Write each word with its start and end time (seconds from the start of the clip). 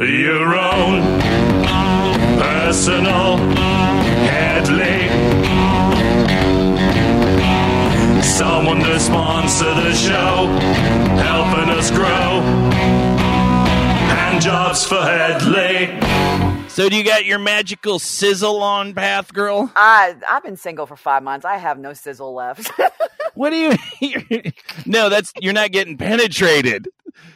Your 0.00 0.56
own 0.56 1.20
personal 2.40 3.36
Headley. 4.26 5.06
Someone 8.20 8.80
to 8.80 8.98
sponsor 8.98 9.72
the 9.72 9.94
show, 9.94 10.46
helping 11.22 11.70
us 11.70 11.92
grow. 11.92 12.40
Hand 14.10 14.42
jobs 14.42 14.84
for 14.84 15.00
Headley. 15.00 15.96
So 16.68 16.88
do 16.88 16.96
you 16.96 17.04
got 17.04 17.24
your 17.24 17.38
magical 17.38 18.00
sizzle 18.00 18.64
on 18.64 18.94
path, 18.94 19.32
girl? 19.32 19.70
I 19.76 20.16
I've 20.28 20.42
been 20.42 20.56
single 20.56 20.86
for 20.86 20.96
five 20.96 21.22
months. 21.22 21.46
I 21.46 21.56
have 21.56 21.78
no 21.78 21.92
sizzle 21.94 22.34
left. 22.34 22.68
What 23.34 23.50
do 23.50 23.56
you? 23.56 24.52
no, 24.86 25.08
that's 25.08 25.32
you're 25.40 25.52
not 25.52 25.72
getting 25.72 25.98
penetrated. 25.98 26.88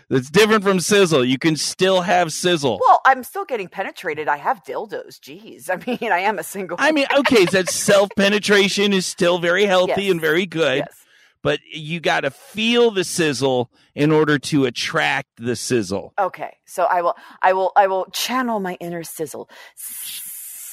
That's 0.08 0.30
different 0.30 0.64
from 0.64 0.80
sizzle. 0.80 1.24
You 1.24 1.38
can 1.38 1.56
still 1.56 2.00
have 2.02 2.32
sizzle. 2.32 2.80
well, 2.86 3.00
I'm 3.06 3.22
still 3.24 3.45
getting 3.45 3.68
penetrated. 3.68 4.28
I 4.28 4.36
have 4.38 4.62
dildos. 4.64 5.19
Jeez, 5.20 5.69
I 5.70 5.77
mean, 6.00 6.12
I 6.12 6.19
am 6.20 6.38
a 6.38 6.42
single. 6.42 6.77
I 6.80 6.92
mean, 6.92 7.06
okay, 7.19 7.45
that 7.46 7.69
self 7.70 8.09
penetration 8.16 8.92
is 8.92 9.06
still 9.06 9.38
very 9.38 9.64
healthy 9.64 10.02
Yes. 10.05 10.10
and 10.12 10.20
very 10.20 10.46
good, 10.46 10.78
yes. 10.78 11.05
but 11.42 11.60
you 11.72 12.00
got 12.00 12.20
to 12.20 12.30
feel 12.30 12.91
the 12.91 13.05
sizzle 13.05 13.70
in 13.95 14.12
order 14.12 14.38
to 14.38 14.64
attract 14.64 15.28
the 15.38 15.56
sizzle. 15.56 16.12
Okay, 16.19 16.56
so 16.66 16.84
I 16.84 17.02
will, 17.02 17.16
I 17.42 17.52
will, 17.52 17.72
I 17.77 17.86
will 17.88 18.06
channel 18.12 18.60
my 18.60 18.74
inner 18.80 19.02
sizzle. 19.05 19.48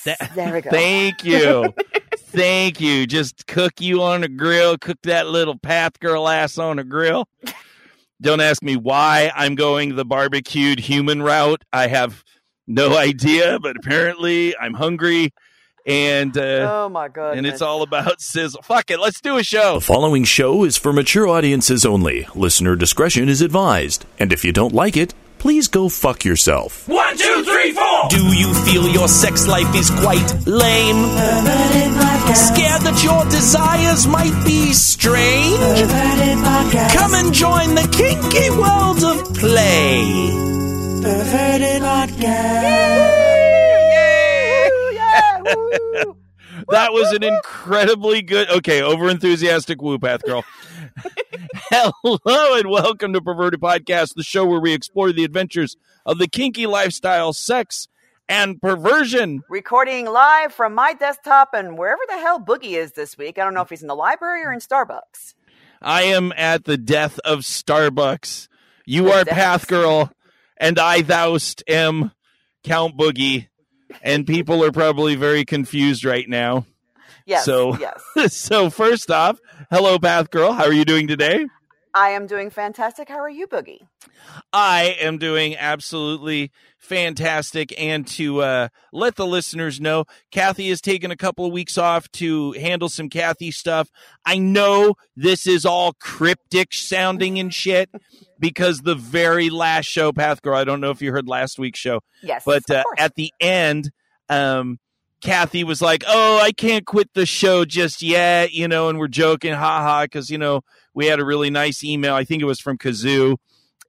That- 0.06 0.32
there 0.36 0.54
we 0.54 0.62
go. 0.62 0.70
Thank 0.70 1.24
you. 1.26 1.74
Thank 2.18 2.80
you. 2.82 3.08
Just 3.08 3.48
cook 3.48 3.80
you 3.82 4.04
on 4.04 4.24
a 4.24 4.28
grill, 4.28 4.78
cook 4.78 4.98
that 5.04 5.28
little 5.28 5.58
path 5.58 6.00
girl 6.00 6.28
ass 6.28 6.58
on 6.58 6.80
a 6.80 6.84
grill. 6.84 7.28
Don't 8.22 8.42
ask 8.42 8.64
me 8.64 8.76
why 8.76 9.32
I'm 9.36 9.56
going 9.56 9.96
the 9.96 10.06
barbecued 10.06 10.80
human 10.80 11.22
route. 11.22 11.64
I 11.74 11.88
have 11.88 12.24
no 12.68 12.98
idea, 12.98 13.60
but 13.60 13.76
apparently 13.78 14.56
I'm 14.58 14.74
hungry 14.74 15.34
and 15.86 16.36
uh 16.36 16.86
oh 16.86 16.90
my 16.90 17.08
god! 17.08 17.38
and 17.38 17.46
it's 17.46 17.62
all 17.62 17.84
about 17.84 18.20
sizzle. 18.20 18.62
Fuck 18.64 18.90
it, 18.90 19.00
let's 19.00 19.22
do 19.22 19.38
a 19.38 19.44
show. 19.44 19.76
The 19.76 19.82
following 19.82 20.24
show 20.24 20.64
is 20.64 20.78
for 20.78 20.92
mature 20.92 21.28
audiences 21.28 21.86
only. 21.86 22.28
Listener 22.34 22.76
discretion 22.76 23.30
is 23.30 23.42
advised. 23.42 24.06
And 24.18 24.34
if 24.34 24.44
you 24.44 24.52
don't 24.52 24.74
like 24.74 24.98
it, 24.98 25.14
please 25.46 25.68
go 25.68 25.88
fuck 25.88 26.26
yourself. 26.26 26.88
One, 26.88 27.16
two, 27.16 27.44
three, 27.44 27.72
four. 27.72 28.10
Do 28.10 28.34
you 28.36 28.52
feel 28.66 28.88
your 28.90 29.08
sex 29.08 29.48
life 29.48 29.76
is 29.76 29.92
quite 29.92 30.26
lame? 30.48 31.06
Scared 32.34 32.82
that 32.82 33.00
your 33.04 33.24
desires 33.26 34.08
might 34.08 34.34
be 34.44 34.74
strange? 34.74 35.78
Come 36.98 37.14
and 37.14 37.32
join 37.32 37.76
the 37.76 37.88
kinky 37.94 38.50
world 38.58 39.04
of 39.04 39.36
play. 39.36 40.32
Perverted 41.04 41.82
Podcast. 41.84 42.24
yeah, 44.94 45.42
woo. 45.46 46.18
That 46.70 46.94
was 46.94 47.12
an 47.12 47.24
incredibly 47.24 48.22
good. 48.22 48.50
Okay, 48.50 48.82
over 48.82 49.10
enthusiastic 49.10 49.82
woo 49.82 50.00
path 50.00 50.24
girl. 50.24 50.44
Hello 51.70 52.58
and 52.58 52.70
welcome 52.70 53.14
to 53.14 53.22
Perverted 53.22 53.60
Podcast, 53.60 54.16
the 54.16 54.24
show 54.24 54.46
where 54.46 54.60
we 54.60 54.74
explore 54.74 55.12
the 55.12 55.24
adventures 55.24 55.78
of 56.06 56.18
the 56.18 56.28
kinky 56.28 56.66
lifestyle, 56.66 57.34
sex, 57.34 57.88
and 58.28 58.60
perversion. 58.62 59.42
Recording 59.50 60.06
live 60.08 60.54
from 60.54 60.74
my 60.74 60.94
desktop 60.94 61.50
and 61.54 61.78
wherever 61.78 62.02
the 62.08 62.18
hell 62.18 62.40
Boogie 62.40 62.78
is 62.78 62.94
this 62.94 63.18
week. 63.18 63.38
I 63.38 63.44
don't 63.44 63.54
know 63.54 63.62
if 63.62 63.70
he's 63.70 63.82
in 63.82 63.88
the 63.88 63.96
library 63.96 64.44
or 64.44 64.52
in 64.52 64.60
Starbucks. 64.60 65.36
I 65.82 66.04
am 66.04 66.34
at 66.36 66.64
the 66.66 66.78
death 66.78 67.20
of 67.20 67.40
Starbucks. 67.40 68.48
You 68.86 69.04
The 69.06 69.12
are 69.14 69.24
death. 69.24 69.34
Path 69.36 69.68
Girl, 69.68 70.12
and 70.58 70.80
I 70.80 71.02
thou'st 71.02 71.64
am 71.68 72.12
Count 72.64 72.98
Boogie. 72.98 73.48
And 74.02 74.26
people 74.26 74.64
are 74.64 74.72
probably 74.72 75.16
very 75.16 75.46
confused 75.46 76.06
right 76.06 76.28
now. 76.28 76.66
Yes. 77.26 77.46
So- 77.46 77.78
yes. 77.78 78.34
so 78.34 78.70
first 78.70 79.10
off, 79.10 79.40
hello 79.72 79.98
Path 80.00 80.30
Girl. 80.30 80.54
How 80.54 80.66
are 80.66 80.74
you 80.74 80.86
doing 80.86 81.08
today? 81.08 81.46
I 81.96 82.10
am 82.10 82.28
doing 82.28 82.50
fantastic. 82.50 83.08
How 83.08 83.20
are 83.20 83.30
you, 83.30 83.48
Boogie? 83.48 83.80
I 84.52 84.98
am 85.00 85.18
doing 85.18 85.56
absolutely 85.56 86.52
fantastic. 86.78 87.74
And 87.80 88.06
to 88.08 88.42
uh, 88.42 88.68
let 88.92 89.16
the 89.16 89.26
listeners 89.26 89.80
know, 89.80 90.04
Kathy 90.30 90.68
has 90.70 90.82
taken 90.82 91.10
a 91.10 91.16
couple 91.16 91.46
of 91.46 91.54
weeks 91.54 91.78
off 91.78 92.12
to 92.14 92.52
handle 92.52 92.90
some 92.90 93.08
Kathy 93.10 93.50
stuff. 93.50 93.90
I 94.26 94.38
know 94.38 94.96
this 95.16 95.48
is 95.48 95.66
all 95.66 95.94
cryptic 95.94 96.74
sounding 96.74 97.40
and 97.40 97.54
shit 97.54 97.90
because 98.40 98.80
the 98.82 98.96
very 98.96 99.50
last 99.50 99.86
show, 99.86 100.12
Path 100.12 100.42
Girl, 100.42 100.58
I 100.58 100.66
don't 100.66 100.82
know 100.82 100.92
if 100.92 101.02
you 101.02 101.14
heard 101.14 101.30
last 101.30 101.58
week's 101.58 101.80
show, 101.80 102.02
Yes. 102.22 102.44
but 102.46 102.70
uh, 102.70 102.84
at 102.98 103.16
the 103.16 103.32
end, 103.40 103.90
um, 104.28 104.80
Kathy 105.22 105.64
was 105.64 105.82
like, 105.82 106.04
"Oh, 106.08 106.40
I 106.40 106.52
can't 106.52 106.86
quit 106.86 107.10
the 107.16 107.26
show 107.26 107.66
just 107.66 108.04
yet," 108.04 108.52
you 108.54 108.68
know, 108.68 108.90
and 108.90 109.00
we're 109.00 109.08
joking, 109.08 109.54
haha, 109.54 110.04
because 110.04 110.30
you 110.30 110.38
know 110.38 110.62
we 110.96 111.06
had 111.08 111.20
a 111.20 111.26
really 111.26 111.50
nice 111.52 111.84
email. 111.84 112.16
I 112.16 112.24
think 112.24 112.42
it 112.42 112.46
was 112.46 112.60
from 112.60 112.78
Kazoo, 112.80 113.38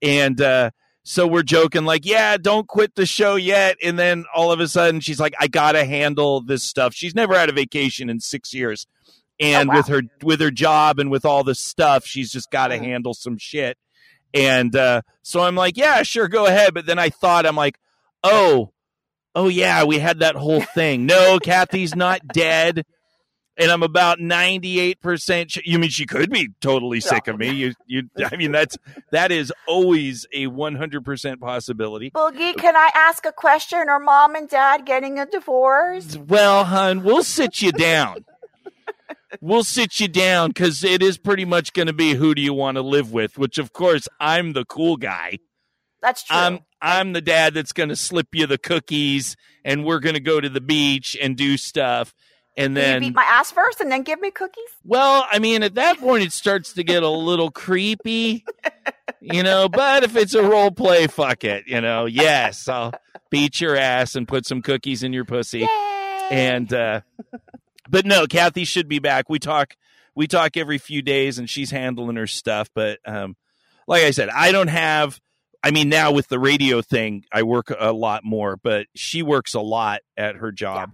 and 0.02 0.38
uh, 0.40 0.70
so 1.04 1.26
we're 1.26 1.42
joking, 1.42 1.84
like, 1.84 2.04
"Yeah, 2.04 2.36
don't 2.36 2.66
quit 2.68 2.94
the 2.96 3.06
show 3.06 3.36
yet." 3.36 3.76
And 3.82 3.98
then 3.98 4.24
all 4.34 4.52
of 4.52 4.60
a 4.60 4.68
sudden, 4.68 5.00
she's 5.00 5.20
like, 5.20 5.34
"I 5.40 5.46
gotta 5.48 5.84
handle 5.84 6.42
this 6.42 6.62
stuff." 6.64 6.92
She's 6.94 7.14
never 7.14 7.34
had 7.38 7.48
a 7.48 7.52
vacation 7.52 8.10
in 8.10 8.20
six 8.20 8.52
years, 8.52 8.86
and 9.40 9.70
Oh, 9.70 9.72
wow. 9.72 9.76
with 9.78 9.86
her 9.88 10.02
with 10.22 10.40
her 10.40 10.50
job 10.50 10.98
and 10.98 11.10
with 11.10 11.24
all 11.24 11.44
this 11.44 11.60
stuff, 11.60 12.04
she's 12.04 12.30
just 12.30 12.50
got 12.50 12.68
to 12.68 12.78
Mhm. 12.78 12.82
handle 12.84 13.14
some 13.14 13.38
shit. 13.38 13.78
And 14.34 14.74
uh, 14.76 15.02
so 15.22 15.40
I'm 15.42 15.54
like, 15.54 15.76
"Yeah, 15.76 16.02
sure, 16.02 16.28
go 16.28 16.46
ahead." 16.46 16.74
But 16.74 16.86
then 16.86 16.98
I 16.98 17.08
thought, 17.10 17.46
I'm 17.46 17.56
like, 17.56 17.78
"Oh." 18.22 18.72
oh 19.38 19.48
yeah, 19.48 19.84
we 19.84 19.98
had 19.98 20.20
that 20.20 20.34
whole 20.34 20.62
thing. 20.62 21.04
No, 21.04 21.38
Kathy's 21.38 21.94
not 21.94 22.26
dead. 22.28 22.86
And 23.58 23.70
I'm 23.70 23.82
about 23.82 24.18
98% 24.18 25.50
sh- 25.50 25.58
you 25.64 25.78
mean 25.78 25.88
she 25.88 26.04
could 26.04 26.30
be 26.30 26.50
totally 26.60 27.00
sick 27.00 27.26
of 27.26 27.38
me. 27.38 27.50
You 27.50 27.72
you 27.86 28.02
I 28.30 28.36
mean 28.36 28.52
that's 28.52 28.76
that 29.12 29.32
is 29.32 29.52
always 29.66 30.26
a 30.32 30.46
100% 30.46 31.40
possibility. 31.40 32.10
Boogie, 32.10 32.56
can 32.56 32.76
I 32.76 32.90
ask 32.94 33.24
a 33.24 33.32
question? 33.32 33.88
Are 33.88 33.98
mom 33.98 34.34
and 34.34 34.48
dad 34.48 34.84
getting 34.84 35.18
a 35.18 35.24
divorce? 35.26 36.16
Well, 36.16 36.64
hun, 36.64 37.02
we'll 37.02 37.22
sit 37.24 37.62
you 37.62 37.72
down. 37.72 38.24
We'll 39.40 39.64
sit 39.64 40.00
you 40.00 40.08
down 40.08 40.52
cuz 40.52 40.84
it 40.84 41.02
is 41.02 41.18
pretty 41.18 41.44
much 41.44 41.72
going 41.72 41.86
to 41.88 41.92
be 41.92 42.14
who 42.14 42.34
do 42.34 42.42
you 42.42 42.52
want 42.52 42.76
to 42.76 42.82
live 42.82 43.12
with, 43.12 43.38
which 43.38 43.58
of 43.58 43.72
course 43.72 44.06
I'm 44.20 44.52
the 44.52 44.64
cool 44.64 44.96
guy. 44.96 45.38
That's 46.02 46.22
true. 46.24 46.36
I'm 46.36 46.60
I'm 46.80 47.12
the 47.14 47.20
dad 47.20 47.54
that's 47.54 47.72
going 47.72 47.88
to 47.88 47.96
slip 47.96 48.28
you 48.32 48.46
the 48.46 48.58
cookies 48.58 49.34
and 49.64 49.84
we're 49.84 49.98
going 49.98 50.14
to 50.14 50.20
go 50.20 50.40
to 50.40 50.48
the 50.48 50.60
beach 50.60 51.16
and 51.20 51.36
do 51.36 51.56
stuff. 51.56 52.14
And 52.56 52.68
Can 52.68 52.74
then 52.74 53.02
you 53.02 53.10
beat 53.10 53.16
my 53.16 53.24
ass 53.24 53.50
first 53.50 53.80
and 53.80 53.92
then 53.92 54.02
give 54.02 54.18
me 54.20 54.30
cookies? 54.30 54.64
Well, 54.82 55.26
I 55.30 55.38
mean, 55.38 55.62
at 55.62 55.74
that 55.74 55.98
point, 55.98 56.24
it 56.24 56.32
starts 56.32 56.72
to 56.74 56.84
get 56.84 57.02
a 57.02 57.08
little 57.08 57.50
creepy, 57.50 58.46
you 59.20 59.42
know. 59.42 59.68
But 59.68 60.04
if 60.04 60.16
it's 60.16 60.34
a 60.34 60.42
role 60.42 60.70
play, 60.70 61.06
fuck 61.06 61.44
it, 61.44 61.64
you 61.66 61.82
know. 61.82 62.06
Yes, 62.06 62.66
I'll 62.66 62.94
beat 63.30 63.60
your 63.60 63.76
ass 63.76 64.16
and 64.16 64.26
put 64.26 64.46
some 64.46 64.62
cookies 64.62 65.02
in 65.02 65.12
your 65.12 65.26
pussy. 65.26 65.60
Yay! 65.60 66.28
And, 66.30 66.72
uh, 66.72 67.02
but 67.90 68.06
no, 68.06 68.26
Kathy 68.26 68.64
should 68.64 68.88
be 68.88 69.00
back. 69.00 69.28
We 69.28 69.38
talk, 69.38 69.76
we 70.14 70.26
talk 70.26 70.56
every 70.56 70.78
few 70.78 71.02
days, 71.02 71.38
and 71.38 71.50
she's 71.50 71.70
handling 71.70 72.16
her 72.16 72.26
stuff. 72.26 72.70
But, 72.74 73.00
um, 73.04 73.36
like 73.86 74.02
I 74.02 74.12
said, 74.12 74.30
I 74.30 74.50
don't 74.50 74.68
have. 74.68 75.20
I 75.62 75.72
mean, 75.72 75.88
now 75.88 76.12
with 76.12 76.28
the 76.28 76.38
radio 76.38 76.80
thing, 76.80 77.24
I 77.30 77.42
work 77.42 77.70
a 77.76 77.92
lot 77.92 78.24
more, 78.24 78.56
but 78.56 78.86
she 78.94 79.22
works 79.22 79.52
a 79.54 79.60
lot 79.60 80.00
at 80.16 80.36
her 80.36 80.52
job 80.52 80.92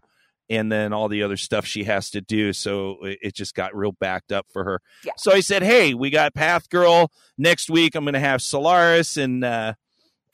and 0.52 0.70
then 0.70 0.92
all 0.92 1.08
the 1.08 1.22
other 1.22 1.36
stuff 1.36 1.64
she 1.66 1.84
has 1.84 2.10
to 2.10 2.20
do. 2.20 2.52
So 2.52 2.98
it 3.02 3.34
just 3.34 3.54
got 3.54 3.74
real 3.74 3.92
backed 3.92 4.30
up 4.32 4.46
for 4.52 4.64
her. 4.64 4.80
Yeah. 5.04 5.12
So 5.16 5.32
I 5.32 5.40
said, 5.40 5.62
Hey, 5.62 5.94
we 5.94 6.10
got 6.10 6.34
Path 6.34 6.68
Girl 6.68 7.10
next 7.38 7.70
week. 7.70 7.94
I'm 7.94 8.04
going 8.04 8.14
to 8.14 8.20
have 8.20 8.42
Solaris 8.42 9.16
and, 9.16 9.42
uh, 9.42 9.74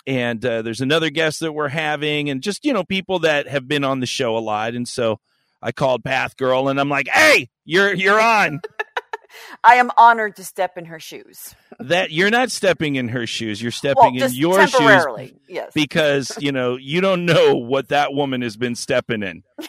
and 0.06 0.44
uh, 0.44 0.62
there's 0.62 0.80
another 0.80 1.10
guest 1.10 1.40
that 1.40 1.52
we're 1.52 1.68
having, 1.68 2.30
and 2.30 2.42
just 2.42 2.64
you 2.64 2.72
know 2.72 2.82
people 2.82 3.18
that 3.20 3.46
have 3.46 3.68
been 3.68 3.84
on 3.84 4.00
the 4.00 4.06
show 4.06 4.38
a 4.38 4.40
lot. 4.40 4.74
And 4.74 4.88
so 4.88 5.20
I 5.60 5.70
called 5.70 6.02
Path 6.02 6.34
Girl, 6.38 6.68
and 6.68 6.80
I'm 6.80 6.88
like, 6.88 7.08
"Hey, 7.08 7.50
you're 7.66 7.92
you're 7.92 8.18
on." 8.18 8.62
I 9.62 9.74
am 9.74 9.90
honored 9.98 10.36
to 10.36 10.44
step 10.44 10.78
in 10.78 10.86
her 10.86 10.98
shoes. 10.98 11.54
that 11.78 12.10
you're 12.10 12.30
not 12.30 12.50
stepping 12.50 12.96
in 12.96 13.08
her 13.08 13.26
shoes. 13.26 13.60
You're 13.60 13.68
Well, 13.68 13.94
stepping 13.94 14.14
in 14.14 14.32
your 14.34 14.66
shoes. 14.66 15.32
Yes. 15.46 15.72
because 15.74 16.32
you 16.40 16.52
know 16.52 16.76
you 16.78 17.02
don't 17.02 17.26
know 17.26 17.56
what 17.56 17.88
that 17.88 18.14
woman 18.14 18.40
has 18.40 18.56
been 18.56 18.76
stepping 18.76 19.22
in. 19.22 19.42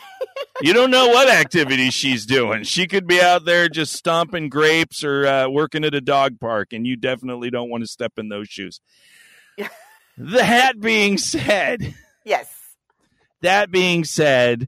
You 0.62 0.74
don't 0.74 0.92
know 0.92 1.08
what 1.08 1.30
activity 1.30 1.90
she's 1.90 2.26
doing. 2.26 2.64
She 2.64 2.86
could 2.88 3.08
be 3.08 3.22
out 3.22 3.46
there 3.46 3.70
just 3.70 3.94
stomping 3.94 4.50
grapes 4.50 5.04
or 5.04 5.26
uh, 5.26 5.50
working 5.50 5.86
at 5.86 5.94
a 5.94 6.02
dog 6.02 6.40
park, 6.40 6.74
and 6.74 6.86
you 6.86 6.96
definitely 6.98 7.50
don't 7.50 7.70
want 7.70 7.84
to 7.84 7.88
step 7.88 8.14
in 8.18 8.30
those 8.30 8.50
shoes. 8.50 8.82
That 10.22 10.82
being 10.82 11.18
said, 11.18 11.96
yes. 12.26 12.54
that 13.42 13.72
being 13.72 14.04
said, 14.04 14.68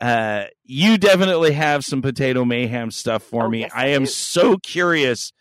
uh, 0.00 0.46
you 0.64 0.98
definitely 0.98 1.52
have 1.52 1.84
some 1.84 2.02
potato 2.02 2.44
mayhem 2.44 2.90
stuff 2.90 3.22
for 3.22 3.44
Oh, 3.44 3.48
me. 3.48 3.60
yes, 3.60 3.70
I 3.72 3.88
am 3.90 4.02
do. 4.02 4.10
so 4.10 4.56
curious 4.56 5.32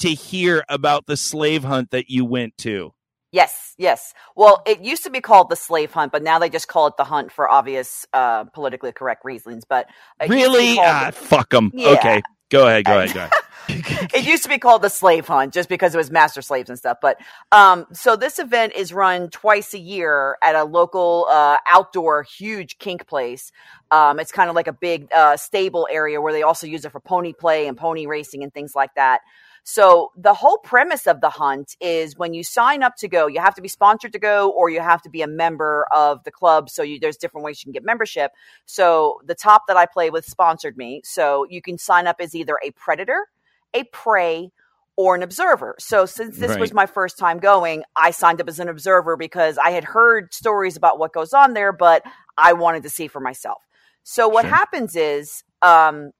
to 0.00 0.08
hear 0.10 0.64
about 0.68 1.06
the 1.06 1.16
slave 1.16 1.64
hunt 1.64 1.92
that 1.92 2.10
you 2.10 2.26
went 2.26 2.58
to. 2.58 2.92
Yes, 3.36 3.74
yes. 3.76 4.14
Well, 4.34 4.62
it 4.66 4.80
used 4.80 5.04
to 5.04 5.10
be 5.10 5.20
called 5.20 5.50
the 5.50 5.56
slave 5.56 5.92
hunt, 5.92 6.10
but 6.10 6.22
now 6.22 6.38
they 6.38 6.48
just 6.48 6.68
call 6.68 6.86
it 6.86 6.96
the 6.96 7.04
hunt 7.04 7.30
for 7.30 7.46
obvious, 7.50 8.06
uh, 8.14 8.44
politically 8.44 8.92
correct 8.92 9.26
reasons. 9.26 9.66
But 9.66 9.90
it 10.18 10.30
used 10.30 10.46
to 10.46 10.52
be 10.52 10.56
Really? 10.56 10.78
Ah, 10.80 11.10
fuck 11.12 11.50
them. 11.50 11.70
Yeah. 11.74 11.90
Okay, 11.90 12.22
go 12.48 12.66
ahead. 12.66 12.86
Go 12.86 12.96
ahead. 12.96 13.12
Go 13.12 13.20
ahead. 13.20 13.32
it 13.68 14.24
used 14.24 14.44
to 14.44 14.48
be 14.48 14.58
called 14.58 14.80
the 14.80 14.88
slave 14.88 15.26
hunt 15.26 15.52
just 15.52 15.68
because 15.68 15.92
it 15.92 15.98
was 15.98 16.08
master 16.08 16.40
slaves 16.40 16.70
and 16.70 16.78
stuff 16.78 16.98
but 17.02 17.18
um 17.50 17.84
so 17.92 18.14
this 18.14 18.38
event 18.38 18.72
is 18.74 18.92
run 18.92 19.28
twice 19.30 19.74
a 19.74 19.78
year 19.78 20.36
at 20.40 20.54
a 20.54 20.62
local 20.62 21.26
uh 21.28 21.56
outdoor 21.68 22.22
huge 22.22 22.78
kink 22.78 23.08
place 23.08 23.50
um 23.90 24.20
it's 24.20 24.30
kind 24.30 24.48
of 24.48 24.54
like 24.54 24.68
a 24.68 24.72
big 24.72 25.08
uh 25.12 25.36
stable 25.36 25.88
area 25.90 26.20
where 26.20 26.32
they 26.32 26.44
also 26.44 26.64
use 26.64 26.84
it 26.84 26.92
for 26.92 27.00
pony 27.00 27.32
play 27.32 27.66
and 27.66 27.76
pony 27.76 28.06
racing 28.06 28.44
and 28.44 28.54
things 28.54 28.76
like 28.76 28.94
that 28.94 29.20
so 29.68 30.12
the 30.16 30.32
whole 30.32 30.58
premise 30.58 31.08
of 31.08 31.20
the 31.20 31.28
hunt 31.28 31.74
is 31.80 32.16
when 32.16 32.32
you 32.34 32.44
sign 32.44 32.84
up 32.84 32.94
to 32.98 33.08
go, 33.08 33.26
you 33.26 33.40
have 33.40 33.56
to 33.56 33.60
be 33.60 33.66
sponsored 33.66 34.12
to 34.12 34.18
go, 34.20 34.48
or 34.50 34.70
you 34.70 34.80
have 34.80 35.02
to 35.02 35.10
be 35.10 35.22
a 35.22 35.26
member 35.26 35.88
of 35.92 36.22
the 36.22 36.30
club. 36.30 36.70
So 36.70 36.84
you, 36.84 37.00
there's 37.00 37.16
different 37.16 37.44
ways 37.44 37.60
you 37.60 37.64
can 37.64 37.72
get 37.72 37.84
membership. 37.84 38.30
So 38.64 39.20
the 39.24 39.34
top 39.34 39.62
that 39.66 39.76
I 39.76 39.86
play 39.86 40.10
with 40.10 40.24
sponsored 40.24 40.76
me. 40.76 41.00
So 41.04 41.48
you 41.50 41.60
can 41.60 41.78
sign 41.78 42.06
up 42.06 42.20
as 42.20 42.32
either 42.36 42.60
a 42.64 42.70
predator, 42.70 43.26
a 43.74 43.82
prey, 43.92 44.52
or 44.96 45.16
an 45.16 45.24
observer. 45.24 45.74
So 45.80 46.06
since 46.06 46.38
this 46.38 46.56
was 46.56 46.72
my 46.72 46.86
first 46.86 47.18
time 47.18 47.38
going, 47.38 47.82
I 47.96 48.12
signed 48.12 48.40
up 48.40 48.48
as 48.48 48.60
an 48.60 48.68
observer 48.68 49.16
because 49.16 49.58
I 49.58 49.70
had 49.70 49.82
heard 49.82 50.32
stories 50.32 50.76
about 50.76 51.00
what 51.00 51.12
goes 51.12 51.32
on 51.32 51.54
there, 51.54 51.72
but 51.72 52.04
I 52.38 52.52
wanted 52.52 52.84
to 52.84 52.88
see 52.88 53.08
for 53.08 53.18
myself. 53.18 53.58
So 54.04 54.28
what 54.28 54.42
Sure. 54.42 54.54
happens 54.54 54.94
is, 54.94 55.42
um, 55.60 56.12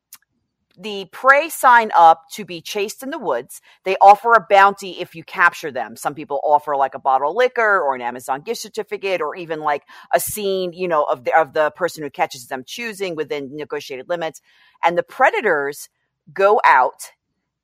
the 0.79 1.07
prey 1.11 1.49
sign 1.49 1.91
up 1.97 2.25
to 2.33 2.45
be 2.45 2.61
chased 2.61 3.03
in 3.03 3.11
the 3.11 3.19
woods. 3.19 3.61
They 3.85 3.97
offer 4.01 4.33
a 4.33 4.47
bounty 4.49 5.01
if 5.01 5.15
you 5.15 5.25
capture 5.25 5.71
them. 5.71 5.97
Some 5.97 6.15
people 6.15 6.41
offer 6.45 6.77
like 6.77 6.95
a 6.95 6.99
bottle 6.99 7.31
of 7.31 7.37
liquor 7.37 7.81
or 7.81 7.95
an 7.95 8.03
Amazon 8.03 8.43
gift 8.43 8.61
certificate 8.61 9.21
or 9.21 9.35
even 9.35 9.61
like 9.61 9.85
a 10.15 10.21
scene, 10.21 10.73
you 10.73 10.87
know, 10.87 11.05
of 11.05 11.25
the 11.25 11.39
of 11.39 11.55
the 11.55 11.71
person 11.71 12.03
who 12.03 12.11
catches 12.11 12.47
them 12.49 12.63
choosing 12.67 13.17
within 13.17 13.57
negotiated 13.57 14.09
limits. 14.09 14.43
And 14.85 14.99
the 14.99 15.03
predators 15.03 15.89
go 16.33 16.61
out 16.65 17.13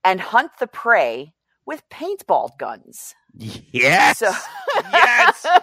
and 0.04 0.20
hunt 0.20 0.52
the 0.58 0.66
prey 0.66 1.34
with 1.66 1.88
paintball 1.90 2.58
guns. 2.58 3.14
Yes. 3.36 4.18
So 4.18 4.30
yes. 4.92 5.46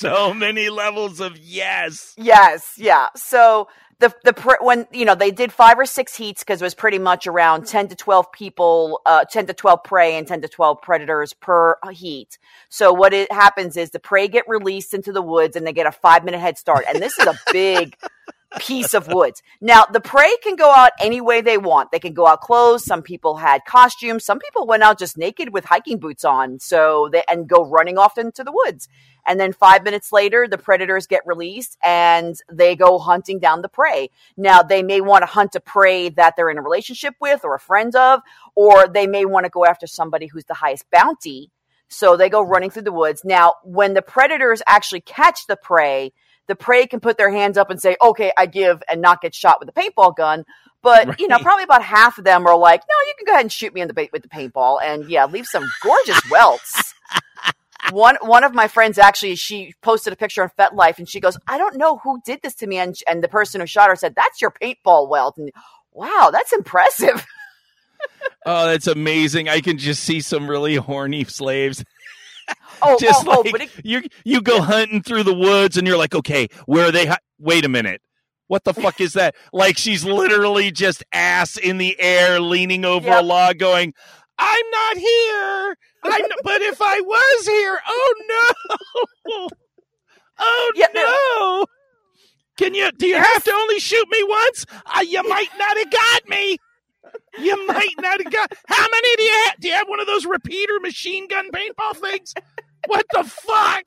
So 0.00 0.32
many 0.32 0.70
levels 0.70 1.20
of 1.20 1.36
yes. 1.36 2.14
Yes, 2.16 2.72
yeah. 2.78 3.08
So 3.16 3.68
the 3.98 4.14
the 4.24 4.32
pr- 4.32 4.62
when 4.62 4.86
you 4.92 5.04
know 5.04 5.14
they 5.14 5.30
did 5.30 5.52
five 5.52 5.78
or 5.78 5.84
six 5.84 6.16
heats 6.16 6.42
because 6.42 6.62
it 6.62 6.64
was 6.64 6.74
pretty 6.74 6.98
much 6.98 7.26
around 7.26 7.66
ten 7.66 7.86
to 7.88 7.94
twelve 7.94 8.32
people, 8.32 9.02
uh, 9.04 9.24
ten 9.24 9.46
to 9.46 9.52
twelve 9.52 9.84
prey 9.84 10.16
and 10.16 10.26
ten 10.26 10.40
to 10.40 10.48
twelve 10.48 10.80
predators 10.80 11.34
per 11.34 11.76
heat. 11.92 12.38
So 12.70 12.94
what 12.94 13.12
it 13.12 13.30
happens 13.30 13.76
is 13.76 13.90
the 13.90 13.98
prey 13.98 14.26
get 14.26 14.44
released 14.48 14.94
into 14.94 15.12
the 15.12 15.20
woods 15.22 15.54
and 15.54 15.66
they 15.66 15.72
get 15.74 15.86
a 15.86 15.92
five 15.92 16.24
minute 16.24 16.40
head 16.40 16.56
start. 16.56 16.84
And 16.88 17.02
this 17.02 17.18
is 17.18 17.26
a 17.26 17.34
big 17.52 17.94
piece 18.58 18.94
of 18.94 19.08
woods. 19.08 19.42
Now 19.60 19.84
the 19.84 20.00
prey 20.00 20.36
can 20.42 20.56
go 20.56 20.70
out 20.70 20.92
any 21.00 21.20
way 21.20 21.40
they 21.40 21.58
want. 21.58 21.92
They 21.92 22.00
can 22.00 22.14
go 22.14 22.26
out 22.26 22.40
clothes. 22.40 22.84
Some 22.84 23.02
people 23.02 23.36
had 23.36 23.64
costumes. 23.64 24.24
Some 24.24 24.38
people 24.38 24.66
went 24.66 24.82
out 24.82 24.98
just 24.98 25.16
naked 25.16 25.52
with 25.52 25.64
hiking 25.64 25.98
boots 25.98 26.24
on. 26.24 26.58
So 26.58 27.08
they 27.12 27.22
and 27.28 27.48
go 27.48 27.64
running 27.64 27.98
off 27.98 28.18
into 28.18 28.42
the 28.42 28.52
woods. 28.52 28.88
And 29.26 29.38
then 29.38 29.52
five 29.52 29.84
minutes 29.84 30.12
later, 30.12 30.48
the 30.48 30.58
predators 30.58 31.06
get 31.06 31.26
released 31.26 31.76
and 31.84 32.34
they 32.50 32.74
go 32.74 32.98
hunting 32.98 33.38
down 33.38 33.62
the 33.62 33.68
prey. 33.68 34.10
Now, 34.36 34.62
they 34.62 34.82
may 34.82 35.00
want 35.00 35.22
to 35.22 35.26
hunt 35.26 35.54
a 35.54 35.60
prey 35.60 36.08
that 36.10 36.34
they're 36.36 36.50
in 36.50 36.58
a 36.58 36.62
relationship 36.62 37.14
with 37.20 37.44
or 37.44 37.54
a 37.54 37.60
friend 37.60 37.94
of, 37.94 38.20
or 38.54 38.88
they 38.88 39.06
may 39.06 39.24
want 39.24 39.44
to 39.44 39.50
go 39.50 39.64
after 39.64 39.86
somebody 39.86 40.26
who's 40.26 40.46
the 40.46 40.54
highest 40.54 40.90
bounty. 40.90 41.50
So 41.88 42.16
they 42.16 42.28
go 42.30 42.42
running 42.42 42.70
through 42.70 42.82
the 42.82 42.92
woods. 42.92 43.22
Now, 43.24 43.54
when 43.64 43.94
the 43.94 44.02
predators 44.02 44.62
actually 44.68 45.00
catch 45.00 45.46
the 45.46 45.56
prey, 45.56 46.12
the 46.50 46.56
prey 46.56 46.86
can 46.86 47.00
put 47.00 47.16
their 47.16 47.30
hands 47.30 47.56
up 47.56 47.70
and 47.70 47.80
say, 47.80 47.96
okay, 48.02 48.32
I 48.36 48.46
give 48.46 48.82
and 48.90 49.00
not 49.00 49.22
get 49.22 49.34
shot 49.34 49.60
with 49.60 49.68
a 49.68 49.72
paintball 49.72 50.16
gun. 50.16 50.44
But, 50.82 51.20
you 51.20 51.28
know, 51.28 51.38
probably 51.38 51.64
about 51.64 51.82
half 51.82 52.18
of 52.18 52.24
them 52.24 52.46
are 52.46 52.56
like, 52.56 52.80
no, 52.80 52.94
you 53.06 53.14
can 53.18 53.26
go 53.26 53.32
ahead 53.32 53.44
and 53.44 53.52
shoot 53.52 53.74
me 53.74 53.82
in 53.82 53.88
the 53.88 53.94
ba- 53.94 54.08
with 54.12 54.22
the 54.22 54.28
paintball 54.28 54.78
and 54.82 55.08
yeah, 55.10 55.26
leave 55.26 55.46
some 55.46 55.64
gorgeous 55.82 56.20
welts 56.30 56.94
one 57.92 58.16
one 58.22 58.44
of 58.44 58.54
my 58.54 58.68
friends 58.68 58.98
actually 58.98 59.34
she 59.34 59.74
posted 59.80 60.12
a 60.12 60.16
picture 60.16 60.42
on 60.42 60.50
FetLife 60.58 60.98
and 60.98 61.08
she 61.08 61.20
goes, 61.20 61.38
I 61.46 61.58
don't 61.58 61.76
know 61.76 61.96
who 61.98 62.20
did 62.24 62.42
this 62.42 62.54
to 62.56 62.66
me, 62.66 62.78
and 62.78 62.96
and 63.08 63.22
the 63.22 63.28
person 63.28 63.60
who 63.60 63.66
shot 63.66 63.88
her 63.88 63.96
said, 63.96 64.14
"That's 64.14 64.40
your 64.40 64.50
paintball 64.50 65.08
welt." 65.08 65.38
And 65.38 65.50
wow, 65.92 66.30
that's 66.32 66.52
impressive. 66.52 67.26
Oh, 68.46 68.66
that's 68.66 68.86
amazing. 68.86 69.50
I 69.50 69.60
can 69.60 69.76
just 69.76 70.02
see 70.02 70.20
some 70.20 70.48
really 70.48 70.76
horny 70.76 71.24
slaves. 71.24 71.84
Oh, 72.82 72.96
just 72.98 73.26
oh, 73.26 73.32
oh, 73.36 73.40
like 73.42 73.52
but 73.52 73.60
it, 73.60 73.70
you 73.84 74.02
you 74.24 74.40
go 74.40 74.62
hunting 74.62 75.02
through 75.02 75.22
the 75.24 75.34
woods 75.34 75.76
and 75.76 75.86
you're 75.86 75.98
like, 75.98 76.14
okay, 76.14 76.48
where 76.64 76.86
are 76.88 76.92
they? 76.92 77.10
Wait 77.38 77.64
a 77.66 77.68
minute. 77.68 78.00
What 78.46 78.64
the 78.64 78.72
fuck 78.72 79.00
is 79.00 79.12
that? 79.12 79.34
Like 79.52 79.76
she's 79.76 80.04
literally 80.04 80.70
just 80.70 81.04
ass 81.12 81.58
in 81.58 81.76
the 81.78 81.98
air, 82.00 82.40
leaning 82.40 82.84
over 82.86 83.10
a 83.10 83.20
log, 83.22 83.58
going, 83.58 83.92
"I'm 84.38 84.70
not 84.70 84.96
here. 84.96 85.76
I 86.04 86.18
kn- 86.18 86.30
but 86.42 86.62
if 86.62 86.80
I 86.80 87.00
was 87.00 87.46
here, 87.46 87.78
oh 87.86 88.14
no, 89.28 89.48
oh 90.38 90.72
Yeah, 90.76 90.86
no." 90.94 91.66
Can 92.56 92.74
you? 92.74 92.90
Do 92.92 93.06
you 93.06 93.16
have 93.16 93.44
to 93.44 93.52
only 93.52 93.78
shoot 93.80 94.06
me 94.10 94.22
once? 94.24 94.66
Uh, 94.86 95.00
you 95.00 95.22
might 95.28 95.48
not 95.58 95.76
have 95.76 95.90
got 95.90 96.28
me. 96.28 96.58
You 97.38 97.66
might 97.66 97.94
not 98.00 98.22
have 98.22 98.32
got. 98.32 98.52
How 98.68 98.86
many 98.90 99.16
do 99.16 99.22
you 99.22 99.32
have? 99.46 99.60
Do 99.60 99.68
you 99.68 99.74
have 99.74 99.88
one 99.88 100.00
of 100.00 100.06
those 100.06 100.26
repeater 100.26 100.78
machine 100.80 101.28
gun 101.28 101.50
paintball 101.50 101.96
things? 101.96 102.34
What 102.86 103.06
the 103.12 103.24
fuck? 103.24 103.84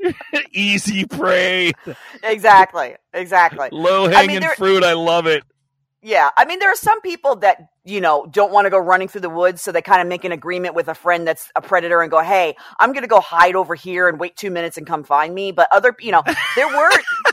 Easy 0.52 1.04
prey, 1.06 1.72
exactly, 2.22 2.94
exactly. 3.12 3.68
low 3.72 4.08
hanging 4.08 4.40
there- 4.40 4.54
fruit. 4.54 4.84
I 4.84 4.92
love 4.92 5.26
it. 5.26 5.42
Yeah, 6.00 6.30
I 6.38 6.44
mean, 6.44 6.60
there 6.60 6.70
are 6.70 6.76
some 6.76 7.00
people 7.00 7.36
that 7.36 7.56
you 7.84 8.00
know 8.00 8.24
don't 8.30 8.52
want 8.52 8.66
to 8.66 8.70
go 8.70 8.78
running 8.78 9.08
through 9.08 9.22
the 9.22 9.28
woods, 9.30 9.60
so 9.60 9.72
they 9.72 9.82
kind 9.82 10.00
of 10.00 10.06
make 10.06 10.24
an 10.24 10.30
agreement 10.30 10.76
with 10.76 10.86
a 10.86 10.94
friend 10.94 11.26
that's 11.26 11.50
a 11.56 11.60
predator 11.60 12.00
and 12.00 12.10
go, 12.10 12.20
"Hey, 12.20 12.54
I'm 12.78 12.92
going 12.92 13.02
to 13.02 13.08
go 13.08 13.18
hide 13.20 13.56
over 13.56 13.74
here 13.74 14.08
and 14.08 14.20
wait 14.20 14.36
two 14.36 14.52
minutes 14.52 14.76
and 14.76 14.86
come 14.86 15.02
find 15.02 15.34
me." 15.34 15.50
But 15.50 15.68
other, 15.72 15.94
you 15.98 16.12
know, 16.12 16.22
there 16.54 16.68
were, 16.68 16.90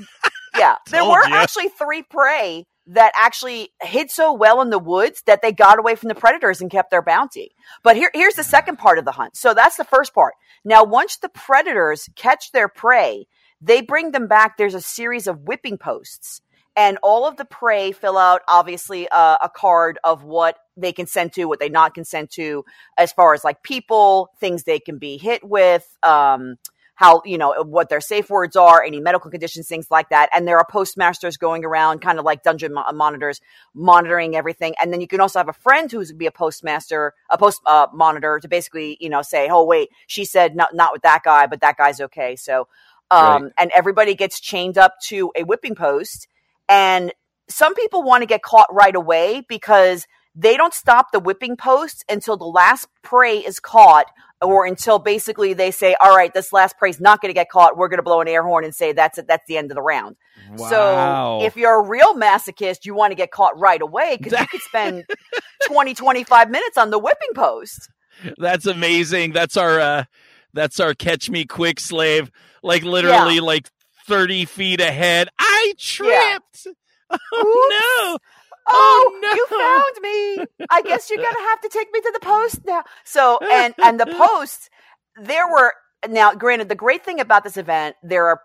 yeah, 0.57 0.77
there 0.89 1.01
Told 1.01 1.12
were 1.12 1.27
ya. 1.29 1.35
actually 1.35 1.69
three 1.69 2.01
prey 2.01 2.65
that 2.88 3.12
actually 3.20 3.70
hid 3.82 4.12
so 4.12 4.34
well 4.34 4.62
in 4.62 4.70
the 4.70 4.80
woods 4.80 5.24
that 5.26 5.42
they 5.42 5.52
got 5.52 5.80
away 5.80 5.96
from 5.96 6.10
the 6.10 6.16
predators 6.16 6.62
and 6.62 6.70
kept 6.70 6.92
their 6.92 7.02
bounty. 7.02 7.56
But 7.84 7.96
here, 7.96 8.12
here's 8.14 8.36
the 8.36 8.44
second 8.44 8.78
part 8.78 9.00
of 9.00 9.06
the 9.06 9.12
hunt. 9.12 9.36
So 9.36 9.54
that's 9.54 9.78
the 9.78 9.84
first 9.84 10.14
part. 10.14 10.36
Now, 10.64 10.84
once 10.84 11.18
the 11.18 11.30
predators 11.30 12.10
catch 12.16 12.52
their 12.52 12.68
prey, 12.68 13.28
they 13.62 13.82
bring 13.82 14.12
them 14.12 14.28
back. 14.28 14.58
There's 14.58 14.75
a 14.75 14.82
series 14.82 15.27
of 15.27 15.42
whipping 15.42 15.77
posts 15.77 16.42
and 16.75 16.98
all 17.01 17.25
of 17.25 17.38
the 17.38 17.46
prey 17.46 17.92
fill 17.92 18.18
out 18.18 18.42
obviously 18.48 19.08
uh, 19.10 19.38
a 19.42 19.50
card 19.50 19.98
of 20.04 20.24
what 20.24 20.58
they 20.75 20.92
consent 20.92 21.34
to 21.34 21.46
what 21.46 21.60
they 21.60 21.70
not 21.70 21.94
consent 21.94 22.30
to 22.32 22.65
as 22.98 23.12
far 23.13 23.34
as 23.34 23.44
like 23.44 23.63
people 23.63 24.30
things 24.39 24.63
they 24.63 24.80
can 24.80 24.98
be 24.98 25.18
hit 25.18 25.44
with 25.44 25.98
um, 26.04 26.58
how 26.96 27.22
you 27.25 27.38
know 27.38 27.54
what 27.64 27.90
their 27.90 28.02
safe 28.02 28.30
words 28.30 28.56
are 28.56 28.84
any 28.84 29.00
medical 29.00 29.30
conditions 29.30 29.68
things 29.68 29.92
like 29.92 30.10
that. 30.10 30.30
And 30.34 30.48
there 30.48 30.58
are 30.58 30.66
postmasters 30.70 31.38
going 31.38 31.64
around 31.64 32.00
kind 32.00 32.18
of 32.20 32.25
like 32.25 32.44
dungeon 32.44 32.74
mo- 32.74 32.86
monitors 32.94 33.42
monitoring 33.74 34.36
everything. 34.36 34.74
And 34.82 34.92
then 34.92 35.02
you 35.02 35.08
can 35.08 35.20
also 35.20 35.40
have 35.40 35.50
a 35.50 35.54
friend 35.54 35.92
who's 35.92 36.12
be 36.12 36.25
a 36.25 36.32
postmaster 36.32 37.14
a 37.30 37.38
post 37.38 37.62
uh, 37.66 37.88
monitor 37.94 38.40
to 38.40 38.48
basically 38.48 38.98
you 39.00 39.10
know 39.10 39.22
say 39.22 39.50
oh 39.52 39.66
wait 39.66 39.90
she 40.08 40.25
said 40.25 40.56
not 40.56 40.74
not 40.74 40.94
with 40.94 41.04
that 41.04 41.22
guy 41.24 41.48
but 41.48 41.62
that 41.62 41.78
guy's 41.78 42.02
okay. 42.02 42.36
So 42.36 42.68
um, 43.12 43.44
Right. 43.44 43.52
and 43.60 43.72
everybody 43.75 44.16
gets 44.16 44.40
chained 44.40 44.78
up 44.78 44.96
to 45.04 45.32
a 45.36 45.44
whipping 45.44 45.75
post. 45.75 46.28
And 46.68 47.14
some 47.48 47.75
people 47.75 48.02
want 48.04 48.24
to 48.24 48.25
get 48.25 48.42
caught 48.42 48.74
right 48.74 48.96
away 48.96 49.44
because 49.48 50.08
they 50.36 50.58
don't 50.58 50.74
stop 50.74 51.12
the 51.12 51.20
whipping 51.20 51.56
post 51.56 52.04
until 52.10 52.36
the 52.38 52.46
last 52.46 52.88
prey 53.04 53.38
is 53.38 53.60
caught 53.60 54.08
or 54.42 54.65
until 54.65 55.00
basically 55.00 55.54
they 55.54 55.72
say, 55.72 55.96
all 56.04 56.15
right, 56.15 56.34
this 56.34 56.51
last 56.51 56.77
prey's 56.77 57.00
not 57.00 57.22
going 57.22 57.30
to 57.30 57.34
get 57.34 57.50
caught. 57.50 57.77
We're 57.77 57.88
going 57.88 58.00
to 58.00 58.04
blow 58.04 58.22
an 58.22 58.27
air 58.27 58.44
horn 58.44 58.63
and 58.65 58.75
say 58.75 58.92
that's 58.94 59.18
it. 59.18 59.27
That's 59.27 59.44
the 59.48 59.58
end 59.58 59.72
of 59.72 59.75
the 59.75 59.82
round. 59.82 60.15
Wow. 60.58 60.70
So 60.70 61.46
if 61.46 61.56
you're 61.56 61.80
a 61.80 61.88
real 61.88 62.15
masochist, 62.15 62.86
you 62.86 62.94
want 62.94 63.12
to 63.12 63.15
get 63.15 63.32
caught 63.32 63.58
right 63.58 63.82
away 63.82 64.18
because 64.18 64.39
you 64.39 64.48
could 64.48 64.62
spend 64.62 65.06
20, 65.68 65.94
25 65.94 66.50
minutes 66.50 66.77
on 66.77 66.89
the 66.89 67.00
whipping 67.00 67.34
post. 67.34 67.89
That's 68.38 68.65
amazing. 68.65 69.32
That's 69.34 69.58
our 69.58 69.80
uh 69.80 70.04
that's 70.54 70.80
our 70.80 70.94
catch 70.94 71.30
me 71.30 71.46
quick 71.46 71.80
slave. 71.80 72.32
Like 72.63 72.84
literally 72.84 73.39
like 73.42 73.70
30 74.08 74.46
feet 74.46 74.80
ahead. 74.82 75.30
I 75.39 75.74
tripped. 75.77 76.68
Oh 77.32 78.10
no. 78.12 78.18
Oh, 78.67 79.12
Oh, 79.13 79.19
no. 79.22 79.34
you 79.36 79.48
found 79.48 79.95
me. 80.01 80.48
I 80.69 80.81
guess 80.81 81.10
you're 81.10 81.19
gonna 81.19 81.48
have 81.50 81.62
to 81.62 81.69
take 81.69 81.88
me 81.93 82.01
to 82.01 82.12
the 82.13 82.19
post 82.19 82.60
now. 82.65 82.84
So 83.03 83.39
and 83.50 83.75
and 83.81 84.00
the 84.00 84.07
post, 84.07 84.69
there 85.22 85.48
were 85.48 85.74
now 86.10 86.34
granted 86.34 86.69
the 86.69 86.75
great 86.75 87.03
thing 87.03 87.19
about 87.19 87.43
this 87.43 87.57
event, 87.57 87.95
there 88.03 88.27
are 88.27 88.41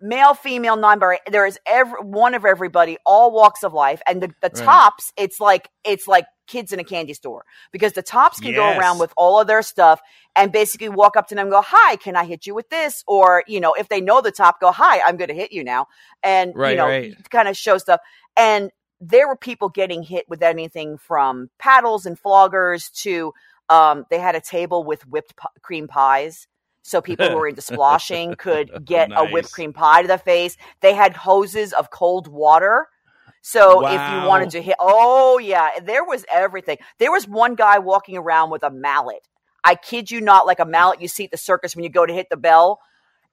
male, 0.00 0.34
female, 0.34 0.76
non-binary, 0.76 1.18
there 1.30 1.46
is 1.46 1.58
every 1.66 2.00
one 2.00 2.34
of 2.34 2.44
everybody, 2.44 2.98
all 3.06 3.32
walks 3.32 3.62
of 3.62 3.72
life. 3.72 4.00
And 4.06 4.22
the, 4.22 4.28
the 4.42 4.50
Right. 4.50 4.64
tops, 4.64 5.12
it's 5.16 5.40
like 5.40 5.68
it's 5.84 6.06
like 6.08 6.26
kids 6.46 6.72
in 6.72 6.78
a 6.78 6.84
candy 6.84 7.14
store 7.14 7.44
because 7.72 7.92
the 7.94 8.02
tops 8.02 8.38
can 8.40 8.52
go 8.54 8.68
around 8.76 8.98
with 8.98 9.12
all 9.16 9.40
of 9.40 9.46
their 9.46 9.62
stuff 9.62 10.00
and 10.36 10.52
basically 10.52 10.90
walk 10.90 11.16
up 11.16 11.26
to 11.28 11.34
them 11.34 11.46
and 11.46 11.52
go, 11.52 11.62
Hi, 11.64 11.96
can 11.96 12.16
I 12.16 12.24
hit 12.24 12.46
you 12.46 12.54
with 12.54 12.68
this? 12.68 13.02
Or, 13.06 13.44
you 13.46 13.60
know, 13.60 13.72
if 13.74 13.88
they 13.88 14.00
know 14.00 14.20
the 14.20 14.30
top, 14.32 14.60
go, 14.60 14.70
Hi, 14.70 15.00
I'm 15.00 15.16
going 15.16 15.28
to 15.28 15.34
hit 15.34 15.52
you 15.52 15.64
now. 15.64 15.86
And, 16.22 16.52
Right, 16.54 16.72
you 16.72 16.76
know, 16.76 16.88
right. 16.88 17.14
kind 17.30 17.48
of 17.48 17.56
show 17.56 17.78
stuff. 17.78 18.00
And 18.36 18.70
there 19.00 19.28
were 19.28 19.36
people 19.36 19.68
getting 19.68 20.02
hit 20.02 20.26
with 20.28 20.42
anything 20.42 20.98
from 20.98 21.50
paddles 21.58 22.06
and 22.06 22.20
floggers 22.20 22.90
to, 23.02 23.32
um, 23.68 24.06
they 24.10 24.18
had 24.18 24.34
a 24.34 24.40
table 24.40 24.84
with 24.84 25.06
whipped 25.06 25.36
pi- 25.36 25.48
cream 25.62 25.88
pies. 25.88 26.46
So 26.82 27.00
people 27.00 27.28
who 27.28 27.36
were 27.36 27.48
into 27.48 27.62
splashing 27.62 28.34
could 28.38 28.84
get 28.84 29.10
a 29.14 29.26
whipped 29.26 29.52
cream 29.52 29.72
pie 29.72 30.02
to 30.02 30.08
the 30.08 30.18
face. 30.18 30.56
They 30.80 30.94
had 30.94 31.16
hoses 31.16 31.72
of 31.72 31.90
cold 31.90 32.28
water. 32.28 32.88
So 33.40 33.86
if 33.86 33.92
you 33.92 34.28
wanted 34.28 34.50
to 34.50 34.62
hit, 34.62 34.76
oh 34.80 35.38
yeah, 35.38 35.80
there 35.82 36.04
was 36.04 36.24
everything. 36.32 36.78
There 36.98 37.12
was 37.12 37.28
one 37.28 37.54
guy 37.54 37.78
walking 37.78 38.16
around 38.16 38.50
with 38.50 38.62
a 38.62 38.70
mallet. 38.70 39.26
I 39.64 39.74
kid 39.74 40.10
you 40.10 40.20
not, 40.20 40.46
like 40.46 40.60
a 40.60 40.64
mallet 40.64 41.00
you 41.00 41.08
see 41.08 41.24
at 41.24 41.30
the 41.30 41.36
circus 41.36 41.74
when 41.74 41.84
you 41.84 41.90
go 41.90 42.04
to 42.04 42.12
hit 42.12 42.28
the 42.30 42.36
bell, 42.36 42.80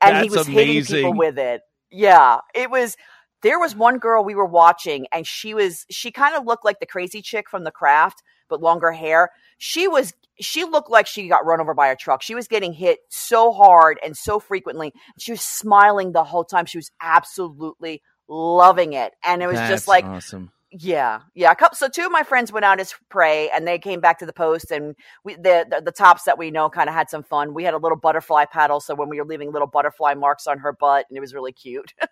and 0.01 0.17
he 0.17 0.29
That's 0.29 0.47
was 0.47 0.47
hitting 0.47 0.83
people 0.83 1.13
with 1.13 1.37
it. 1.37 1.61
Yeah, 1.91 2.39
it 2.55 2.69
was. 2.69 2.95
There 3.41 3.59
was 3.59 3.75
one 3.75 3.97
girl 3.97 4.23
we 4.23 4.35
were 4.35 4.45
watching, 4.45 5.07
and 5.11 5.25
she 5.25 5.53
was 5.53 5.85
she 5.89 6.11
kind 6.11 6.35
of 6.35 6.45
looked 6.45 6.65
like 6.65 6.79
the 6.79 6.85
crazy 6.85 7.21
chick 7.21 7.49
from 7.49 7.63
The 7.63 7.71
Craft, 7.71 8.21
but 8.49 8.61
longer 8.61 8.91
hair. 8.91 9.31
She 9.57 9.87
was 9.87 10.13
she 10.39 10.63
looked 10.63 10.89
like 10.89 11.07
she 11.07 11.27
got 11.27 11.45
run 11.45 11.61
over 11.61 11.73
by 11.73 11.87
a 11.87 11.95
truck. 11.95 12.21
She 12.21 12.35
was 12.35 12.47
getting 12.47 12.73
hit 12.73 12.99
so 13.09 13.51
hard 13.51 13.99
and 14.03 14.15
so 14.15 14.39
frequently. 14.39 14.93
She 15.17 15.31
was 15.31 15.41
smiling 15.41 16.11
the 16.11 16.23
whole 16.23 16.43
time. 16.43 16.65
She 16.65 16.77
was 16.77 16.91
absolutely 17.01 18.01
loving 18.27 18.93
it, 18.93 19.13
and 19.23 19.41
it 19.41 19.47
was 19.47 19.57
That's 19.57 19.69
just 19.71 19.87
like 19.87 20.05
awesome. 20.05 20.51
yeah, 20.71 21.21
yeah. 21.33 21.53
Couple, 21.55 21.75
so 21.75 21.89
two 21.89 22.05
of 22.05 22.11
my 22.11 22.23
friends 22.23 22.51
went 22.51 22.65
out 22.65 22.79
as 22.79 22.93
prey, 23.09 23.49
and 23.49 23.67
they 23.67 23.79
came 23.79 24.01
back 24.01 24.19
to 24.19 24.25
the 24.25 24.33
post, 24.33 24.71
and 24.71 24.95
we 25.23 25.35
the 25.35 25.65
the, 25.69 25.81
the 25.85 25.91
tops 25.91 26.23
that 26.23 26.37
we 26.37 26.51
know 26.51 26.69
kind 26.69 26.89
of 26.89 26.95
had 26.95 27.09
some 27.09 27.23
fun. 27.23 27.53
We 27.53 27.63
had 27.63 27.73
a 27.73 27.79
little 27.79 27.97
butterfly 27.97 28.45
paddle, 28.45 28.79
so 28.79 28.93
when 28.93 29.09
we 29.09 29.19
were 29.19 29.25
leaving 29.25 29.51
little 29.51 29.67
butterfly 29.67 30.13
marks 30.13 30.47
on 30.47 30.59
her 30.59 30.73
butt, 30.73 31.05
and 31.09 31.17
it 31.17 31.21
was 31.21 31.33
really 31.33 31.53
cute. 31.53 31.93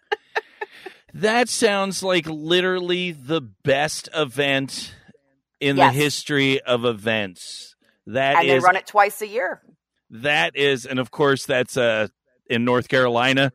That 1.14 1.50
sounds 1.50 2.04
like 2.04 2.26
literally 2.28 3.12
the 3.12 3.42
best 3.42 4.10
event 4.14 4.94
in 5.60 5.78
Yes. 5.78 5.94
the 5.94 6.00
history 6.00 6.62
of 6.62 6.86
events. 6.86 7.76
That 8.08 8.38
and 8.38 8.50
they 8.50 8.60
run 8.60 8.76
it 8.76 8.88
twice 8.88 9.22
a 9.22 9.28
year. 9.28 9.62
that 10.12 10.56
is, 10.56 10.86
and 10.86 11.00
of 11.00 11.12
course 11.12 11.46
that's 11.46 11.78
uh 11.78 12.08
in 12.50 12.66
North 12.66 12.88
Carolina. 12.88 13.52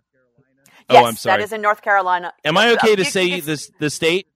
Yes, 0.90 1.02
oh, 1.02 1.06
I'm 1.06 1.16
sorry. 1.16 1.38
that 1.38 1.44
is 1.44 1.52
in 1.52 1.62
North 1.62 1.82
Carolina. 1.82 2.32
Am 2.44 2.56
I 2.56 2.70
Uh, 2.70 2.74
okay 2.74 2.94
to 2.96 3.02
you- 3.04 3.10
say 3.10 3.24
you 3.24 3.40
this 3.40 3.70
the 3.80 3.90
state? 3.90 4.28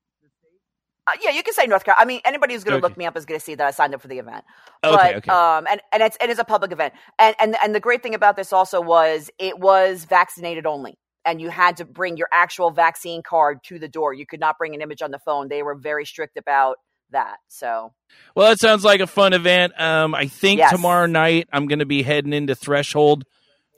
Uh, 1.07 1.13
yeah, 1.23 1.31
you 1.31 1.43
can 1.43 1.55
say 1.55 1.67
North 1.67 1.85
Carolina. 1.85 2.03
I 2.03 2.07
mean, 2.07 2.21
anybody 2.25 2.53
who's 2.55 2.65
going 2.65 2.73
to 2.79 2.85
Okay. 2.85 2.91
look 2.91 2.99
me 2.99 3.07
up 3.07 3.17
is 3.17 3.25
going 3.25 3.39
to 3.41 3.45
see 3.45 3.55
that 3.55 3.67
I 3.67 3.71
signed 3.71 3.95
up 3.95 4.03
for 4.03 4.09
the 4.09 4.19
event. 4.19 4.45
Okay, 4.85 4.95
but, 4.95 5.15
okay. 5.17 5.31
Um, 5.31 5.67
and 5.71 5.81
and 5.93 6.03
it's 6.03 6.17
it 6.21 6.29
is 6.31 6.39
a 6.39 6.45
public 6.45 6.71
event, 6.73 6.95
and 7.19 7.35
and 7.39 7.57
and 7.63 7.75
the 7.75 7.81
great 7.81 8.03
thing 8.03 8.15
about 8.15 8.37
this 8.37 8.53
also 8.53 8.81
was 8.81 9.31
it 9.39 9.59
was 9.59 10.05
vaccinated 10.05 10.67
only, 10.67 10.99
and 11.29 11.43
you 11.43 11.51
had 11.51 11.77
to 11.77 11.85
bring 11.85 12.17
your 12.17 12.29
actual 12.33 12.71
vaccine 12.71 13.23
card 13.23 13.63
to 13.65 13.79
the 13.79 13.87
door. 13.89 14.15
You 14.15 14.25
could 14.25 14.41
not 14.41 14.57
bring 14.57 14.75
an 14.75 14.81
image 14.81 15.03
on 15.03 15.11
the 15.11 15.19
phone. 15.19 15.49
They 15.49 15.63
were 15.63 15.75
very 15.75 16.07
strict 16.07 16.39
about 16.39 16.77
that. 17.11 17.37
So 17.49 17.93
Well, 18.35 18.51
it 18.51 18.59
sounds 18.59 18.83
like 18.83 19.01
a 19.01 19.07
fun 19.07 19.35
event. 19.35 19.79
Um, 19.79 20.15
I 20.15 20.27
think 20.27 20.59
Yes. 20.59 20.71
tomorrow 20.71 21.07
night 21.07 21.47
I'm 21.53 21.67
going 21.67 21.81
to 21.81 21.87
be 21.87 22.03
heading 22.03 22.33
into 22.33 22.55
Threshold. 22.55 23.25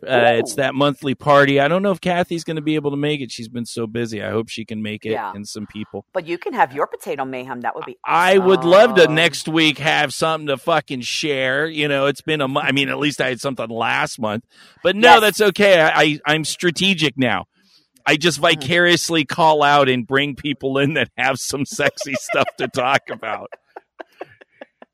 Uh, 0.03 0.33
it's 0.39 0.55
that 0.55 0.75
monthly 0.75 1.15
party. 1.15 1.61
I 1.61 1.69
don't 1.69 1.83
know 1.83 1.91
if 1.91 2.01
Kathy's 2.01 2.45
going 2.45 2.57
to 2.57 2.63
be 2.63 2.75
able 2.75 2.91
to 2.91 2.97
make 2.97 3.21
it. 3.21 3.31
She's 3.31 3.49
been 3.49 3.67
so 3.67 3.87
busy. 3.87 4.23
I 4.23 4.31
hope 4.31 4.49
she 4.49 4.65
can 4.65 4.83
make 4.83 5.05
it 5.05 5.11
Yeah. 5.13 5.33
and 5.35 5.47
some 5.47 5.67
people. 5.67 6.07
But 6.13 6.27
you 6.27 6.39
can 6.39 6.53
have 6.55 6.73
your 6.73 6.87
potato 6.87 7.25
mayhem. 7.25 7.61
That 7.61 7.75
would 7.75 7.85
be. 7.85 7.99
I 8.05 8.39
would 8.39 8.65
love 8.65 8.95
to 8.97 9.09
next 9.09 9.47
week 9.49 9.79
have 9.79 10.15
something 10.15 10.47
to 10.49 10.57
fucking 10.57 11.03
share. 11.03 11.67
You 11.67 11.89
know, 11.89 12.07
it's 12.07 12.23
been 12.23 12.41
a 12.41 12.49
month. 12.49 12.67
I 12.67 12.73
mean, 12.73 12.89
at 12.89 12.99
least 12.99 13.21
I 13.21 13.29
had 13.29 13.41
something 13.41 13.69
last 13.69 14.19
month. 14.19 14.45
But 14.83 14.97
no, 14.97 15.15
Yes. 15.15 15.21
that's 15.21 15.41
okay. 15.51 15.81
I, 15.81 16.03
I 16.03 16.21
I'm 16.27 16.45
strategic 16.45 17.19
now. 17.19 17.45
I 18.07 18.17
just 18.17 18.41
Mm-hmm. 18.41 18.61
vicariously 18.61 19.25
call 19.27 19.63
out 19.63 19.89
and 19.91 20.07
bring 20.07 20.35
people 20.35 20.79
in 20.79 20.95
that 20.95 21.11
have 21.19 21.39
some 21.39 21.67
sexy 21.67 22.15
stuff 22.15 22.47
to 22.59 22.69
talk 22.69 23.03
about. 23.11 23.51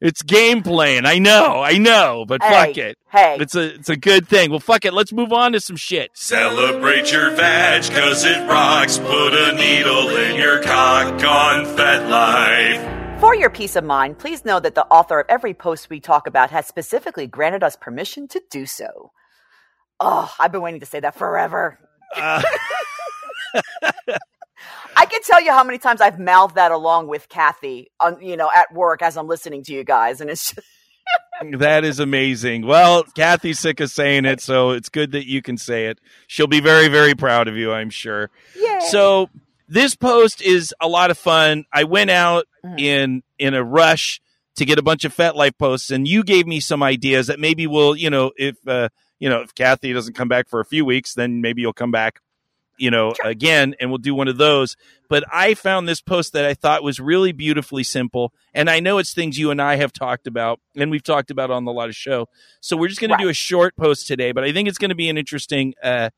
It's 0.00 0.22
game 0.22 0.62
playing. 0.62 1.06
I 1.06 1.18
know, 1.18 1.62
I 1.62 1.78
know, 1.78 2.24
but 2.28 2.42
fuck 2.42 2.76
it. 2.76 2.98
Hey, 3.10 3.38
It's 3.40 3.54
a 3.54 3.74
it's 3.76 3.88
a 3.88 3.96
good 3.96 4.28
thing. 4.28 4.50
Well, 4.50 4.60
fuck 4.60 4.84
it. 4.84 4.92
Let's 4.92 5.12
move 5.12 5.32
on 5.32 5.52
to 5.52 5.60
some 5.60 5.76
shit. 5.76 6.10
Celebrate 6.14 7.10
your 7.12 7.30
vag, 7.30 7.82
cause 7.90 8.24
it 8.24 8.46
rocks. 8.46 8.98
Put 8.98 9.32
a 9.34 9.52
needle 9.54 10.08
in 10.16 10.36
your 10.36 10.62
cock 10.62 11.14
on 11.24 11.64
FetLife. 11.76 13.20
for 13.20 13.34
your 13.34 13.48
peace 13.48 13.74
of 13.76 13.84
mind, 13.84 14.18
please 14.18 14.44
know 14.44 14.60
that 14.60 14.74
the 14.74 14.84
author 14.88 15.18
of 15.20 15.26
every 15.30 15.54
post 15.54 15.88
we 15.88 15.98
talk 16.00 16.26
about 16.26 16.50
has 16.50 16.66
specifically 16.66 17.26
granted 17.26 17.62
us 17.62 17.74
permission 17.76 18.28
to 18.28 18.42
do 18.50 18.66
so. 18.66 19.12
Oh, 19.98 20.30
I've 20.38 20.52
been 20.52 20.60
waiting 20.60 20.80
to 20.80 20.86
say 20.86 21.00
that 21.00 21.14
forever. 21.14 21.78
Uh, 22.14 22.42
I 24.96 25.06
can 25.06 25.20
tell 25.22 25.42
you 25.42 25.52
how 25.52 25.62
many 25.64 25.78
times 25.78 26.00
I've 26.00 26.18
mouthed 26.18 26.54
that 26.56 26.72
along 26.72 27.08
with 27.08 27.28
Kathy 27.28 27.90
on 28.00 28.18
you 28.20 28.36
know 28.36 28.50
at 28.54 28.72
work 28.72 29.02
as 29.02 29.16
I'm 29.16 29.26
listening 29.26 29.62
to 29.64 29.72
you 29.72 29.84
guys, 29.84 30.20
and 30.20 30.30
it's 30.30 30.54
just, 30.54 30.66
that 31.58 31.84
is 31.84 32.00
amazing. 32.00 32.66
Well, 32.66 33.04
Kathy's 33.14 33.58
sick 33.58 33.80
of 33.80 33.90
saying 33.90 34.24
it, 34.24 34.40
so 34.40 34.70
it's 34.70 34.88
good 34.88 35.12
that 35.12 35.26
you 35.26 35.42
can 35.42 35.56
say 35.58 35.86
it. 35.86 36.00
She'll 36.26 36.46
be 36.46 36.60
very, 36.60 36.88
very 36.88 37.14
proud 37.14 37.46
of 37.48 37.56
you, 37.56 37.72
I'm 37.72 37.90
sure. 37.90 38.30
yeah. 38.58 38.80
So 38.88 39.28
this 39.68 39.94
post 39.96 40.40
is 40.42 40.74
a 40.80 40.88
lot 40.88 41.10
of 41.10 41.18
fun. 41.18 41.64
I 41.72 41.84
went 41.84 42.10
out 42.10 42.46
Mhm. 42.64 42.80
in 42.80 43.22
in 43.38 43.54
a 43.54 43.62
rush 43.62 44.20
to 44.56 44.64
get 44.64 44.78
a 44.78 44.82
bunch 44.82 45.04
of 45.04 45.14
FetLife 45.14 45.58
posts, 45.58 45.90
and 45.90 46.08
you 46.08 46.24
gave 46.24 46.46
me 46.46 46.58
some 46.60 46.82
ideas 46.82 47.26
that 47.26 47.38
maybe 47.38 47.66
we'll, 47.66 47.94
you 47.94 48.08
know, 48.08 48.32
if 48.36 48.56
uh, 48.66 48.88
you 49.18 49.28
know, 49.28 49.40
if 49.42 49.54
Kathy 49.54 49.92
doesn't 49.92 50.14
come 50.14 50.28
back 50.28 50.48
for 50.48 50.60
a 50.60 50.64
few 50.64 50.84
weeks, 50.84 51.14
then 51.14 51.40
maybe 51.42 51.60
you'll 51.62 51.72
come 51.74 51.90
back, 51.90 52.20
you 52.78 52.90
know, 52.90 53.14
again, 53.24 53.74
and 53.80 53.90
we'll 53.90 53.98
do 53.98 54.14
one 54.14 54.28
of 54.28 54.36
those. 54.38 54.76
But 55.08 55.24
I 55.32 55.54
found 55.54 55.88
this 55.88 56.00
post 56.00 56.32
that 56.32 56.44
I 56.44 56.54
thought 56.54 56.82
was 56.82 56.98
really 57.00 57.32
beautifully 57.32 57.82
simple, 57.84 58.32
and 58.54 58.68
I 58.68 58.80
know 58.80 58.98
it's 58.98 59.14
things 59.14 59.38
you 59.38 59.50
and 59.50 59.62
I 59.62 59.76
have 59.76 59.92
talked 59.92 60.26
about, 60.26 60.60
and 60.76 60.90
we've 60.90 61.02
talked 61.02 61.30
about 61.30 61.50
on 61.50 61.64
the 61.64 61.72
lot 61.72 61.88
of 61.88 61.94
show. 61.96 62.28
So 62.60 62.76
we're 62.76 62.88
just 62.88 63.00
going 63.00 63.10
Right. 63.10 63.18
to 63.18 63.24
do 63.24 63.28
a 63.28 63.34
short 63.34 63.76
post 63.76 64.06
today, 64.06 64.32
but 64.32 64.44
I 64.44 64.52
think 64.52 64.68
it's 64.68 64.78
going 64.78 64.88
to 64.90 64.94
be 64.96 65.08
an 65.08 65.16
interesting 65.18 65.74
uh, 65.82 66.10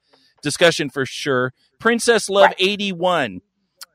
discussion 0.42 0.88
for 0.90 1.04
sure. 1.04 1.52
Princess 1.78 2.28
Love 2.30 2.46
Right. 2.48 2.56
81 2.58 3.40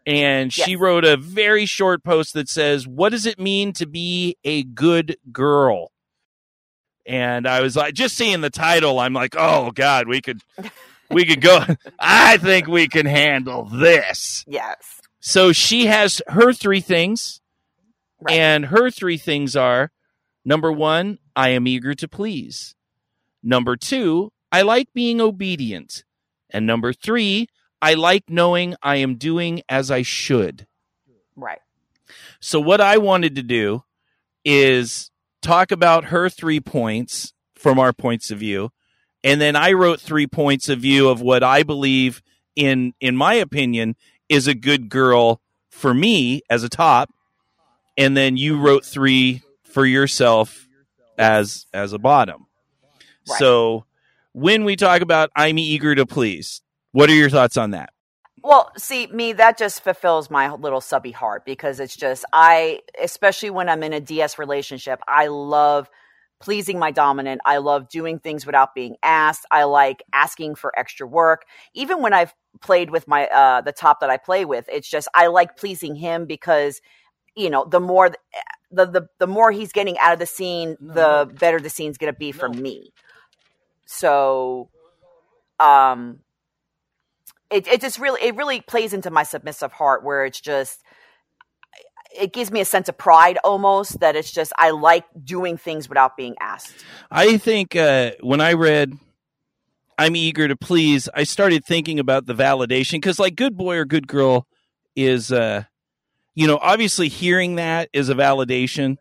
and 0.06 0.52
she 0.54 0.76
wrote 0.76 1.06
a 1.06 1.16
very 1.16 1.66
short 1.66 2.04
post 2.04 2.34
that 2.34 2.50
says, 2.50 2.86
"What 2.86 3.10
does 3.14 3.26
it 3.26 3.40
mean 3.40 3.72
to 3.74 3.86
be 3.88 4.36
a 4.44 4.64
good 4.64 5.16
girl?" 5.32 5.92
And 7.06 7.48
I 7.48 7.62
was 7.62 7.76
like, 7.76 7.94
just 7.94 8.16
seeing 8.16 8.42
the 8.42 8.50
title, 8.50 9.00
I'm 9.00 9.14
like, 9.14 9.36
"Oh 9.38 9.72
God, 9.72 10.08
we 10.08 10.22
could, 10.22 10.42
we 11.14 11.26
could 11.26 11.42
go. 11.42 11.64
I 12.00 12.38
think 12.38 12.68
we 12.68 12.88
can 12.88 13.06
handle 13.06 13.66
this." 13.66 14.44
yes, 14.48 15.02
So 15.20 15.52
she 15.54 15.86
has 15.88 16.22
her 16.28 16.54
three 16.54 16.82
things, 16.82 17.42
Right. 18.20 18.36
and 18.38 18.66
her 18.68 18.90
three 18.92 19.18
things 19.18 19.56
are: 19.56 19.92
number 20.46 20.72
one, 20.72 21.20
I 21.36 21.50
am 21.50 21.68
eager 21.68 21.94
to 21.96 22.08
please; 22.08 22.76
number 23.42 23.76
two, 23.76 24.32
I 24.52 24.62
like 24.62 24.94
being 24.94 25.20
obedient; 25.22 26.04
and 26.50 26.66
number 26.66 26.94
three, 26.94 27.48
I 27.82 27.96
like 27.96 28.30
knowing 28.30 28.76
I 28.82 28.98
am 28.98 29.16
doing 29.16 29.62
as 29.68 29.92
I 29.92 30.02
should. 30.04 30.68
right, 31.36 31.60
So 32.40 32.60
what 32.60 32.80
I 32.80 32.98
wanted 32.98 33.36
to 33.36 33.44
do 33.44 33.84
is 34.46 35.10
talk 35.42 35.72
about 35.72 36.06
her 36.06 36.30
three 36.30 36.60
points 36.60 37.34
from 37.56 37.80
our 37.80 37.92
points 37.92 38.30
of 38.32 38.40
view, 38.40 38.72
and 39.24 39.40
then 39.40 39.56
I 39.56 39.74
wrote 39.74 40.00
three 40.00 40.28
points 40.28 40.70
of 40.70 40.80
view 40.80 41.10
of 41.10 41.22
what 41.22 41.44
I 41.44 41.64
believe 41.64 42.22
in 42.56 42.94
in 43.00 43.16
my 43.16 43.36
opinion 43.36 43.96
is 44.30 44.48
a 44.48 44.54
good 44.54 44.90
girl 44.90 45.42
for 45.70 45.94
me 45.94 46.42
as 46.50 46.64
a 46.64 46.70
top, 46.70 47.10
and 47.98 48.16
then 48.16 48.38
you 48.38 48.60
wrote 48.60 48.86
three 48.86 49.42
for 49.64 49.86
yourself 49.86 50.68
as 51.18 51.66
as 51.74 51.94
a 51.94 52.00
bottom. 52.00 52.48
Right. 53.28 53.40
So 53.40 53.86
when 54.34 54.66
we 54.66 54.76
talk 54.76 55.02
about 55.02 55.30
I'm 55.36 55.58
eager 55.58 55.96
to 55.96 56.06
please, 56.06 56.62
what 56.92 57.10
are 57.10 57.16
your 57.16 57.30
thoughts 57.30 57.58
on 57.58 57.72
that? 57.72 57.94
Well, 58.44 58.72
see, 58.78 59.08
me, 59.08 59.32
that 59.34 59.58
just 59.58 59.84
fulfills 59.86 60.30
my 60.30 60.52
little 60.52 60.82
subby 60.82 61.12
heart 61.12 61.46
because 61.46 61.80
it's 61.80 61.96
just, 61.96 62.26
I, 62.34 62.82
especially 63.02 63.52
when 63.52 63.70
I'm 63.70 63.84
in 63.84 63.94
a 63.94 64.02
DS 64.02 64.38
relationship, 64.38 65.00
I 65.08 65.28
love 65.28 65.90
pleasing 66.44 66.78
my 66.78 66.92
dominant. 66.92 67.40
I 67.46 67.58
love 67.58 67.88
doing 67.88 68.20
things 68.20 68.46
without 68.46 68.76
being 68.76 68.98
asked. 69.02 69.46
I 69.50 69.64
like 69.64 70.04
asking 70.12 70.56
for 70.56 70.78
extra 70.78 71.08
work. 71.08 71.46
Even 71.74 72.02
when 72.02 72.14
I've 72.14 72.34
played 72.62 72.90
with 72.90 73.08
my, 73.08 73.28
uh, 73.28 73.62
the 73.62 73.72
top 73.72 74.02
that 74.02 74.10
I 74.10 74.18
play 74.18 74.44
with, 74.44 74.68
it's 74.70 74.90
just, 74.90 75.08
I 75.16 75.28
like 75.28 75.56
pleasing 75.56 75.96
him 75.96 76.26
because, 76.26 76.82
you 77.34 77.50
know, 77.50 77.64
the 77.64 77.80
more, 77.80 78.10
the, 78.72 78.86
the, 78.86 79.08
the 79.20 79.28
more 79.28 79.54
he's 79.54 79.72
getting 79.72 79.98
out 80.00 80.12
of 80.12 80.20
the 80.20 80.26
scene, 80.26 80.76
the 80.82 81.32
better 81.40 81.62
the 81.62 81.70
scene's 81.70 81.98
going 81.98 82.12
to 82.12 82.20
be 82.20 82.34
for 82.34 82.50
me. 82.50 82.92
So, 83.86 84.70
um, 85.62 86.20
it, 87.50 87.68
it 87.68 87.82
just 87.82 88.00
really 88.00 88.22
it 88.22 88.36
really 88.36 88.62
plays 88.62 88.94
into 88.94 89.12
my 89.12 89.24
submissive 89.24 89.72
heart 89.72 90.04
where 90.04 90.26
it's 90.26 90.42
just 90.42 90.84
it 92.16 92.34
gives 92.34 92.52
me 92.52 92.62
a 92.62 92.66
sense 92.66 92.90
of 92.90 92.98
pride 92.98 93.38
almost 93.44 94.00
that 94.00 94.16
it's 94.16 94.32
just 94.32 94.54
I 94.58 94.72
like 94.72 95.06
doing 95.24 95.58
things 95.58 95.90
without 95.90 96.16
being 96.18 96.36
asked. 96.40 96.74
I 97.12 97.38
think 97.38 97.76
uh, 97.76 98.12
when 98.22 98.42
I 98.42 98.54
read 98.54 98.98
I'm 99.98 100.16
eager 100.16 100.48
to 100.48 100.56
please, 100.56 101.08
I 101.14 101.24
started 101.24 101.66
thinking 101.66 102.00
about 102.00 102.26
the 102.26 102.34
validation 102.34 102.94
because, 102.94 103.20
like, 103.20 103.36
good 103.36 103.56
boy 103.56 103.78
or 103.78 103.86
good 103.86 104.08
girl 104.08 104.48
is, 104.96 105.32
uh, 105.32 105.64
you 106.36 106.48
know, 106.48 106.58
obviously 106.62 107.10
hearing 107.10 107.56
that 107.56 107.90
is 107.94 108.10
a 108.10 108.16
validation 108.16 108.98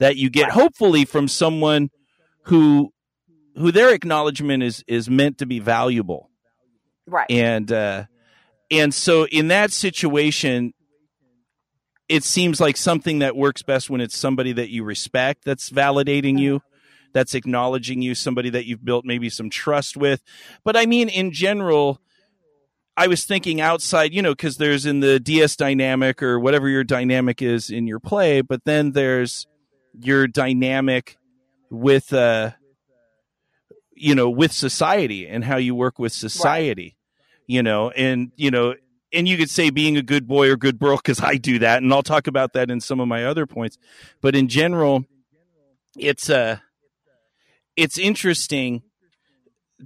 that 0.00 0.16
you 0.16 0.30
get, 0.30 0.50
hopefully, 0.50 1.04
from 1.04 1.28
someone 1.28 1.90
who 2.44 2.92
who 3.56 3.70
their 3.70 3.94
acknowledgement 3.94 4.62
is 4.62 4.82
is 4.88 5.08
meant 5.08 5.38
to 5.38 5.46
be 5.46 5.60
valuable, 5.60 6.28
Right. 7.06 7.30
and 7.30 7.70
uh, 7.70 8.04
and 8.70 8.92
so 8.92 9.26
in 9.28 9.48
that 9.48 9.70
situation, 9.70 10.72
it 12.12 12.24
seems 12.24 12.60
like 12.60 12.76
something 12.76 13.20
that 13.20 13.34
works 13.34 13.62
best 13.62 13.88
when 13.88 14.02
it's 14.02 14.14
somebody 14.14 14.52
that 14.52 14.68
you 14.68 14.84
respect 14.84 15.46
that's 15.46 15.70
validating 15.70 16.38
you 16.38 16.60
that's 17.14 17.34
acknowledging 17.34 18.02
you 18.02 18.14
somebody 18.14 18.50
that 18.50 18.66
you've 18.66 18.84
built 18.84 19.06
maybe 19.06 19.30
some 19.30 19.48
trust 19.48 19.96
with. 19.96 20.22
But 20.62 20.76
i 20.76 20.84
mean 20.84 21.08
in 21.08 21.32
general 21.32 22.00
i 22.98 23.06
was 23.06 23.24
thinking 23.24 23.62
outside 23.62 24.12
you 24.12 24.20
know 24.20 24.32
because 24.32 24.58
there's 24.58 24.84
in 24.84 25.00
the 25.00 25.18
ds 25.18 25.56
dynamic 25.56 26.22
or 26.22 26.38
whatever 26.38 26.68
your 26.68 26.84
dynamic 26.84 27.40
is 27.40 27.70
in 27.70 27.86
your 27.86 27.98
play 27.98 28.42
but 28.42 28.64
then 28.64 28.92
there's 28.92 29.46
your 29.98 30.26
dynamic 30.26 31.16
with 31.70 32.12
uh 32.12 32.50
you 33.96 34.14
know 34.14 34.28
with 34.28 34.52
society 34.52 35.26
and 35.26 35.42
how 35.42 35.56
you 35.56 35.74
work 35.74 35.98
with 35.98 36.12
society 36.12 36.98
you 37.46 37.62
know 37.62 37.88
and 37.90 38.30
you 38.36 38.50
know 38.50 38.74
and 39.12 39.28
you 39.28 39.36
could 39.36 39.50
say 39.50 39.70
being 39.70 39.96
a 39.96 40.02
good 40.02 40.26
boy 40.26 40.50
or 40.50 40.56
good 40.56 40.78
girl 40.78 40.96
because 40.96 41.20
I 41.20 41.36
do 41.36 41.58
that, 41.60 41.82
and 41.82 41.92
I'll 41.92 42.02
talk 42.02 42.26
about 42.26 42.52
that 42.54 42.70
in 42.70 42.80
some 42.80 43.00
of 43.00 43.08
my 43.08 43.24
other 43.24 43.46
points. 43.46 43.78
But 44.20 44.34
in 44.34 44.48
general, 44.48 45.04
it's 45.96 46.30
uh 46.30 46.58
it's 47.76 47.98
interesting 47.98 48.82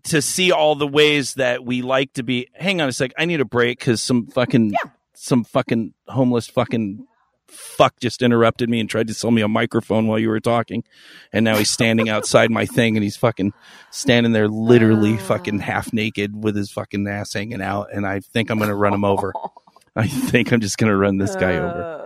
to 0.05 0.21
see 0.21 0.53
all 0.53 0.75
the 0.75 0.87
ways 0.87 1.35
that 1.35 1.65
we 1.65 1.83
like 1.83 2.13
to 2.15 2.23
be. 2.23 2.49
Hang 2.55 2.81
on 2.81 2.89
a 2.89 2.93
sec, 2.93 3.13
I 3.19 3.25
need 3.25 3.41
a 3.41 3.45
break 3.45 3.79
because 3.79 4.01
some 4.01 4.27
fucking 4.27 4.75
some 5.15 5.45
fucking 5.45 5.95
homeless 6.07 6.47
fucking 6.47 7.07
fuck 7.49 7.99
just 8.01 8.23
interrupted 8.23 8.69
me 8.69 8.81
and 8.81 8.89
tried 8.91 9.09
to 9.09 9.15
sell 9.15 9.31
me 9.31 9.43
a 9.43 9.49
microphone 9.49 10.07
while 10.07 10.19
you 10.19 10.29
were 10.29 10.41
talking, 10.41 10.85
and 11.33 11.45
now 11.45 11.57
he's 11.57 11.71
standing 11.71 12.09
outside 12.09 12.51
my 12.51 12.67
thing 12.67 12.97
and 12.97 13.05
he's 13.05 13.17
fucking 13.17 13.53
standing 13.91 14.33
there 14.33 14.49
literally 14.49 15.17
fucking 15.17 15.61
half 15.61 15.93
naked 15.93 16.43
with 16.43 16.57
his 16.57 16.71
fucking 16.71 17.07
ass 17.07 17.33
hanging 17.33 17.63
out, 17.63 17.89
and 17.93 18.07
I 18.07 18.21
think 18.21 18.51
I'm 18.51 18.59
gonna 18.59 18.75
run 18.75 18.95
him 18.95 19.05
over. 19.05 19.33
I 19.97 20.09
think 20.09 20.53
I'm 20.53 20.61
just 20.61 20.77
gonna 20.79 20.97
run 20.97 21.19
this 21.19 21.35
guy 21.37 21.55
over. 21.57 21.83
Uh, 21.83 22.03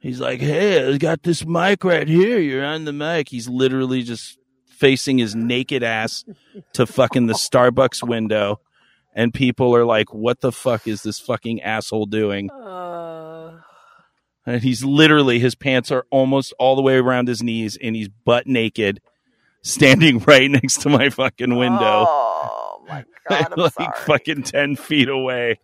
He's 0.00 0.20
like, 0.20 0.40
"Hey, 0.40 0.86
I 0.86 0.98
got 0.98 1.22
this 1.22 1.46
mic 1.46 1.82
right 1.82 2.06
here. 2.06 2.38
You're 2.38 2.64
on 2.64 2.84
the 2.84 2.92
mic." 2.92 3.30
He's 3.30 3.48
literally 3.48 4.02
just 4.02 4.36
facing 4.68 5.16
his 5.16 5.34
naked 5.34 5.82
ass 5.82 6.24
to 6.74 6.84
fucking 6.84 7.26
the 7.26 7.32
Starbucks 7.32 8.06
window, 8.06 8.60
and 9.14 9.32
people 9.32 9.74
are 9.74 9.86
like, 9.86 10.12
"What 10.12 10.42
the 10.42 10.52
fuck 10.52 10.86
is 10.86 11.02
this 11.04 11.18
fucking 11.18 11.62
asshole 11.62 12.04
doing?" 12.04 12.50
uh, 12.50 13.23
And 14.46 14.62
he's 14.62 14.84
literally 14.84 15.38
his 15.38 15.54
pants 15.54 15.90
are 15.90 16.04
almost 16.10 16.52
all 16.58 16.76
the 16.76 16.82
way 16.82 16.96
around 16.96 17.28
his 17.28 17.42
knees, 17.42 17.78
and 17.82 17.96
he's 17.96 18.08
butt 18.08 18.46
naked, 18.46 19.00
standing 19.62 20.18
right 20.26 20.50
next 20.50 20.82
to 20.82 20.88
my 20.90 21.08
fucking 21.10 21.56
window, 21.56 22.04
Oh 22.06 22.84
my 22.88 23.04
god! 23.28 23.52
I'm 23.52 23.62
like 23.62 23.72
sorry. 23.72 23.88
fucking 24.04 24.42
ten 24.42 24.76
feet 24.76 25.08
away. 25.08 25.60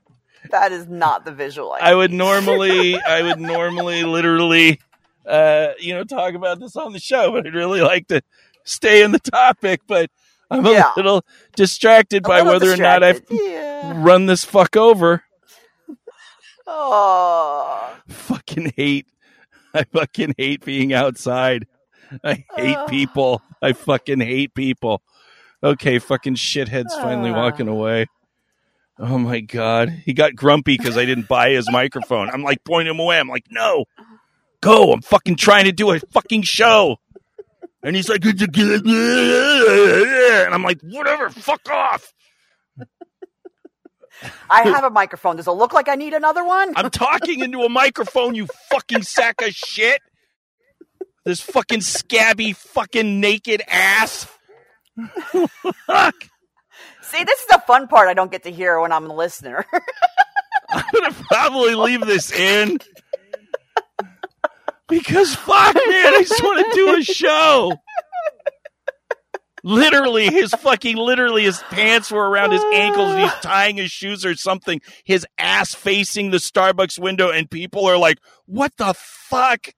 That 0.50 0.72
is 0.72 0.86
not 0.88 1.26
the 1.26 1.32
visual. 1.32 1.76
I 1.78 1.94
would 1.94 2.12
normally, 2.12 2.96
I 3.06 3.20
would 3.22 3.38
normally, 3.38 4.04
literally, 4.04 4.80
uh, 5.26 5.68
you 5.78 5.92
know, 5.92 6.04
talk 6.04 6.32
about 6.34 6.58
this 6.60 6.74
on 6.76 6.94
the 6.94 6.98
show, 6.98 7.32
but 7.32 7.46
I'd 7.46 7.54
really 7.54 7.82
like 7.82 8.08
to 8.08 8.22
stay 8.64 9.02
in 9.02 9.12
the 9.12 9.18
topic. 9.18 9.82
But 9.86 10.10
I'm 10.50 10.64
a 10.64 10.72
Yeah. 10.72 10.92
little 10.96 11.22
distracted 11.54 12.24
A 12.24 12.28
by 12.28 12.38
little 12.38 12.54
whether 12.54 12.72
or 12.72 12.78
not 12.78 13.02
I've. 13.02 13.20
Yeah. 13.30 13.92
run 14.02 14.24
this 14.24 14.42
fuck 14.46 14.74
over. 14.78 15.22
Oh. 16.72 17.96
Fucking 18.08 18.72
hate. 18.76 19.06
I 19.74 19.84
fucking 19.84 20.34
hate 20.36 20.64
being 20.64 20.92
outside. 20.92 21.66
I 22.24 22.44
hate 22.56 22.76
Ugh. 22.76 22.88
people. 22.90 23.40
I 23.62 23.72
fucking 23.72 24.18
hate 24.20 24.52
people. 24.54 25.00
Okay, 25.62 26.00
fucking 26.00 26.34
shithead's 26.34 26.92
finally 26.96 27.30
Ah. 27.30 27.36
walking 27.36 27.68
away. 27.68 28.06
Oh 28.98 29.16
my 29.16 29.38
god, 29.40 29.90
he 30.04 30.12
got 30.12 30.34
grumpy 30.34 30.76
because 30.76 30.98
I 30.98 31.04
didn't 31.04 31.28
buy 31.28 31.50
his 31.50 31.70
microphone. 31.70 32.30
I'm 32.30 32.42
like 32.42 32.64
pointing 32.64 32.92
him 32.92 32.98
away. 33.00 33.20
I'm 33.20 33.28
like, 33.28 33.46
no, 33.50 33.84
go. 34.60 34.92
I'm 34.92 35.02
fucking 35.02 35.36
trying 35.36 35.66
to 35.66 35.72
do 35.72 35.92
a 35.92 36.00
fucking 36.00 36.42
show. 36.42 36.96
And 37.84 37.94
he's 37.94 38.08
like, 38.08 38.24
and 38.24 38.42
I'm 40.52 40.62
like, 40.64 40.80
whatever, 40.82 41.30
fuck 41.30 41.70
off. 41.70 42.12
I 44.48 44.68
have 44.68 44.84
a 44.84 44.90
microphone. 44.90 45.36
Does 45.36 45.46
it 45.46 45.52
look 45.52 45.72
like 45.72 45.88
I 45.88 45.94
need 45.94 46.14
another 46.14 46.44
one? 46.44 46.72
I'm 46.76 46.90
talking 46.90 47.40
into 47.40 47.60
a 47.60 47.68
microphone, 47.68 48.34
you 48.34 48.46
fucking 48.70 49.02
sack 49.02 49.42
of 49.42 49.50
shit. 49.50 50.00
This 51.24 51.40
fucking 51.40 51.82
scabby, 51.82 52.52
fucking 52.52 53.20
naked 53.20 53.62
ass. 53.68 54.26
Fuck. 55.86 56.14
See, 57.02 57.24
this 57.24 57.40
is 57.40 57.46
the 57.46 57.62
fun 57.66 57.88
part 57.88 58.08
I 58.08 58.14
don't 58.14 58.30
get 58.30 58.44
to 58.44 58.50
hear 58.50 58.80
when 58.80 58.92
I'm 58.92 59.10
a 59.10 59.14
listener. 59.14 59.66
I'm 60.70 60.84
gonna 60.94 61.14
probably 61.28 61.74
leave 61.74 62.06
this 62.06 62.30
in 62.32 62.78
because 64.88 65.34
fuck, 65.34 65.74
man, 65.74 66.14
I 66.14 66.24
just 66.26 66.42
want 66.42 66.64
to 66.64 66.72
do 66.74 66.96
a 66.96 67.02
show. 67.02 67.72
Literally, 69.62 70.26
his 70.30 70.50
fucking 70.52 70.96
literally 70.96 71.42
his 71.44 71.62
pants 71.70 72.10
were 72.10 72.28
around 72.28 72.52
his 72.52 72.62
ankles 72.72 73.10
and 73.10 73.20
he's 73.22 73.32
tying 73.42 73.76
his 73.76 73.90
shoes 73.90 74.24
or 74.24 74.34
something. 74.34 74.80
His 75.04 75.26
ass 75.38 75.74
facing 75.74 76.30
the 76.30 76.38
Starbucks 76.38 76.98
window, 76.98 77.30
and 77.30 77.50
people 77.50 77.86
are 77.86 77.98
like, 77.98 78.18
"What 78.46 78.72
the 78.78 78.94
fuck?" 78.94 79.68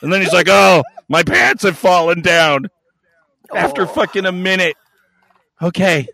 And 0.00 0.12
then 0.12 0.20
he's 0.20 0.32
like, 0.32 0.48
"Oh, 0.48 0.84
my 1.08 1.22
pants 1.22 1.62
have 1.64 1.76
fallen 1.78 2.20
down." 2.22 2.66
After 3.54 3.82
Oh. 3.82 3.86
fucking 3.86 4.24
a 4.26 4.32
minute, 4.32 4.76
okay, 5.60 6.06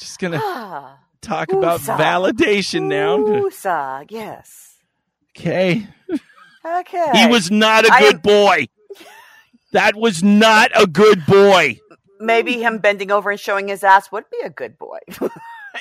just 0.00 0.18
gonna 0.18 0.38
talk 1.22 1.52
about 1.52 1.80
validation 1.80 2.84
now. 2.84 3.18
Woosah, 3.18 4.06
yes. 4.10 4.78
Okay. 5.38 5.86
Okay. 6.64 7.10
He 7.14 7.26
was 7.26 7.50
not 7.50 7.84
a 7.84 7.90
good 8.00 8.14
am- 8.16 8.20
boy. 8.20 8.66
That 9.72 9.96
was 9.96 10.22
not 10.22 10.70
a 10.74 10.86
good 10.86 11.24
boy. 11.26 11.78
maybe 12.20 12.54
him 12.62 12.78
bending 12.78 13.10
over 13.10 13.30
and 13.30 13.40
showing 13.40 13.68
his 13.68 13.82
ass 13.82 14.12
would 14.12 14.24
be 14.30 14.38
a 14.44 14.50
good 14.50 14.78
boy. 14.78 14.98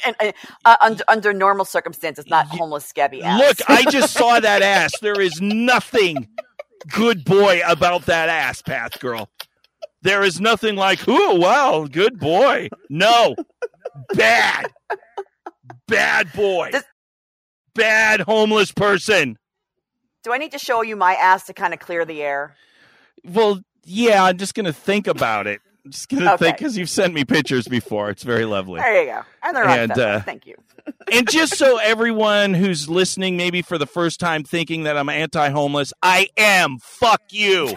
and, 0.05 0.15
and 0.19 0.33
uh, 0.65 0.77
under, 0.81 1.03
under 1.07 1.33
normal 1.33 1.65
circumstances, 1.65 2.25
not 2.27 2.47
homeless 2.47 2.85
scabby 2.85 3.21
ass. 3.21 3.39
Look, 3.39 3.57
I 3.69 3.83
just 3.91 4.13
saw 4.13 4.39
that 4.39 4.61
ass. 4.61 4.91
There 5.01 5.19
is 5.19 5.39
nothing 5.41 6.27
good 6.89 7.23
boy 7.25 7.61
about 7.67 8.05
that 8.07 8.29
ass, 8.29 8.61
Path 8.61 8.99
Girl. 8.99 9.29
There 10.03 10.23
is 10.23 10.41
nothing 10.41 10.75
like, 10.75 11.01
oh, 11.07 11.35
wow, 11.35 11.85
good 11.91 12.17
boy. 12.17 12.69
No. 12.89 13.35
Bad. 14.15 14.65
Bad 15.87 16.31
boy. 16.33 16.69
This- 16.71 16.83
Bad 17.73 18.19
homeless 18.21 18.71
person. 18.73 19.37
Do 20.23 20.33
I 20.33 20.37
need 20.37 20.51
to 20.51 20.59
show 20.59 20.81
you 20.81 20.95
my 20.97 21.13
ass 21.13 21.45
to 21.45 21.53
kind 21.53 21.73
of 21.73 21.79
clear 21.79 22.03
the 22.03 22.21
air? 22.21 22.55
Well, 23.23 23.61
yeah, 23.83 24.23
I'm 24.23 24.37
just 24.37 24.53
going 24.53 24.65
to 24.65 24.73
think 24.73 25.07
about 25.07 25.47
it. 25.47 25.61
I'm 25.85 25.91
just 25.91 26.09
going 26.09 26.23
to 26.23 26.33
Okay. 26.33 26.45
think 26.45 26.57
because 26.57 26.77
you've 26.77 26.89
sent 26.89 27.13
me 27.13 27.25
pictures 27.25 27.67
before. 27.67 28.09
It's 28.09 28.23
very 28.23 28.45
lovely. 28.45 28.79
There 28.79 29.03
you 29.03 29.11
go. 29.11 29.21
And 29.43 29.55
they're 29.55 29.67
And, 29.67 29.91
uh, 29.91 30.21
Thank 30.21 30.45
you. 30.45 30.55
and 31.11 31.29
just 31.29 31.57
so 31.57 31.77
everyone 31.77 32.53
who's 32.53 32.87
listening, 32.87 33.35
maybe 33.37 33.61
for 33.61 33.77
the 33.77 33.87
first 33.87 34.19
time, 34.19 34.43
thinking 34.43 34.83
that 34.83 34.97
I'm 34.97 35.09
anti-homeless, 35.09 35.93
I 36.03 36.27
am. 36.37 36.77
Fuck 36.79 37.21
you. 37.31 37.73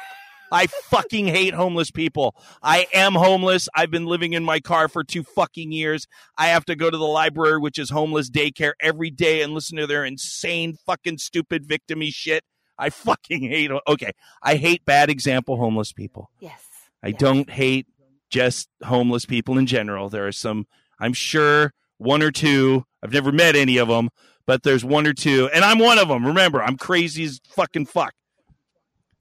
I 0.53 0.67
fucking 0.67 1.27
hate 1.27 1.55
homeless 1.55 1.91
people. 1.91 2.37
I 2.63 2.87
am 2.95 3.15
homeless. 3.15 3.69
I've 3.75 3.91
been 3.91 4.07
living 4.07 4.35
in 4.35 4.45
my 4.45 4.61
car 4.61 4.89
for 4.89 5.03
two 5.03 5.25
fucking 5.25 5.73
years. 5.73 6.07
I 6.39 6.49
have 6.49 6.65
to 6.67 6.77
go 6.77 6.91
to 6.91 6.97
the 6.97 7.05
library, 7.07 7.59
which 7.59 7.79
is 7.79 7.91
homeless 7.91 8.31
daycare, 8.31 8.73
every 8.81 9.11
day 9.11 9.43
and 9.43 9.53
listen 9.53 9.79
to 9.79 9.87
their 9.87 10.05
insane, 10.05 10.77
fucking 10.87 11.19
stupid 11.19 11.67
victimy 11.67 12.11
shit. 12.13 12.45
I 12.79 12.91
fucking 12.91 13.43
hate. 13.43 13.71
Okay, 13.89 14.13
I 14.43 14.57
hate 14.57 14.85
bad 14.85 15.11
example 15.11 15.57
homeless 15.57 15.93
people. 15.93 16.31
Yes. 16.41 16.61
I 17.03 17.09
Yes. 17.09 17.19
don't 17.19 17.51
hate 17.51 17.87
just 18.31 18.69
homeless 18.83 19.27
people 19.27 19.59
in 19.59 19.67
general. 19.67 20.09
There 20.09 20.27
are 20.27 20.33
some, 20.33 20.67
I'm 20.99 21.13
sure, 21.13 21.73
one 21.99 22.23
or 22.23 22.31
two. 22.31 22.85
I've 23.03 23.13
never 23.13 23.31
met 23.31 23.55
any 23.57 23.77
of 23.77 23.89
them, 23.89 24.09
but 24.47 24.63
there's 24.63 24.85
one 24.85 25.07
or 25.07 25.13
two, 25.13 25.49
and 25.55 25.65
I'm 25.65 25.79
one 25.79 25.99
of 25.99 26.09
them. 26.09 26.27
Remember, 26.27 26.63
I'm 26.63 26.77
crazy 26.77 27.25
as 27.25 27.41
fucking 27.51 27.87
fuck. 27.87 28.15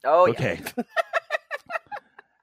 Oh, 0.06 0.26
yeah. 0.26 0.32
Okay. 0.32 0.62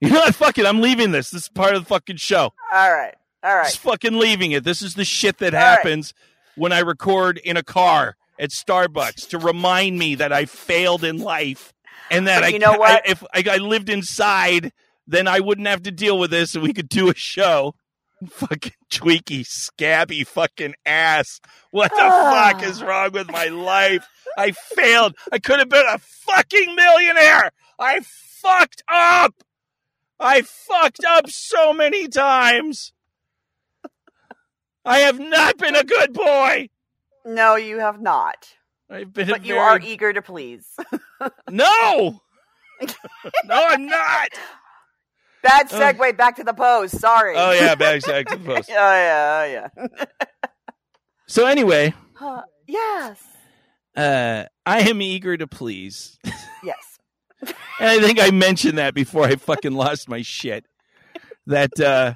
you 0.00 0.10
know 0.10 0.20
what? 0.20 0.34
Fuck 0.34 0.58
it. 0.58 0.66
I'm 0.66 0.80
leaving 0.80 1.10
this. 1.10 1.30
This 1.30 1.42
is 1.42 1.48
part 1.48 1.74
of 1.74 1.82
the 1.82 1.88
fucking 1.88 2.16
show. 2.16 2.52
All 2.72 2.92
right. 2.92 3.14
All 3.42 3.56
right. 3.56 3.64
Just 3.64 3.78
fucking 3.78 4.14
leaving 4.18 4.52
it. 4.52 4.64
This 4.64 4.82
is 4.82 4.94
the 4.94 5.04
shit 5.04 5.38
that 5.38 5.54
All 5.54 5.60
right. 5.60 5.66
happens 5.76 6.14
when 6.56 6.72
I 6.72 6.80
record 6.80 7.38
in 7.38 7.56
a 7.56 7.62
car 7.62 8.16
at 8.40 8.50
Starbucks 8.50 9.28
to 9.28 9.38
remind 9.38 9.98
me 9.98 10.16
that 10.16 10.32
I 10.32 10.46
failed 10.46 11.04
in 11.04 11.18
life 11.18 11.72
and 12.10 12.26
that 12.26 12.40
But 12.40 12.44
I 12.44 12.48
you 12.48 12.58
know 12.58 12.72
I- 12.72 12.78
what? 12.78 13.08
if 13.08 13.22
I, 13.34 13.44
I 13.48 13.56
lived 13.58 13.88
inside, 13.88 14.72
then 15.06 15.28
I 15.28 15.40
wouldn't 15.40 15.68
have 15.68 15.82
to 15.82 15.92
deal 15.92 16.18
with 16.18 16.30
this 16.30 16.54
and 16.54 16.64
we 16.64 16.72
could 16.72 16.88
do 16.88 17.10
a 17.10 17.14
show. 17.14 17.74
Fucking 18.28 18.72
tweaky, 18.92 19.46
scabby 19.46 20.24
fucking 20.24 20.74
ass. 20.84 21.40
What 21.70 21.90
the 21.90 21.96
fuck 21.96 22.56
ah. 22.56 22.62
is 22.62 22.82
wrong 22.82 23.12
with 23.12 23.30
my 23.30 23.46
life? 23.46 24.06
I 24.36 24.50
failed. 24.50 25.14
I 25.32 25.38
could 25.38 25.58
have 25.58 25.70
been 25.70 25.86
a 25.88 25.98
fucking 25.98 26.74
millionaire. 26.74 27.50
I 27.78 28.00
fucked 28.02 28.82
up. 28.92 29.34
I 30.18 30.42
fucked 30.42 31.04
up 31.04 31.30
so 31.30 31.72
many 31.72 32.08
times. 32.08 32.92
I 34.84 34.98
have 34.98 35.18
not 35.18 35.56
been 35.56 35.76
a 35.76 35.84
good 35.84 36.12
boy. 36.12 36.68
No, 37.24 37.56
you 37.56 37.78
have 37.78 38.00
not. 38.00 38.48
I've 38.90 39.12
been 39.12 39.28
But 39.28 39.44
you 39.44 39.54
very... 39.54 39.60
are 39.66 39.80
eager 39.80 40.12
to 40.12 40.22
please. 40.22 40.66
No. 41.50 42.18
no, 43.44 43.66
I'm 43.68 43.84
not. 43.86 44.28
Bad 45.42 45.68
Oh. 45.70 45.78
segue 45.78 46.16
back 46.16 46.36
to 46.36 46.44
the 46.44 46.54
pose. 46.54 46.90
Sorry. 46.98 47.34
Oh 47.36 47.52
yeah, 47.52 47.74
bad 47.74 48.00
segue 48.02 48.26
to 48.28 48.36
the 48.36 48.44
post. 48.44 48.70
Oh 48.70 48.74
yeah, 48.74 49.68
oh, 49.76 49.84
yeah. 49.86 50.04
So 51.26 51.46
anyway, 51.46 51.92
Huh, 52.14 52.42
yes. 52.66 53.20
uh, 53.96 54.44
I 54.66 54.80
am 54.88 55.00
eager 55.02 55.36
to 55.36 55.46
please. 55.46 56.18
Yes. 56.64 56.98
And 57.42 57.88
I 57.88 58.00
think 58.00 58.18
I 58.18 58.30
mentioned 58.30 58.78
that 58.78 58.94
before 58.94 59.24
I 59.26 59.36
fucking 59.36 59.72
lost 59.72 60.08
my 60.08 60.22
shit. 60.22 60.64
That 61.46 61.78
uh 61.80 62.14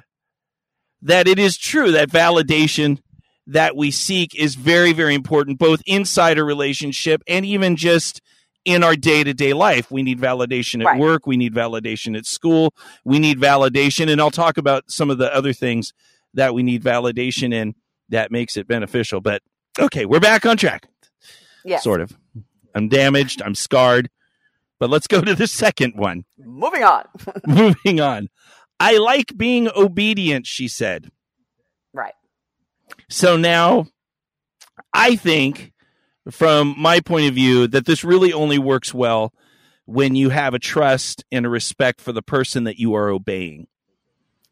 that 1.03 1.27
it 1.27 1.37
is 1.39 1.57
true 1.57 1.91
that 1.93 2.09
validation 2.09 2.99
that 3.47 3.75
we 3.75 3.91
seek 3.91 4.33
is 4.35 4.55
very, 4.55 4.91
very 4.93 5.13
important, 5.13 5.59
both 5.59 5.81
inside 5.85 6.37
a 6.37 6.43
relationship 6.43 7.21
and 7.27 7.45
even 7.45 7.75
just 7.75 8.21
in 8.63 8.83
our 8.83 8.95
day 8.95 9.23
to 9.23 9.33
day 9.33 9.53
life. 9.53 9.91
We 9.91 10.01
need 10.01 10.19
validation 10.19 10.81
at 10.81 10.85
Right. 10.87 10.99
work, 10.99 11.27
we 11.27 11.37
need 11.37 11.53
validation 11.53 12.17
at 12.17 12.25
school, 12.25 12.73
we 13.03 13.19
need 13.19 13.39
validation, 13.39 14.11
and 14.11 14.19
I'll 14.19 14.31
talk 14.31 14.57
about 14.57 14.89
some 14.89 15.11
of 15.11 15.17
the 15.19 15.33
other 15.33 15.53
things 15.53 15.93
that 16.33 16.53
we 16.55 16.63
need 16.63 16.83
validation 16.83 17.53
in 17.53 17.75
that 18.09 18.31
makes 18.31 18.57
it 18.57 18.67
beneficial. 18.67 19.21
But 19.21 19.41
okay, 19.79 20.05
we're 20.05 20.19
back 20.19 20.45
on 20.45 20.57
track. 20.57 20.87
Yeah. 21.63 21.79
Sort 21.79 22.01
of. 22.01 22.11
I'm 22.73 22.89
damaged, 22.89 23.41
I'm 23.43 23.55
scarred. 23.55 24.09
But 24.79 24.89
let's 24.89 25.07
go 25.07 25.21
to 25.21 25.33
the 25.35 25.47
second 25.47 25.93
one. 25.95 26.25
Moving 26.37 26.83
on. 26.83 27.05
Moving 27.47 28.01
on. 28.01 28.27
I 28.79 28.97
like 28.97 29.37
being 29.37 29.69
obedient, 29.73 30.45
she 30.45 30.67
said. 30.67 31.09
So 33.09 33.37
now 33.37 33.87
I 34.93 35.15
think, 35.15 35.73
from 36.31 36.75
my 36.77 36.99
point 37.01 37.27
of 37.27 37.35
view, 37.35 37.67
that 37.67 37.85
this 37.85 38.03
really 38.03 38.33
only 38.33 38.57
works 38.59 38.93
well 38.93 39.33
when 39.85 40.15
you 40.15 40.29
have 40.29 40.53
a 40.53 40.59
trust 40.59 41.23
and 41.31 41.45
a 41.45 41.49
respect 41.49 42.01
for 42.01 42.11
the 42.11 42.23
person 42.23 42.63
that 42.63 42.79
you 42.79 42.95
are 42.95 43.09
obeying. 43.09 43.67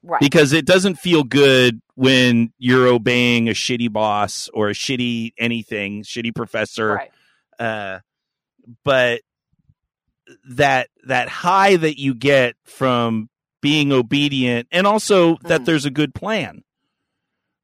Right. 0.04 0.20
Because 0.20 0.54
it 0.54 0.66
doesn't 0.66 0.96
feel 1.00 1.24
good 1.24 1.82
when 1.96 2.52
you're 2.60 2.88
obeying 2.88 3.48
a 3.48 3.54
shitty 3.54 3.92
boss 3.92 4.50
or 4.54 4.70
a 4.70 4.74
shitty 4.74 5.32
anything, 5.38 6.04
shitty 6.04 6.36
professor. 6.36 6.94
right. 6.96 7.12
uh, 7.60 8.00
but 8.84 9.22
that 10.50 10.90
that 11.06 11.28
high 11.30 11.76
that 11.76 12.00
you 12.00 12.14
get 12.14 12.56
from 12.64 13.30
being 13.62 13.92
obedient 13.92 14.68
and 14.72 14.88
also 14.88 15.38
that 15.44 15.62
Mhm. 15.62 15.66
there's 15.66 15.86
a 15.86 15.92
good 15.92 16.14
plan 16.16 16.64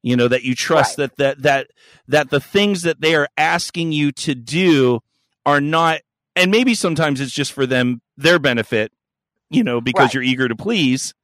you 0.02 0.16
know 0.16 0.28
that 0.28 0.42
you 0.42 0.54
trust 0.54 0.98
Right. 0.98 1.10
that 1.10 1.16
that 1.18 1.42
that 1.42 1.70
that 2.08 2.30
the 2.30 2.40
things 2.40 2.82
that 2.82 3.00
they 3.00 3.14
are 3.14 3.28
asking 3.36 3.92
you 3.92 4.12
to 4.12 4.34
do 4.34 5.00
are 5.46 5.60
not 5.60 6.00
and 6.36 6.50
maybe 6.50 6.74
sometimes 6.74 7.20
it's 7.20 7.32
just 7.32 7.52
for 7.52 7.66
them 7.66 8.00
their 8.16 8.38
benefit 8.38 8.92
you 9.50 9.62
know 9.64 9.80
because 9.80 9.98
Right. 10.04 10.14
you're 10.14 10.22
eager 10.22 10.48
to 10.48 10.56
please 10.56 11.14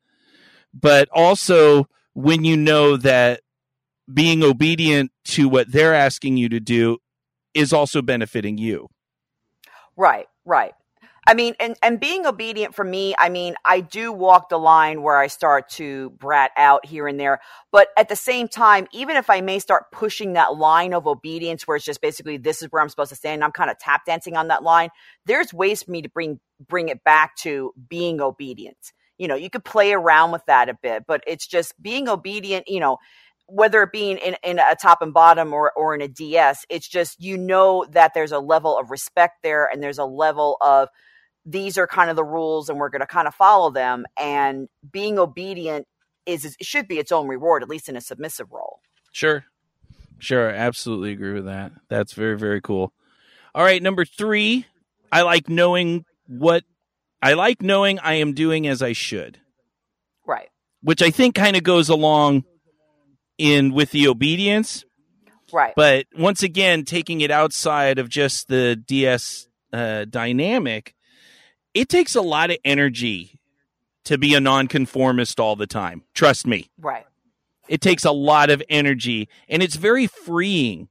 but 0.75 1.09
also 1.13 1.87
when 2.15 2.45
you 2.45 2.57
know 2.57 2.97
that 2.97 3.41
being 4.13 4.43
obedient 4.43 5.11
to 5.25 5.49
what 5.49 5.71
they're 5.73 5.95
asking 5.95 6.37
you 6.37 6.49
to 6.49 6.61
do 6.61 6.99
is 7.55 7.73
also 7.73 8.03
benefiting 8.03 8.59
you 8.59 8.89
Right, 9.97 10.27
right. 10.45 10.75
I 11.29 11.35
mean, 11.35 11.55
and, 11.59 11.77
and 11.83 11.99
being 11.99 12.25
obedient 12.25 12.75
for 12.77 12.85
me, 12.85 13.15
I 13.19 13.31
mean, 13.31 13.57
I 13.65 13.81
do 13.81 14.13
walk 14.13 14.49
the 14.49 14.59
line 14.59 15.03
where 15.03 15.17
I 15.17 15.27
start 15.27 15.69
to 15.71 16.11
brat 16.11 16.53
out 16.57 16.87
here 16.87 17.09
and 17.09 17.19
there. 17.19 17.41
But 17.73 17.89
at 17.97 18.09
the 18.09 18.15
same 18.15 18.47
time, 18.47 18.87
even 18.93 19.17
if 19.17 19.29
I 19.29 19.41
may 19.41 19.59
start 19.59 19.91
pushing 19.91 20.35
that 20.35 20.57
line 20.57 20.95
of 20.95 21.09
obedience 21.09 21.67
where 21.67 21.77
it's 21.77 21.85
just 21.85 22.01
basically 22.01 22.37
this 22.37 22.63
is 22.63 22.69
where 22.71 22.81
I'm 22.81 22.89
supposed 22.89 23.09
to 23.11 23.17
stand, 23.17 23.35
and 23.35 23.45
I'm 23.45 23.51
kind 23.51 23.71
of 23.71 23.79
tap 23.79 24.05
dancing 24.07 24.37
on 24.37 24.49
that 24.49 24.63
line, 24.63 24.91
there's 25.25 25.53
ways 25.53 25.83
for 25.83 25.91
me 25.91 26.03
to 26.03 26.09
bring 26.09 26.39
bring 26.69 26.89
it 26.89 27.03
back 27.03 27.37
to 27.39 27.73
being 27.89 28.21
obedient. 28.21 28.93
You 29.19 29.27
know, 29.27 29.35
you 29.35 29.51
could 29.51 29.65
play 29.65 29.93
around 29.93 30.31
with 30.31 30.45
that 30.47 30.69
a 30.69 30.75
bit, 30.81 31.05
but 31.09 31.25
it's 31.27 31.47
just 31.47 31.81
being 31.83 32.09
obedient, 32.09 32.69
you 32.69 32.79
know, 32.79 32.99
whether 33.47 33.83
it 33.83 33.93
being 33.93 34.19
in, 34.19 34.37
in 34.43 34.59
a 34.59 34.77
top 34.81 35.03
and 35.03 35.15
bottom 35.15 35.53
or, 35.53 35.73
or 35.77 35.95
in 35.95 36.01
a 36.01 36.09
DS, 36.09 36.65
it's 36.69 36.89
just 36.89 37.21
you 37.21 37.37
know 37.37 37.85
that 37.91 38.13
there's 38.15 38.33
a 38.33 38.39
level 38.39 38.79
of 38.79 38.91
respect 38.91 39.43
there 39.43 39.69
and 39.73 39.83
there's 39.83 39.99
a 39.99 40.05
level 40.05 40.57
of 40.61 40.89
these 41.47 41.79
are 41.79 41.87
kind 41.87 42.11
of 42.11 42.17
the 42.17 42.25
rules 42.25 42.69
and 42.69 42.79
we're 42.79 42.89
going 42.91 43.01
to 43.01 43.07
kind 43.07 43.29
of 43.29 43.35
follow 43.35 43.71
them. 43.71 44.05
And 44.19 44.69
being 44.91 45.19
obedient 45.19 45.87
is, 46.27 46.45
is 46.45 46.57
should 46.61 46.89
be 46.89 46.99
its 46.99 47.13
own 47.13 47.29
reward, 47.29 47.63
at 47.63 47.69
least 47.69 47.89
in 47.89 47.97
a 47.97 48.01
submissive 48.01 48.53
role. 48.53 48.81
Sure. 49.13 49.45
Sure. 50.19 50.51
I 50.51 50.55
absolutely 50.55 51.13
agree 51.13 51.33
with 51.35 51.45
that. 51.47 51.73
That's 51.89 52.13
very, 52.13 52.37
very 52.37 52.61
cool. 52.61 52.93
All 53.55 53.63
right. 53.63 53.83
Number 53.83 54.05
three, 54.05 54.67
I 55.13 55.23
like 55.23 55.49
knowing 55.49 56.05
what 56.27 56.65
I 57.23 57.35
like 57.35 57.63
knowing 57.63 57.99
I 58.01 58.15
am 58.15 58.35
doing 58.35 58.67
as 58.67 58.83
I 58.83 58.93
should, 58.93 59.39
Right. 60.27 60.49
which 60.83 61.01
I 61.01 61.11
think 61.11 61.35
kind 61.35 61.57
of 61.57 61.63
goes 61.63 61.89
along 61.89 62.45
in 63.39 63.73
with 63.73 63.91
the 63.93 64.09
obedience. 64.09 64.85
Right. 65.53 65.73
But 65.77 66.07
once 66.19 66.43
again, 66.43 66.85
taking 66.85 67.21
it 67.21 67.31
outside 67.31 67.99
of 67.99 68.09
just 68.09 68.49
the 68.49 68.75
DS 68.77 69.47
uh, 69.73 70.05
dynamic, 70.07 70.95
it 71.77 71.89
takes 71.89 72.15
a 72.15 72.21
lot 72.23 72.51
of 72.51 72.57
energy 72.65 73.39
to 74.05 74.17
be 74.19 74.35
a 74.35 74.41
nonconformist 74.41 75.39
all 75.39 75.57
the 75.57 75.67
time. 75.67 76.03
Trust 76.15 76.47
me. 76.47 76.71
right. 76.79 77.05
It 77.69 77.81
takes 77.81 78.05
a 78.05 78.13
lot 78.13 78.49
of 78.51 78.63
energy 78.69 79.29
and 79.49 79.61
it's 79.63 79.75
very 79.75 80.07
freeing 80.07 80.89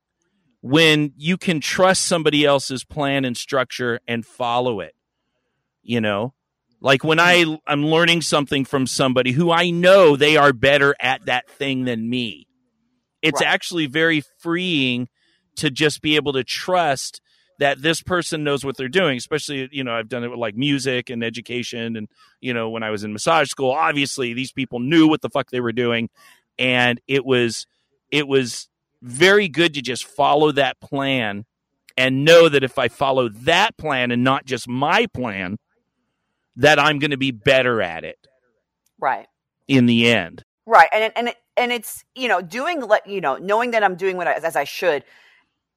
when 0.61 1.13
you 1.15 1.37
can 1.37 1.61
trust 1.61 2.01
somebody 2.03 2.43
else's 2.45 2.83
plan 2.83 3.23
and 3.23 3.37
structure 3.37 3.99
and 4.07 4.25
follow 4.25 4.81
it. 4.81 4.93
You 5.81 6.01
know, 6.01 6.33
like 6.81 7.03
when 7.03 7.19
I 7.19 7.45
I'm 7.65 7.85
learning 7.85 8.21
something 8.23 8.65
from 8.65 8.87
somebody 8.87 9.31
who 9.31 9.51
I 9.51 9.69
know 9.69 10.15
they 10.17 10.35
are 10.35 10.51
better 10.51 10.95
at 10.99 11.25
that 11.27 11.49
thing 11.49 11.85
than 11.85 12.09
me. 12.09 12.47
It's 13.21 13.39
Right. 13.41 13.49
actually 13.49 13.85
very 13.87 14.21
freeing 14.39 15.07
to 15.55 15.71
just 15.71 16.01
be 16.01 16.17
able 16.17 16.33
to 16.33 16.43
trust 16.43 17.21
that 17.59 17.81
this 17.81 18.01
person 18.01 18.43
knows 18.43 18.63
what 18.65 18.77
they're 18.77 18.87
doing 18.89 19.17
especially 19.17 19.69
you 19.71 19.83
know 19.83 19.93
i've 19.93 20.09
done 20.09 20.23
it 20.23 20.29
with 20.29 20.39
like 20.39 20.55
music 20.55 21.09
and 21.09 21.23
education 21.23 21.95
and 21.95 22.07
you 22.41 22.53
know 22.53 22.69
when 22.69 22.83
i 22.83 22.89
was 22.89 23.03
in 23.03 23.13
massage 23.13 23.49
school 23.49 23.71
obviously 23.71 24.33
these 24.33 24.51
people 24.51 24.79
knew 24.79 25.07
what 25.07 25.21
the 25.21 25.29
fuck 25.29 25.49
they 25.51 25.59
were 25.59 25.71
doing. 25.71 26.09
And 26.57 27.01
it 27.07 27.25
was 27.25 27.67
it 28.11 28.27
was 28.27 28.69
very 29.01 29.49
good 29.49 29.73
to 29.73 29.81
just 29.81 30.05
follow 30.05 30.51
that 30.53 30.79
plan 30.79 31.45
and 31.97 32.23
know 32.25 32.47
that 32.49 32.63
if 32.63 32.79
i 32.79 32.87
follow 32.87 33.29
that 33.29 33.77
plan 33.77 34.11
and 34.11 34.23
not 34.23 34.45
just 34.45 34.67
my 34.67 35.05
plan 35.07 35.57
that 36.55 36.79
i'm 36.79 36.99
going 36.99 37.11
to 37.11 37.17
be 37.17 37.31
better 37.31 37.81
at 37.81 38.03
it. 38.03 38.17
Right. 38.99 39.27
in 39.67 39.85
the 39.85 40.07
end. 40.07 40.43
Right, 40.65 40.89
and 40.93 41.11
and 41.15 41.35
and 41.57 41.71
it's 41.71 42.03
you 42.15 42.27
know 42.27 42.41
doing 42.41 42.81
like 42.81 43.03
you 43.05 43.21
know 43.21 43.35
knowing 43.37 43.71
that 43.71 43.83
I'm 43.83 43.95
doing 43.95 44.17
what 44.17 44.27
I, 44.27 44.33
as 44.33 44.55
I 44.55 44.63
should, 44.63 45.03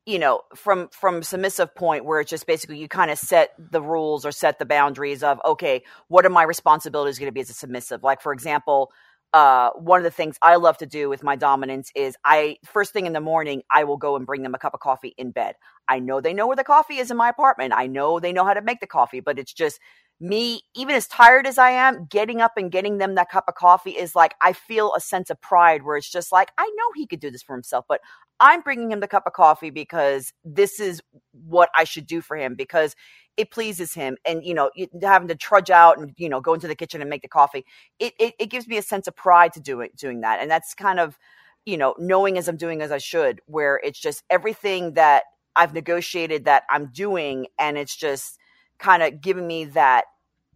you 0.08 0.18
know 0.18 0.40
from 0.56 0.88
from 0.88 1.22
submissive 1.22 1.74
point 1.74 2.02
where 2.02 2.20
it's 2.20 2.30
just 2.30 2.46
basically 2.46 2.78
you 2.78 2.88
kind 2.88 3.10
of 3.10 3.18
set 3.18 3.50
the 3.58 3.82
rules 3.82 4.24
or 4.24 4.32
set 4.32 4.58
the 4.58 4.64
boundaries 4.64 5.22
of 5.22 5.38
okay 5.44 5.82
what 6.08 6.24
are 6.24 6.30
my 6.30 6.42
responsibilities 6.42 7.18
going 7.18 7.28
to 7.28 7.32
be 7.32 7.40
as 7.40 7.50
a 7.50 7.52
submissive 7.52 8.02
like 8.02 8.22
for 8.22 8.32
example 8.32 8.90
uh 9.34 9.68
one 9.76 10.00
of 10.00 10.04
the 10.04 10.10
things 10.10 10.38
I 10.40 10.56
love 10.56 10.78
to 10.78 10.86
do 10.86 11.10
with 11.10 11.22
my 11.22 11.36
dominance 11.36 11.92
is 11.94 12.16
I 12.24 12.56
first 12.64 12.94
thing 12.94 13.04
in 13.04 13.12
the 13.12 13.20
morning 13.20 13.62
I 13.70 13.84
will 13.84 13.98
go 13.98 14.16
and 14.16 14.24
bring 14.24 14.42
them 14.42 14.54
a 14.54 14.58
cup 14.58 14.72
of 14.72 14.80
coffee 14.80 15.14
in 15.18 15.32
bed. 15.32 15.56
I 15.86 15.98
know 15.98 16.22
they 16.22 16.32
know 16.32 16.46
where 16.46 16.56
the 16.56 16.64
coffee 16.64 16.96
is 16.96 17.10
in 17.10 17.18
my 17.18 17.28
apartment. 17.28 17.74
I 17.76 17.86
know 17.86 18.18
they 18.18 18.32
know 18.32 18.46
how 18.46 18.54
to 18.54 18.62
make 18.62 18.80
the 18.80 18.86
coffee, 18.86 19.20
but 19.20 19.38
it's 19.38 19.52
just 19.52 19.78
me, 20.20 20.62
even 20.74 20.96
as 20.96 21.06
tired 21.06 21.46
as 21.46 21.58
I 21.58 21.70
am, 21.70 22.06
getting 22.06 22.40
up 22.40 22.52
and 22.56 22.72
getting 22.72 22.98
them 22.98 23.14
that 23.14 23.30
cup 23.30 23.44
of 23.46 23.54
coffee 23.54 23.92
is 23.92 24.16
like, 24.16 24.34
I 24.40 24.52
feel 24.52 24.92
a 24.96 25.00
sense 25.00 25.30
of 25.30 25.40
pride 25.40 25.84
where 25.84 25.96
it's 25.96 26.10
just 26.10 26.32
like, 26.32 26.50
I 26.58 26.64
know 26.64 26.92
he 26.94 27.06
could 27.06 27.20
do 27.20 27.30
this 27.30 27.42
for 27.42 27.54
himself, 27.54 27.84
but 27.88 28.00
I'm 28.40 28.60
bringing 28.60 28.90
him 28.90 29.00
the 29.00 29.08
cup 29.08 29.26
of 29.26 29.32
coffee 29.32 29.70
because 29.70 30.32
this 30.44 30.80
is 30.80 31.00
what 31.32 31.70
I 31.76 31.84
should 31.84 32.06
do 32.06 32.20
for 32.20 32.36
him 32.36 32.54
because 32.56 32.96
it 33.36 33.52
pleases 33.52 33.94
him. 33.94 34.16
And, 34.24 34.44
you 34.44 34.54
know, 34.54 34.70
having 35.02 35.28
to 35.28 35.36
trudge 35.36 35.70
out 35.70 35.98
and, 35.98 36.12
you 36.16 36.28
know, 36.28 36.40
go 36.40 36.54
into 36.54 36.68
the 36.68 36.74
kitchen 36.74 37.00
and 37.00 37.10
make 37.10 37.22
the 37.22 37.28
coffee, 37.28 37.64
it, 38.00 38.12
it, 38.18 38.34
it 38.40 38.46
gives 38.46 38.66
me 38.66 38.76
a 38.76 38.82
sense 38.82 39.06
of 39.06 39.14
pride 39.14 39.52
to 39.52 39.60
do 39.60 39.80
it, 39.80 39.96
doing 39.96 40.22
that. 40.22 40.40
And 40.40 40.50
that's 40.50 40.74
kind 40.74 40.98
of, 40.98 41.16
you 41.64 41.76
know, 41.76 41.94
knowing 41.98 42.38
as 42.38 42.48
I'm 42.48 42.56
doing 42.56 42.82
as 42.82 42.90
I 42.90 42.98
should, 42.98 43.40
where 43.46 43.80
it's 43.84 44.00
just 44.00 44.24
everything 44.30 44.94
that 44.94 45.24
I've 45.54 45.74
negotiated 45.74 46.44
that 46.44 46.64
I'm 46.70 46.86
doing, 46.86 47.46
and 47.58 47.76
it's 47.76 47.96
just 47.96 48.38
kind 48.78 49.02
of 49.02 49.20
giving 49.20 49.46
me 49.46 49.66
that 49.66 50.04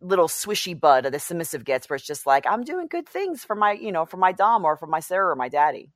little 0.01 0.29
swishy 0.29 0.79
bud 0.79 1.07
of 1.07 1.13
the 1.13 1.19
submissive 1.19 1.65
gets, 1.65 1.89
where 1.89 1.97
it's 1.97 2.07
just 2.07 2.27
like 2.27 2.47
I'm 2.47 2.65
doing 2.65 2.87
good 2.89 3.09
things 3.09 3.45
for 3.45 3.55
my, 3.55 3.73
you 3.73 3.93
know, 3.93 4.05
for 4.05 4.17
my 4.17 4.33
dom 4.33 4.65
or 4.65 4.77
for 4.77 4.87
my 4.87 5.01
Sarah 5.01 5.33
or 5.33 5.37
my 5.37 5.49
daddy. 5.49 5.91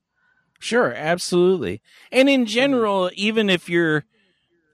Sure, 0.58 0.92
absolutely. 0.92 1.82
And 2.10 2.28
in 2.28 2.46
general, 2.46 3.10
even 3.14 3.50
if 3.50 3.68
you're 3.68 4.04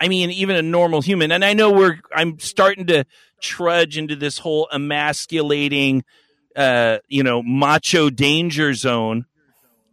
I 0.00 0.08
mean, 0.08 0.30
even 0.30 0.56
a 0.56 0.62
normal 0.62 1.00
human, 1.00 1.30
and 1.30 1.44
I 1.44 1.52
know 1.52 1.70
we're 1.70 2.00
I'm 2.14 2.38
starting 2.40 2.86
to 2.88 3.04
trudge 3.40 3.96
into 3.96 4.16
this 4.16 4.38
whole 4.38 4.68
emasculating 4.72 6.04
uh, 6.56 6.98
you 7.08 7.22
know, 7.22 7.42
macho 7.42 8.10
danger 8.10 8.74
zone 8.74 9.26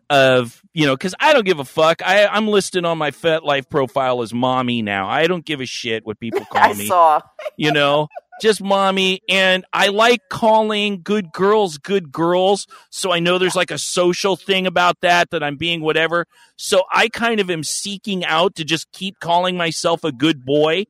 of, 0.09 0.61
you 0.73 0.85
know, 0.85 0.95
because 0.95 1.15
I 1.19 1.33
don't 1.33 1.45
give 1.45 1.59
a 1.59 1.65
fuck. 1.65 2.01
I, 2.05 2.25
I'm 2.27 2.47
listed 2.47 2.85
on 2.85 2.97
my 2.97 3.11
FetLife 3.11 3.69
profile 3.69 4.21
as 4.21 4.33
mommy 4.33 4.81
now. 4.81 5.07
I 5.07 5.27
don't 5.27 5.45
give 5.45 5.61
a 5.61 5.65
shit 5.65 6.05
what 6.05 6.19
people 6.19 6.45
call 6.51 6.71
I 6.71 6.73
me. 6.73 6.87
saw. 6.87 7.21
you 7.57 7.71
know 7.71 8.07
just 8.41 8.63
mommy 8.63 9.19
and 9.27 9.65
i 9.73 9.87
like 9.89 10.21
calling 10.29 11.01
good 11.03 11.33
girls 11.33 11.77
good 11.77 12.09
girls 12.09 12.67
so 12.89 13.11
i 13.11 13.19
know 13.19 13.37
there's 13.37 13.55
like 13.55 13.69
a 13.69 13.77
social 13.77 14.37
thing 14.37 14.65
about 14.65 15.01
that 15.01 15.29
that 15.31 15.43
i'm 15.43 15.57
being 15.57 15.81
whatever 15.81 16.25
so 16.55 16.83
i 16.89 17.09
kind 17.09 17.41
of 17.41 17.49
am 17.49 17.63
seeking 17.65 18.23
out 18.23 18.55
to 18.55 18.63
just 18.63 18.89
keep 18.93 19.19
calling 19.19 19.57
myself 19.57 20.05
a 20.05 20.11
good 20.13 20.45
boy 20.45 20.85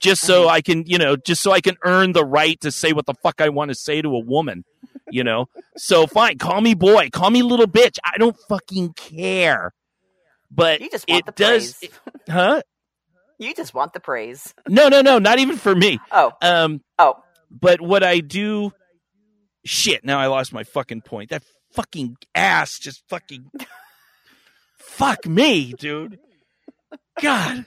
just 0.00 0.22
so 0.22 0.48
i 0.48 0.60
can 0.60 0.84
you 0.86 0.98
know 0.98 1.16
just 1.16 1.42
so 1.42 1.52
i 1.52 1.60
can 1.60 1.76
earn 1.84 2.12
the 2.12 2.24
right 2.24 2.60
to 2.60 2.70
say 2.70 2.92
what 2.92 3.06
the 3.06 3.14
fuck 3.14 3.40
i 3.40 3.48
want 3.48 3.70
to 3.70 3.74
say 3.74 4.00
to 4.02 4.08
a 4.08 4.18
woman 4.20 4.64
you 5.10 5.22
know 5.24 5.46
so 5.76 6.06
fine 6.06 6.36
call 6.38 6.60
me 6.60 6.74
boy 6.74 7.08
call 7.10 7.30
me 7.30 7.42
little 7.42 7.66
bitch 7.66 7.98
i 8.04 8.16
don't 8.18 8.36
fucking 8.48 8.92
care 8.94 9.72
but 10.50 10.80
You 10.80 10.88
just 10.90 11.08
want 11.08 11.20
it 11.20 11.26
the 11.26 11.32
does 11.32 11.74
praise. 11.74 11.90
huh 12.28 12.62
You 13.38 13.54
just 13.54 13.74
want 13.74 13.92
the 13.92 14.00
praise. 14.00 14.54
no 14.68 14.88
no 14.88 15.00
no 15.02 15.18
not 15.18 15.38
even 15.38 15.56
for 15.56 15.74
me 15.74 15.98
Oh, 16.12 16.32
um 16.42 16.80
oh. 16.98 17.16
but 17.50 17.80
what 17.80 18.02
I 18.02 18.20
do, 18.20 18.72
shit. 19.64 20.04
Now 20.04 20.18
I 20.18 20.26
lost 20.26 20.52
my 20.52 20.64
fucking 20.64 21.02
point. 21.02 21.30
That 21.30 21.42
fucking 21.72 22.16
ass 22.34 22.78
just 22.78 23.02
fucking, 23.08 23.50
fuck 24.78 25.26
me, 25.26 25.72
dude. 25.72 26.18
God, 27.20 27.66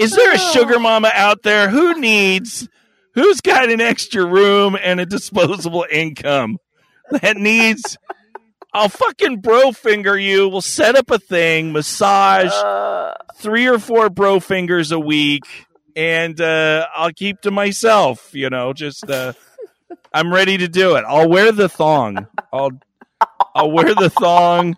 is 0.00 0.12
there 0.12 0.32
a 0.34 0.38
sugar 0.38 0.78
mama 0.78 1.10
out 1.14 1.42
there 1.42 1.68
who 1.68 2.00
needs, 2.00 2.68
who's 3.14 3.40
got 3.40 3.70
an 3.70 3.80
extra 3.80 4.24
room 4.24 4.76
and 4.80 5.00
a 5.00 5.06
disposable 5.06 5.86
income 5.90 6.58
that 7.10 7.36
needs? 7.36 7.96
I'll 8.72 8.88
fucking 8.88 9.40
bro 9.40 9.72
finger 9.72 10.16
you. 10.16 10.48
We'll 10.48 10.60
set 10.60 10.94
up 10.96 11.10
a 11.10 11.18
thing, 11.18 11.72
massage, 11.72 12.52
Uh, 12.52 13.14
three 13.36 13.66
or 13.66 13.78
four 13.78 14.10
bro 14.10 14.38
fingers 14.40 14.92
a 14.92 14.98
week 14.98 15.44
and 15.96 16.40
uh 16.40 16.86
I'll 16.94 17.12
keep 17.12 17.40
to 17.42 17.50
myself, 17.50 18.30
you 18.32 18.48
know, 18.48 18.72
just 18.72 19.10
uh 19.10 19.32
I'm 20.12 20.32
ready 20.32 20.58
to 20.58 20.68
do 20.68 20.94
it. 20.96 21.04
I'll 21.06 21.28
wear 21.28 21.50
the 21.52 21.68
thong. 21.68 22.26
I'll 22.52 22.70
I'll 23.54 23.70
wear 23.72 23.94
the 23.94 24.10
thong. 24.10 24.76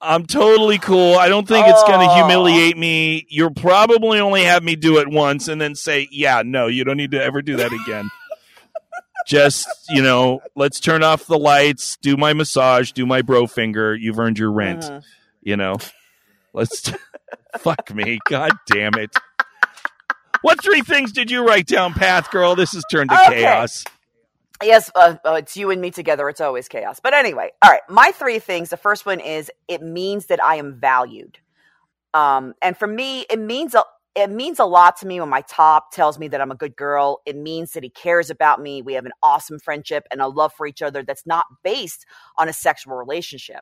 I'm 0.00 0.26
totally 0.26 0.78
cool. 0.78 1.16
I 1.16 1.28
don't 1.28 1.46
think 1.48 1.66
it's 1.68 1.82
going 1.84 2.00
to 2.00 2.06
Oh. 2.10 2.14
humiliate 2.14 2.76
me. 2.76 3.26
You'll 3.28 3.54
probably 3.54 4.20
only 4.20 4.44
have 4.44 4.62
me 4.62 4.76
do 4.76 4.98
it 4.98 5.08
once 5.08 5.48
and 5.48 5.60
then 5.60 5.74
say, 5.74 6.08
"Yeah, 6.10 6.42
no, 6.44 6.66
you 6.68 6.84
don't 6.84 6.96
need 6.96 7.10
to 7.12 7.22
ever 7.22 7.42
do 7.42 7.56
that 7.56 7.72
again." 7.72 8.08
Just, 9.26 9.68
you 9.90 10.00
know, 10.02 10.40
let's 10.56 10.80
turn 10.80 11.02
off 11.02 11.26
the 11.26 11.38
lights, 11.38 11.98
do 12.00 12.16
my 12.16 12.32
massage, 12.32 12.92
do 12.92 13.04
my 13.04 13.20
bro 13.22 13.46
finger. 13.46 13.94
You've 13.94 14.18
earned 14.18 14.38
your 14.38 14.50
rent 14.52 14.82
mhm. 14.82 15.02
you 15.42 15.56
know 15.56 15.76
let's 16.54 16.90
fuck 17.58 17.94
me 17.94 18.18
god 18.28 18.52
damn 18.66 18.94
it 18.94 19.10
what 20.42 20.62
three 20.62 20.80
things 20.80 21.12
did 21.12 21.30
you 21.30 21.46
write 21.46 21.66
down 21.66 21.92
path 21.92 22.30
girl 22.30 22.56
this 22.56 22.72
has 22.72 22.82
turned 22.90 23.10
to 23.10 23.22
Okay. 23.26 23.42
chaos 23.42 23.84
Yes, 24.62 24.90
uh, 24.94 25.16
uh, 25.24 25.34
it's 25.34 25.56
you 25.56 25.70
and 25.70 25.80
me 25.80 25.90
together. 25.90 26.28
It's 26.28 26.40
always 26.40 26.68
chaos. 26.68 27.00
But 27.00 27.14
anyway, 27.14 27.50
all 27.62 27.70
right. 27.70 27.82
My 27.88 28.10
three 28.12 28.40
things. 28.40 28.70
The 28.70 28.76
first 28.76 29.06
one 29.06 29.20
is 29.20 29.50
it 29.68 29.82
means 29.82 30.26
that 30.26 30.42
I 30.42 30.56
am 30.56 30.78
valued. 30.80 31.38
Um, 32.12 32.54
and 32.60 32.76
for 32.76 32.88
me, 32.88 33.24
it 33.30 33.38
means 33.38 33.74
a 33.74 33.84
it 34.16 34.30
means 34.30 34.58
a 34.58 34.64
lot 34.64 34.96
to 34.96 35.06
me 35.06 35.20
when 35.20 35.28
my 35.28 35.42
top 35.42 35.92
tells 35.92 36.18
me 36.18 36.26
that 36.28 36.40
I'm 36.40 36.50
a 36.50 36.56
good 36.56 36.74
girl. 36.74 37.20
It 37.24 37.36
means 37.36 37.72
that 37.72 37.84
he 37.84 37.90
cares 37.90 38.30
about 38.30 38.60
me. 38.60 38.82
We 38.82 38.94
have 38.94 39.06
an 39.06 39.12
awesome 39.22 39.60
friendship 39.60 40.08
and 40.10 40.20
a 40.20 40.26
love 40.26 40.52
for 40.52 40.66
each 40.66 40.82
other 40.82 41.04
that's 41.04 41.24
not 41.24 41.46
based 41.62 42.04
on 42.36 42.48
a 42.48 42.52
sexual 42.52 42.96
relationship. 42.96 43.60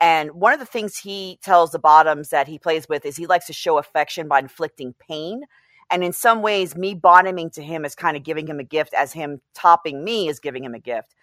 And 0.00 0.32
one 0.32 0.52
of 0.52 0.60
the 0.60 0.66
things 0.66 0.98
he 0.98 1.40
tells 1.42 1.72
the 1.72 1.80
bottoms 1.80 2.28
that 2.28 2.46
he 2.46 2.58
plays 2.58 2.88
with 2.88 3.04
is 3.04 3.16
he 3.16 3.26
likes 3.26 3.46
to 3.46 3.52
show 3.52 3.78
affection 3.78 4.28
by 4.28 4.38
inflicting 4.38 4.94
pain. 5.08 5.42
And 5.90 6.02
in 6.02 6.12
some 6.12 6.42
ways, 6.42 6.76
me 6.76 6.94
bottoming 6.94 7.50
to 7.50 7.62
him 7.62 7.84
is 7.84 7.94
kind 7.94 8.16
of 8.16 8.22
giving 8.22 8.46
him 8.46 8.58
a 8.58 8.64
gift, 8.64 8.92
as 8.94 9.12
him 9.12 9.40
topping 9.54 10.02
me 10.02 10.28
is 10.28 10.40
giving 10.40 10.64
him 10.64 10.74
a 10.74 10.80
gift. 10.80 11.14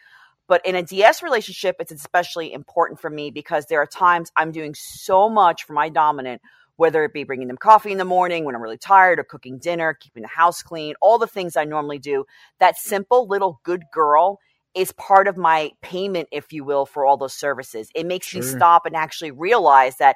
But 0.47 0.65
in 0.65 0.76
a 0.76 0.84
DS 0.84 1.23
relationship, 1.23 1.78
it's 1.80 1.91
especially 1.91 2.54
important 2.54 2.99
for 2.99 3.10
me 3.10 3.32
because 3.32 3.65
there 3.65 3.82
are 3.82 3.88
times 3.88 4.32
I'm 4.36 4.52
doing 4.52 4.73
so 4.76 5.30
much 5.30 5.63
for 5.63 5.73
my 5.73 5.89
dominant, 5.89 6.41
whether 6.76 7.04
it 7.04 7.13
be 7.13 7.23
bringing 7.23 7.47
them 7.47 7.58
coffee 7.58 7.91
in 7.91 7.97
the 7.97 8.06
morning 8.06 8.45
when 8.45 8.56
I'm 8.56 8.62
really 8.62 8.78
tired, 8.78 9.19
or 9.19 9.23
cooking 9.23 9.58
dinner, 9.58 9.93
keeping 9.93 10.23
the 10.23 10.30
house 10.30 10.62
clean, 10.62 10.95
all 11.02 11.17
the 11.17 11.28
things 11.28 11.56
I 11.56 11.65
normally 11.65 11.99
do. 11.99 12.26
That 12.60 12.78
simple 12.78 13.28
little 13.28 13.60
good 13.63 13.84
girl 13.93 14.39
is 14.73 14.91
part 14.93 15.28
of 15.28 15.38
my 15.38 15.71
payment, 15.82 16.30
if 16.32 16.52
you 16.52 16.63
will, 16.63 16.86
for 16.86 17.06
all 17.06 17.15
those 17.15 17.34
services. 17.34 17.89
It 17.93 18.06
makes 18.06 18.34
me 18.34 18.41
stop 18.41 18.86
and 18.86 18.95
actually 18.95 19.32
realize 19.32 19.97
that 19.97 20.15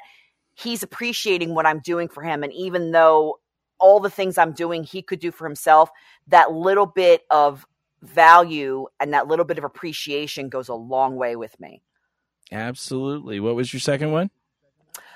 he's 0.56 0.82
appreciating 0.82 1.54
what 1.54 1.68
I'm 1.68 1.80
doing 1.80 2.08
for 2.08 2.24
him. 2.24 2.44
And 2.44 2.52
even 2.54 2.92
though 2.92 3.40
all 3.80 4.00
the 4.00 4.10
things 4.10 4.38
I'm 4.38 4.54
doing 4.54 4.84
he 4.84 5.02
could 5.02 5.20
do 5.20 5.32
for 5.32 5.46
himself, 5.46 5.90
that 6.28 6.52
little 6.52 6.86
bit 6.86 7.24
of 7.30 7.66
value 8.02 8.88
and 9.00 9.14
that 9.14 9.28
little 9.28 9.46
bit 9.46 9.58
of 9.58 9.64
appreciation 9.64 10.50
goes 10.50 10.70
a 10.70 10.76
long 10.76 11.16
way 11.16 11.36
with 11.36 11.60
me. 11.60 11.82
absolutely 12.52 13.40
what 13.40 13.56
was 13.56 13.74
your 13.74 13.80
second 13.80 14.12
one 14.12 14.30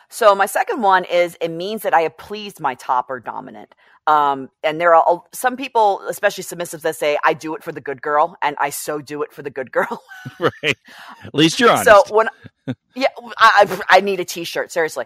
So 0.09 0.35
my 0.35 0.45
second 0.45 0.81
one 0.81 1.05
is 1.05 1.37
it 1.39 1.49
means 1.49 1.83
that 1.83 1.93
I 1.93 2.01
have 2.01 2.17
pleased 2.17 2.59
my 2.59 2.75
top 2.75 3.09
or 3.09 3.19
dominant. 3.19 3.73
Um, 4.07 4.49
and 4.63 4.81
there 4.81 4.93
are 4.93 5.23
some 5.31 5.55
people, 5.55 6.01
especially 6.09 6.43
submissives, 6.43 6.81
that 6.81 6.95
say 6.95 7.17
I 7.23 7.33
do 7.33 7.55
it 7.55 7.63
for 7.63 7.71
the 7.71 7.79
good 7.81 8.01
girl, 8.01 8.35
and 8.41 8.57
I 8.59 8.71
so 8.71 8.99
do 8.99 9.21
it 9.23 9.31
for 9.31 9.41
the 9.41 9.49
good 9.49 9.71
girl. 9.71 10.03
right 10.39 10.77
at 11.23 11.33
least 11.33 11.59
you're 11.59 11.69
honest 11.69 11.85
So 11.85 12.03
when, 12.13 12.27
yeah, 12.95 13.07
I, 13.37 13.77
I 13.89 13.97
I 13.97 14.01
need 14.01 14.19
a 14.19 14.25
T-shirt. 14.25 14.71
Seriously, 14.71 15.05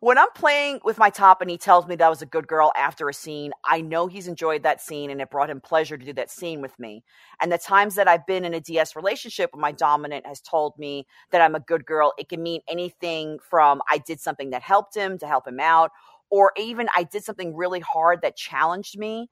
when 0.00 0.18
I'm 0.18 0.30
playing 0.34 0.80
with 0.84 0.98
my 0.98 1.10
top 1.10 1.40
and 1.40 1.50
he 1.50 1.58
tells 1.58 1.86
me 1.86 1.96
that 1.96 2.04
I 2.04 2.10
was 2.10 2.22
a 2.22 2.26
good 2.26 2.46
girl 2.46 2.72
after 2.76 3.08
a 3.08 3.14
scene, 3.14 3.52
I 3.64 3.80
know 3.80 4.06
he's 4.06 4.28
enjoyed 4.28 4.62
that 4.62 4.80
scene 4.80 5.10
and 5.10 5.20
it 5.20 5.30
brought 5.30 5.50
him 5.50 5.60
pleasure 5.60 5.96
to 5.96 6.04
do 6.04 6.12
that 6.14 6.30
scene 6.30 6.60
with 6.60 6.78
me. 6.78 7.02
And 7.40 7.50
the 7.50 7.58
times 7.58 7.94
that 7.94 8.08
I've 8.08 8.26
been 8.26 8.44
in 8.44 8.54
a 8.54 8.60
DS 8.60 8.96
relationship 8.96 9.50
with 9.52 9.60
my 9.60 9.72
dominant 9.72 10.26
has 10.26 10.40
told 10.40 10.78
me 10.78 11.06
that 11.30 11.40
I'm 11.40 11.54
a 11.54 11.60
good 11.60 11.86
girl. 11.86 12.12
It 12.18 12.28
can 12.28 12.42
mean 12.42 12.60
anything 12.68 13.38
from 13.48 13.80
I 13.90 13.98
did 13.98 14.20
something 14.20 14.50
that 14.50 14.62
helped 14.62 14.94
him 14.94 15.18
to 15.18 15.26
help 15.26 15.46
him 15.46 15.60
out, 15.60 15.90
or 16.30 16.52
even 16.58 16.88
I 16.96 17.04
did 17.04 17.24
something 17.24 17.54
really 17.54 17.80
hard 17.80 18.20
that 18.22 18.36
challenged 18.36 18.98
me 18.98 19.28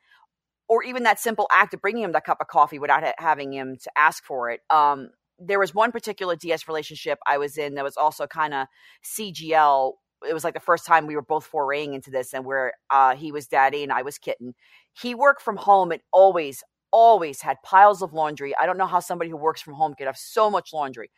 or 0.69 0.85
even 0.85 1.03
that 1.03 1.19
simple 1.19 1.49
act 1.51 1.75
of 1.75 1.81
bringing 1.81 2.05
him 2.05 2.13
that 2.13 2.25
cup 2.25 2.39
of 2.41 2.47
coffee 2.47 2.79
without 2.79 3.03
ha- 3.03 3.13
having 3.19 3.53
him 3.53 3.77
to 3.77 3.91
ask 3.99 4.25
for 4.25 4.51
it. 4.51 4.61
Um, 4.71 5.11
there 5.40 5.59
was 5.59 5.74
one 5.74 5.90
particular 5.90 6.37
DS 6.37 6.68
relationship 6.68 7.18
I 7.26 7.38
was 7.38 7.57
in 7.57 7.74
that 7.74 7.85
was 7.85 7.96
also 7.96 8.26
kind 8.26 8.55
of 8.55 8.66
CGL. 9.05 9.94
It 10.29 10.35
was 10.35 10.44
like 10.44 10.55
the 10.55 10.61
first 10.61 10.87
time 10.87 11.07
we 11.07 11.16
were 11.16 11.22
both 11.22 11.46
foraying 11.46 11.94
into 11.94 12.11
this, 12.11 12.35
and 12.35 12.44
where 12.44 12.74
uh, 12.90 13.16
he 13.16 13.33
was 13.33 13.46
daddy 13.46 13.83
and 13.83 13.92
I 13.92 14.03
was 14.03 14.18
kitten. 14.18 14.55
He 14.92 15.14
worked 15.14 15.40
from 15.40 15.57
home 15.57 15.92
and 15.92 16.03
always, 16.12 16.62
always 16.92 17.40
had 17.40 17.57
piles 17.64 18.03
of 18.03 18.12
laundry. 18.12 18.55
I 18.61 18.66
don't 18.66 18.76
know 18.76 18.87
how 18.87 19.00
somebody 19.00 19.31
who 19.31 19.37
works 19.37 19.62
from 19.62 19.74
home 19.74 19.94
could 19.94 20.07
have 20.07 20.18
so 20.18 20.50
much 20.50 20.72
laundry. 20.74 21.11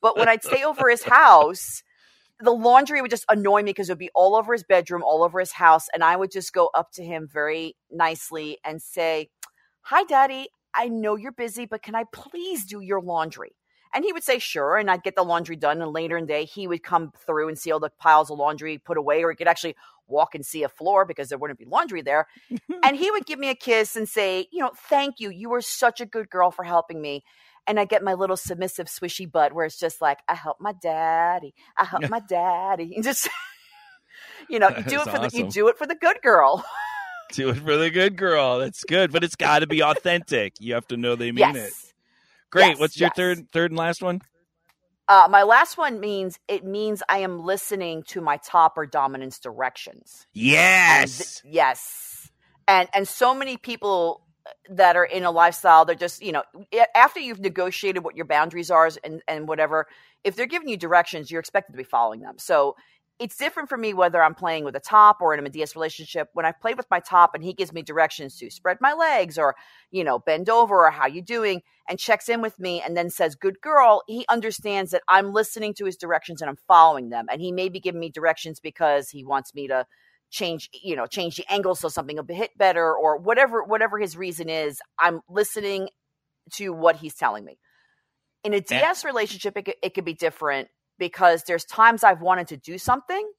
But 0.00 0.16
when 0.16 0.28
I'd 0.28 0.42
stay 0.42 0.64
over 0.64 0.88
his 0.88 1.02
house, 1.04 1.82
the 2.40 2.52
laundry 2.52 3.02
would 3.02 3.10
just 3.10 3.26
annoy 3.28 3.62
me 3.62 3.70
because 3.70 3.90
it 3.90 3.92
would 3.92 3.98
be 3.98 4.10
all 4.14 4.34
over 4.36 4.52
his 4.52 4.64
bedroom, 4.64 5.02
all 5.02 5.24
over 5.24 5.40
his 5.40 5.52
house. 5.52 5.86
And 5.92 6.02
I 6.02 6.16
would 6.16 6.30
just 6.30 6.52
go 6.52 6.70
up 6.74 6.92
to 6.92 7.04
him 7.04 7.28
very 7.30 7.76
nicely 7.90 8.58
and 8.64 8.80
say, 8.80 9.28
Hi, 9.82 10.04
daddy. 10.04 10.48
I 10.74 10.88
know 10.88 11.16
you're 11.16 11.32
busy, 11.32 11.66
but 11.66 11.82
can 11.82 11.94
I 11.94 12.04
please 12.12 12.64
do 12.64 12.80
your 12.80 13.00
laundry? 13.00 13.57
And 13.94 14.04
he 14.04 14.12
would 14.12 14.24
say, 14.24 14.38
Sure. 14.38 14.76
And 14.76 14.90
I'd 14.90 15.02
get 15.02 15.16
the 15.16 15.22
laundry 15.22 15.56
done. 15.56 15.80
And 15.82 15.92
later 15.92 16.16
in 16.16 16.24
the 16.24 16.32
day, 16.32 16.44
he 16.44 16.66
would 16.66 16.82
come 16.82 17.12
through 17.26 17.48
and 17.48 17.58
see 17.58 17.70
all 17.70 17.80
the 17.80 17.90
piles 17.90 18.30
of 18.30 18.38
laundry 18.38 18.78
put 18.78 18.96
away, 18.96 19.22
or 19.22 19.30
he 19.30 19.36
could 19.36 19.48
actually 19.48 19.76
walk 20.06 20.34
and 20.34 20.44
see 20.44 20.62
a 20.62 20.68
floor 20.68 21.04
because 21.04 21.28
there 21.28 21.38
wouldn't 21.38 21.58
be 21.58 21.66
laundry 21.66 22.02
there. 22.02 22.26
and 22.84 22.96
he 22.96 23.10
would 23.10 23.26
give 23.26 23.38
me 23.38 23.50
a 23.50 23.54
kiss 23.54 23.96
and 23.96 24.08
say, 24.08 24.46
You 24.50 24.60
know, 24.60 24.70
thank 24.88 25.20
you. 25.20 25.30
You 25.30 25.50
were 25.50 25.62
such 25.62 26.00
a 26.00 26.06
good 26.06 26.30
girl 26.30 26.50
for 26.50 26.64
helping 26.64 27.00
me 27.00 27.24
and 27.68 27.78
I 27.78 27.84
get 27.84 28.02
my 28.02 28.14
little 28.14 28.36
submissive 28.36 28.86
swishy 28.86 29.30
butt 29.30 29.52
where 29.52 29.66
it's 29.66 29.78
just 29.78 30.00
like 30.00 30.20
I 30.26 30.34
help 30.34 30.58
my 30.58 30.72
daddy, 30.72 31.54
I 31.76 31.84
help 31.84 32.08
my 32.08 32.20
daddy, 32.20 32.94
and 32.96 33.04
just 33.04 33.28
you 34.48 34.58
know, 34.58 34.70
you 34.70 34.82
do 34.88 35.00
it 35.02 35.08
for 35.08 35.18
the 35.18 35.30
you 35.32 35.48
do 35.48 35.68
it 35.68 35.76
for 35.78 35.86
the 35.86 35.94
good 35.94 36.20
girl. 36.22 36.64
do 37.32 37.50
it 37.50 37.58
for 37.58 37.76
the 37.76 37.90
good 37.90 38.16
girl 38.16 38.58
that's 38.58 38.84
good 38.84 39.12
but 39.12 39.22
it's 39.22 39.36
got 39.36 39.58
to 39.58 39.66
be 39.66 39.82
authentic 39.82 40.54
you 40.60 40.72
have 40.72 40.86
to 40.88 40.96
know 40.96 41.14
they 41.14 41.30
mean 41.30 41.54
yes. 41.54 41.56
it 41.56 41.72
great 42.50 42.78
Yes, 42.78 42.78
what's 42.78 43.00
your 43.00 43.10
yes. 43.10 43.10
third 43.10 43.48
third 43.52 43.70
and 43.70 43.78
last 43.78 44.02
one 44.02 44.20
Uh, 45.08 45.28
my 45.30 45.44
last 45.44 45.78
one 45.78 46.00
means 46.00 46.38
it 46.48 46.64
means 46.64 47.02
I 47.08 47.18
am 47.20 47.40
listening 47.40 48.04
to 48.08 48.20
my 48.20 48.38
top 48.38 48.78
or 48.78 48.86
dominance 48.86 49.38
directions. 49.40 50.26
And 50.88 51.16
Yes. 51.16 51.42
th- 51.44 51.54
yes. 51.54 52.30
And 52.68 52.88
and 52.94 53.08
so 53.08 53.34
many 53.34 53.56
people 53.56 54.22
that 54.70 54.96
are 54.96 55.04
in 55.04 55.24
a 55.24 55.30
lifestyle, 55.30 55.84
they're 55.84 55.96
just, 55.96 56.22
you 56.22 56.32
know, 56.32 56.42
after 56.94 57.20
you've 57.20 57.40
negotiated 57.40 58.04
what 58.04 58.16
your 58.16 58.26
boundaries 58.26 58.70
are 58.70 58.90
and, 59.04 59.22
and 59.28 59.48
whatever, 59.48 59.86
if 60.24 60.36
they're 60.36 60.46
giving 60.46 60.68
you 60.68 60.76
directions, 60.76 61.30
you're 61.30 61.40
expected 61.40 61.72
to 61.72 61.78
be 61.78 61.84
following 61.84 62.20
them. 62.20 62.36
So 62.38 62.76
it's 63.18 63.36
different 63.36 63.68
for 63.68 63.76
me 63.76 63.94
whether 63.94 64.22
I'm 64.22 64.34
playing 64.34 64.64
with 64.64 64.76
a 64.76 64.80
top 64.80 65.20
or 65.20 65.34
in 65.34 65.40
a 65.40 65.42
Medias 65.42 65.74
relationship. 65.74 66.28
When 66.34 66.46
I 66.46 66.52
play 66.52 66.74
with 66.74 66.86
my 66.90 67.00
top 67.00 67.34
and 67.34 67.42
he 67.42 67.52
gives 67.52 67.72
me 67.72 67.82
directions 67.82 68.36
to 68.38 68.50
spread 68.50 68.78
my 68.80 68.92
legs 68.92 69.38
or, 69.38 69.56
you 69.90 70.04
know, 70.04 70.20
bend 70.20 70.48
over 70.48 70.86
or 70.86 70.90
how 70.90 71.06
you 71.06 71.20
doing 71.20 71.62
and 71.88 71.98
checks 71.98 72.28
in 72.28 72.42
with 72.42 72.58
me 72.60 72.80
and 72.80 72.96
then 72.96 73.10
says, 73.10 73.34
good 73.34 73.60
girl, 73.60 74.02
he 74.06 74.24
understands 74.28 74.92
that 74.92 75.02
I'm 75.08 75.32
listening 75.32 75.74
to 75.74 75.84
his 75.84 75.96
directions 75.96 76.40
and 76.40 76.48
I'm 76.48 76.58
following 76.68 77.08
them. 77.08 77.26
And 77.30 77.40
he 77.40 77.50
may 77.50 77.68
be 77.68 77.80
giving 77.80 78.00
me 78.00 78.10
directions 78.10 78.60
because 78.60 79.10
he 79.10 79.24
wants 79.24 79.54
me 79.54 79.66
to 79.68 79.84
change 80.30 80.68
you 80.82 80.94
know 80.94 81.06
change 81.06 81.36
the 81.36 81.50
angle 81.50 81.74
so 81.74 81.88
something 81.88 82.16
will 82.16 82.36
hit 82.36 82.50
better 82.58 82.94
or 82.94 83.16
whatever 83.16 83.64
whatever 83.64 83.98
his 83.98 84.14
reason 84.14 84.50
is 84.50 84.78
i'm 84.98 85.22
listening 85.26 85.88
to 86.52 86.70
what 86.70 86.96
he's 86.96 87.14
telling 87.14 87.44
me 87.44 87.58
in 88.44 88.52
a 88.52 88.60
ds 88.60 89.06
relationship 89.06 89.56
it 89.56 89.64
could, 89.64 89.74
it 89.82 89.94
could 89.94 90.04
be 90.04 90.12
different 90.12 90.68
because 90.98 91.44
there's 91.44 91.64
times 91.64 92.04
i've 92.04 92.20
wanted 92.20 92.48
to 92.48 92.56
do 92.56 92.78
something 92.78 93.30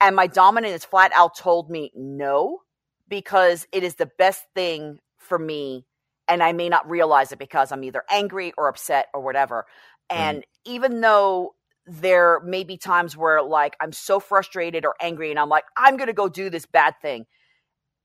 and 0.00 0.16
my 0.16 0.26
dominant 0.26 0.72
has 0.72 0.84
flat 0.84 1.12
out 1.14 1.36
told 1.36 1.70
me 1.70 1.90
no 1.94 2.60
because 3.08 3.66
it 3.72 3.82
is 3.82 3.96
the 3.96 4.10
best 4.18 4.44
thing 4.54 4.98
for 5.18 5.38
me 5.38 5.84
and 6.28 6.42
i 6.42 6.52
may 6.52 6.68
not 6.68 6.88
realize 6.88 7.32
it 7.32 7.38
because 7.38 7.72
i'm 7.72 7.84
either 7.84 8.02
angry 8.10 8.52
or 8.56 8.68
upset 8.68 9.06
or 9.14 9.20
whatever 9.20 9.66
mm-hmm. 10.10 10.22
and 10.22 10.46
even 10.64 11.00
though 11.00 11.54
there 11.84 12.38
may 12.44 12.62
be 12.62 12.76
times 12.76 13.16
where 13.16 13.42
like 13.42 13.76
I'm 13.80 13.90
so 13.90 14.20
frustrated 14.20 14.84
or 14.84 14.94
angry 15.00 15.30
and 15.30 15.38
I'm 15.40 15.48
like, 15.48 15.64
I'm 15.76 15.96
gonna 15.96 16.12
go 16.12 16.28
do 16.28 16.48
this 16.48 16.64
bad 16.64 16.94
thing. 17.02 17.26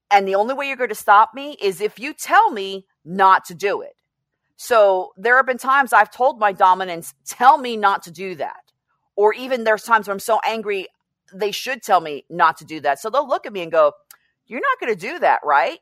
And 0.10 0.28
the 0.28 0.36
only 0.36 0.54
way 0.54 0.68
you're 0.68 0.78
going 0.78 0.90
to 0.90 0.96
stop 0.96 1.34
me 1.34 1.58
is 1.62 1.82
if 1.82 2.00
you 2.00 2.14
tell 2.14 2.52
me 2.52 2.86
not 3.04 3.46
to 3.46 3.56
do 3.56 3.82
it. 3.82 3.94
So 4.56 5.12
there 5.18 5.36
have 5.36 5.46
been 5.46 5.58
times 5.58 5.94
I've 5.94 6.12
told 6.12 6.40
my 6.40 6.52
dominants, 6.52 7.14
tell 7.26 7.58
me 7.58 7.78
not 7.78 8.04
to 8.04 8.12
do 8.12 8.36
that. 8.36 8.67
Or 9.18 9.34
even 9.34 9.66
there's 9.66 9.84
times 9.84 10.08
where 10.08 10.14
I'm 10.14 10.20
so 10.20 10.40
angry, 10.46 10.88
they 11.34 11.52
should 11.52 11.84
tell 11.84 12.00
me 12.00 12.26
not 12.30 12.58
to 12.58 12.66
do 12.66 12.80
that. 12.82 13.00
So 13.00 13.10
they'll 13.10 13.28
look 13.28 13.46
at 13.46 13.54
me 13.54 13.64
and 13.64 13.72
go, 13.72 13.94
You're 14.46 14.62
not 14.62 14.80
going 14.80 14.98
to 14.98 15.00
do 15.00 15.20
that, 15.20 15.42
right? 15.44 15.80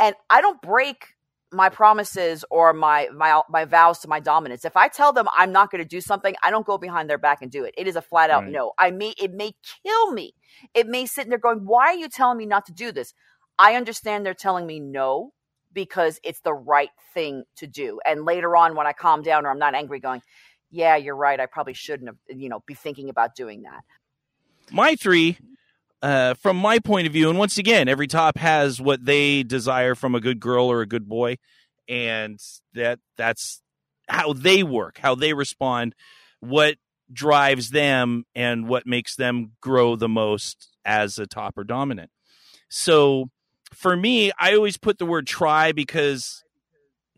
And 0.00 0.14
I 0.30 0.40
don't 0.40 0.62
break 0.62 1.16
my 1.52 1.68
promises 1.70 2.44
or 2.50 2.72
my 2.74 3.08
my 3.14 3.40
my 3.50 3.64
vows 3.64 4.00
to 4.00 4.08
my 4.08 4.20
dominance. 4.20 4.64
If 4.64 4.76
I 4.76 4.88
tell 4.88 5.12
them 5.12 5.28
I'm 5.36 5.52
not 5.52 5.70
going 5.70 5.82
to 5.82 5.88
do 5.88 6.00
something, 6.00 6.34
I 6.42 6.50
don't 6.50 6.66
go 6.66 6.78
behind 6.78 7.10
their 7.10 7.18
back 7.18 7.42
and 7.42 7.50
do 7.50 7.64
it. 7.64 7.74
It 7.76 7.88
is 7.88 7.96
a 7.96 8.02
flat 8.02 8.30
out 8.30 8.44
Right. 8.44 8.52
no. 8.52 8.72
I 8.78 8.90
may 8.90 9.14
it 9.18 9.32
may 9.32 9.52
kill 9.84 10.12
me. 10.12 10.34
It 10.74 10.86
may 10.86 11.06
sit 11.06 11.24
in 11.24 11.30
there 11.30 11.38
going, 11.38 11.60
"Why 11.64 11.86
are 11.88 11.94
you 11.94 12.08
telling 12.08 12.38
me 12.38 12.46
not 12.46 12.66
to 12.66 12.72
do 12.72 12.92
this?" 12.92 13.14
I 13.58 13.74
understand 13.74 14.24
they're 14.24 14.34
telling 14.34 14.66
me 14.66 14.78
no 14.78 15.32
because 15.72 16.20
it's 16.22 16.40
the 16.40 16.54
right 16.54 16.90
thing 17.14 17.44
to 17.56 17.66
do. 17.66 18.00
And 18.06 18.24
later 18.24 18.56
on 18.56 18.74
when 18.76 18.86
I 18.86 18.92
calm 18.92 19.22
down 19.22 19.46
or 19.46 19.50
I'm 19.50 19.58
not 19.58 19.74
angry 19.74 20.00
going, 20.00 20.22
"Yeah, 20.70 20.96
you're 20.96 21.16
right. 21.16 21.38
I 21.38 21.46
probably 21.46 21.74
shouldn't 21.74 22.08
have, 22.08 22.38
you 22.38 22.48
know, 22.48 22.62
be 22.66 22.74
thinking 22.74 23.10
about 23.10 23.34
doing 23.34 23.62
that." 23.62 23.82
my 24.72 24.94
three 24.96 25.38
uh, 26.02 26.34
from 26.34 26.56
my 26.56 26.78
point 26.78 27.06
of 27.06 27.12
view 27.12 27.28
and 27.28 27.38
once 27.38 27.58
again 27.58 27.88
every 27.88 28.06
top 28.06 28.38
has 28.38 28.80
what 28.80 29.04
they 29.04 29.42
desire 29.42 29.94
from 29.94 30.14
a 30.14 30.20
good 30.20 30.40
girl 30.40 30.70
or 30.70 30.80
a 30.80 30.86
good 30.86 31.08
boy 31.08 31.36
and 31.88 32.38
that 32.74 32.98
that's 33.16 33.62
how 34.08 34.32
they 34.32 34.62
work 34.62 34.98
how 34.98 35.14
they 35.14 35.32
respond 35.32 35.94
what 36.40 36.76
drives 37.12 37.70
them 37.70 38.24
and 38.34 38.68
what 38.68 38.86
makes 38.86 39.16
them 39.16 39.52
grow 39.60 39.96
the 39.96 40.08
most 40.08 40.68
as 40.84 41.18
a 41.18 41.26
top 41.26 41.56
or 41.56 41.64
dominant 41.64 42.10
so 42.68 43.28
for 43.72 43.96
me 43.96 44.30
i 44.38 44.54
always 44.54 44.76
put 44.76 44.98
the 44.98 45.06
word 45.06 45.26
try 45.26 45.72
because 45.72 46.44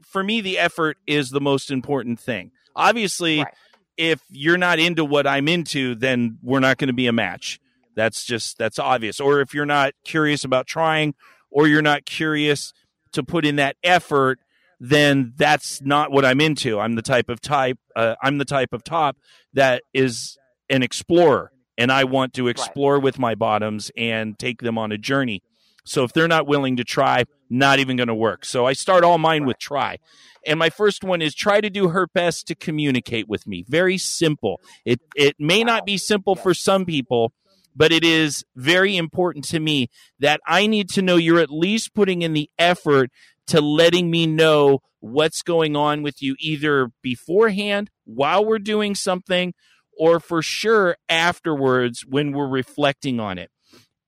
for 0.02 0.22
me 0.22 0.40
the 0.40 0.58
effort 0.58 0.96
is 1.06 1.30
the 1.30 1.40
most 1.40 1.70
important 1.70 2.18
thing 2.18 2.50
obviously 2.76 3.40
Right. 3.40 3.54
if 3.96 4.20
you're 4.30 4.58
not 4.58 4.78
into 4.78 5.04
what 5.04 5.26
i'm 5.26 5.48
into 5.48 5.94
then 5.94 6.38
we're 6.42 6.60
not 6.60 6.78
going 6.78 6.88
to 6.88 6.94
be 6.94 7.06
a 7.06 7.12
match. 7.12 7.60
That's 7.96 8.24
just 8.24 8.56
that's 8.56 8.78
obvious. 8.78 9.20
Or 9.20 9.40
if 9.40 9.52
you're 9.52 9.66
not 9.66 9.92
curious 10.04 10.44
about 10.44 10.66
trying 10.66 11.14
or 11.50 11.66
you're 11.66 11.82
not 11.82 12.06
curious 12.06 12.72
to 13.12 13.22
put 13.22 13.44
in 13.44 13.56
that 13.56 13.76
effort 13.82 14.38
then 14.82 15.34
that's 15.36 15.82
not 15.82 16.10
what 16.10 16.24
i'm 16.24 16.40
into. 16.40 16.78
I'm 16.80 16.94
the 16.94 17.02
type 17.02 17.28
of 17.28 17.40
type 17.40 17.78
uh, 17.96 18.14
i'm 18.22 18.38
the 18.38 18.44
type 18.46 18.72
of 18.72 18.82
top 18.84 19.16
that 19.52 19.82
is 19.92 20.38
an 20.70 20.82
explorer 20.82 21.50
and 21.76 21.90
i 21.92 22.04
want 22.04 22.32
to 22.34 22.48
explore 22.48 22.98
with 22.98 23.18
my 23.18 23.34
bottoms 23.34 23.90
and 23.96 24.38
take 24.38 24.62
them 24.62 24.78
on 24.78 24.92
a 24.92 24.96
journey 24.98 25.42
so 25.84 26.04
if 26.04 26.12
they're 26.12 26.28
not 26.28 26.46
willing 26.46 26.76
to 26.76 26.84
try 26.84 27.24
not 27.48 27.78
even 27.80 27.96
going 27.96 28.08
to 28.08 28.14
work. 28.14 28.44
So 28.44 28.66
i 28.66 28.72
start 28.72 29.04
all 29.04 29.18
mine 29.18 29.44
with 29.44 29.58
try. 29.58 29.98
And 30.46 30.58
my 30.58 30.70
first 30.70 31.04
one 31.04 31.20
is 31.20 31.34
try 31.34 31.60
to 31.60 31.68
do 31.68 31.88
her 31.88 32.06
best 32.06 32.46
to 32.46 32.54
communicate 32.54 33.28
with 33.28 33.46
me. 33.46 33.64
Very 33.68 33.98
simple. 33.98 34.60
It 34.84 35.00
it 35.16 35.36
may 35.38 35.64
not 35.64 35.84
be 35.84 35.98
simple 35.98 36.34
for 36.34 36.54
some 36.54 36.84
people 36.84 37.32
but 37.76 37.92
it 37.92 38.04
is 38.04 38.44
very 38.56 38.96
important 38.96 39.44
to 39.46 39.60
me 39.60 39.88
that 40.18 40.40
I 40.46 40.66
need 40.66 40.88
to 40.90 41.02
know 41.02 41.16
you're 41.16 41.40
at 41.40 41.50
least 41.50 41.94
putting 41.94 42.22
in 42.22 42.32
the 42.32 42.50
effort 42.58 43.10
to 43.46 43.60
letting 43.60 44.10
me 44.10 44.26
know 44.26 44.80
what's 45.00 45.42
going 45.42 45.76
on 45.76 46.02
with 46.02 46.22
you 46.22 46.36
either 46.38 46.90
beforehand 47.02 47.90
while 48.04 48.44
we're 48.44 48.58
doing 48.58 48.94
something 48.94 49.54
or 49.98 50.20
for 50.20 50.42
sure 50.42 50.96
afterwards 51.08 52.04
when 52.06 52.32
we're 52.32 52.48
reflecting 52.48 53.18
on 53.18 53.38
it. 53.38 53.50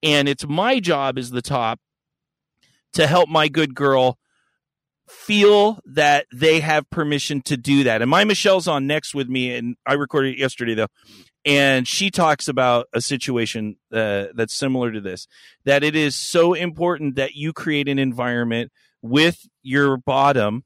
And 0.02 0.28
it's 0.28 0.46
my 0.46 0.80
job 0.80 1.18
as 1.18 1.30
the 1.30 1.42
top 1.42 1.78
to 2.94 3.06
help 3.06 3.28
my 3.28 3.48
good 3.48 3.74
girl 3.74 4.18
feel 5.08 5.78
that 5.84 6.26
they 6.32 6.60
have 6.60 6.88
permission 6.90 7.42
to 7.42 7.56
do 7.56 7.84
that. 7.84 8.02
And 8.02 8.10
my 8.10 8.24
Michelle's 8.24 8.68
on 8.68 8.86
next 8.86 9.14
with 9.14 9.28
me, 9.28 9.54
and 9.54 9.76
I 9.86 9.94
recorded 9.94 10.34
it 10.34 10.38
yesterday 10.38 10.74
though, 10.74 10.88
and 11.44 11.86
she 11.86 12.10
talks 12.10 12.48
about 12.48 12.88
a 12.92 13.00
situation 13.00 13.76
uh, 13.92 14.26
that's 14.34 14.54
similar 14.54 14.92
to 14.92 15.00
this. 15.00 15.26
That 15.64 15.84
it 15.84 15.96
is 15.96 16.14
so 16.14 16.54
important 16.54 17.16
that 17.16 17.34
you 17.34 17.52
create 17.52 17.88
an 17.88 17.98
environment 17.98 18.70
with 19.02 19.38
your 19.62 19.96
bottom 19.96 20.64